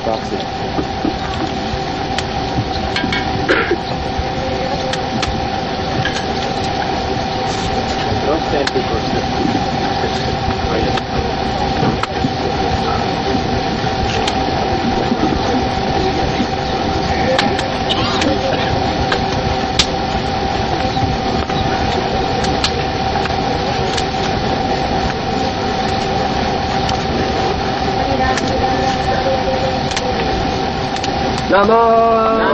want 0.04 0.97
Don't 8.28 8.44
stand 8.48 8.68
too 8.68 8.82
close 8.82 9.08
to 9.08 9.20
Oh, 10.70 10.76
yeah. 10.76 11.08
Namo 31.48 32.47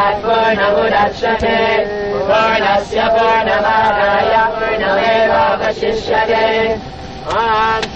पूर्णात्पूर्णमुदक्षते 0.00 1.56
पूर्णस्य 2.28 3.00
पूर्णमादाय 3.14 4.34
पूर्णमेवावशिष्यते। 4.54 6.46
ॐ 7.30 7.32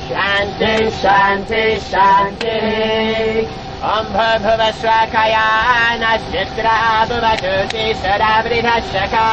शान्ति 0.08 0.72
शान्ति 1.00 1.62
शान्तिः। 1.84 3.38
ओम्भ 3.92 4.16
भव 4.44 4.60
न 6.02 6.04
चित्र 6.32 6.66
ज्योतिशरा 7.40 7.86
सदा 8.02 8.34
वृधशका 8.44 9.24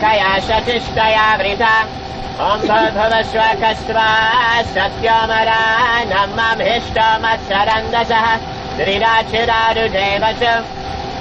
कया 0.00 0.32
शचिष्टया 0.46 1.28
वृथा 1.40 1.76
ओम्भ 2.48 2.70
भव 2.96 3.12
श्व 3.32 3.42
सत्यमरा 4.72 5.62
नेष्टमत्सरन्दजः 6.62 8.26
त्रिराचिरारुदेव 8.76 10.24
च। 10.42 10.44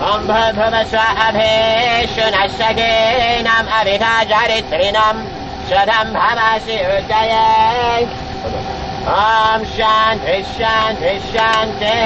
अम्भभवस्व 0.01 0.97
अभेषु 1.27 2.25
न 2.35 2.47
सगेनाम् 2.57 3.67
अभिधा 3.79 4.13
चरित्रिणम् 4.31 5.21
जीणाम् 5.69 6.13
भवसि 6.17 6.77
उदय। 6.95 7.33
ॐ 9.13 9.63
शान्ति 9.75 10.41
शान्ति 10.57 11.13
सन्धे 11.29 11.99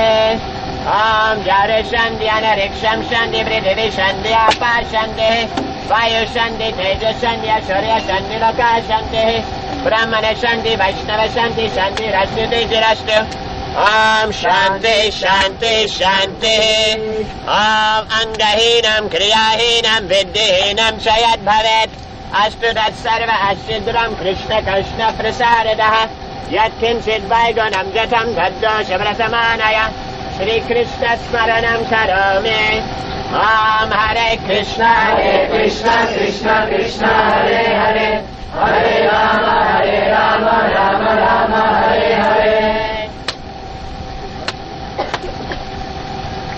ॐ 0.97 1.41
ज 1.47 1.81
सन्ध्यानरिक्षं 1.93 3.01
सन्ति 3.09 3.43
वृधिरिषन्ध्यापा 3.47 4.71
सन्दे 4.93 5.31
वायु 5.91 6.25
सन्ति 6.35 6.71
धेज 6.79 7.03
सन्ध्य 7.23 7.59
सूर्य 7.67 7.99
सन्ति 8.07 8.39
लोका 8.43 8.71
सन्ति 8.91 9.25
ब्रह्मण 9.87 10.33
सन्ति 10.43 10.75
वैष्णव 10.83 11.27
सन्ति 11.37 11.69
सन्ति 11.77 12.07
रसु 12.15 13.46
ॐ 13.77 14.31
शान्ति 14.31 15.11
शान्ति 15.11 15.87
शान्तिः। 15.87 16.93
ॐ 17.49 18.05
अङ्गहीनं 18.19 19.07
क्रियाहीनं 19.07 20.07
विद्विहीनं 20.07 20.97
च 20.97 21.07
यद्भवेत्। 21.07 21.91
अस्तु 22.35 22.71
तत्सर्व 22.71 22.93
सर्वः 22.93 23.53
चदुरं 23.53 24.15
कृष्ण 24.15 24.61
कृष्ण 24.61 25.11
प्रसारदः। 25.11 25.95
यत्किञ्चित् 26.51 27.25
वैगुणम् 27.25 27.93
गतं 27.93 28.33
भद्वो 28.33 28.83
श्रीकृष्णस्मरणम् 30.37 31.85
करोमि। 31.85 32.81
ॐ 33.35 33.93
हरे 33.93 34.35
कृष्ण। 34.35 34.83
हरे 34.83 35.37
कृष्ण 35.45 36.05
कृष्ण 36.05 36.65
कृष्ण 36.65 37.05
हरे 37.05 37.77
हरे। 37.77 38.37
हरे 38.57 39.03
राम 39.03 39.45
हरे 39.45 39.99
राम 40.11 40.47
राम 40.47 41.06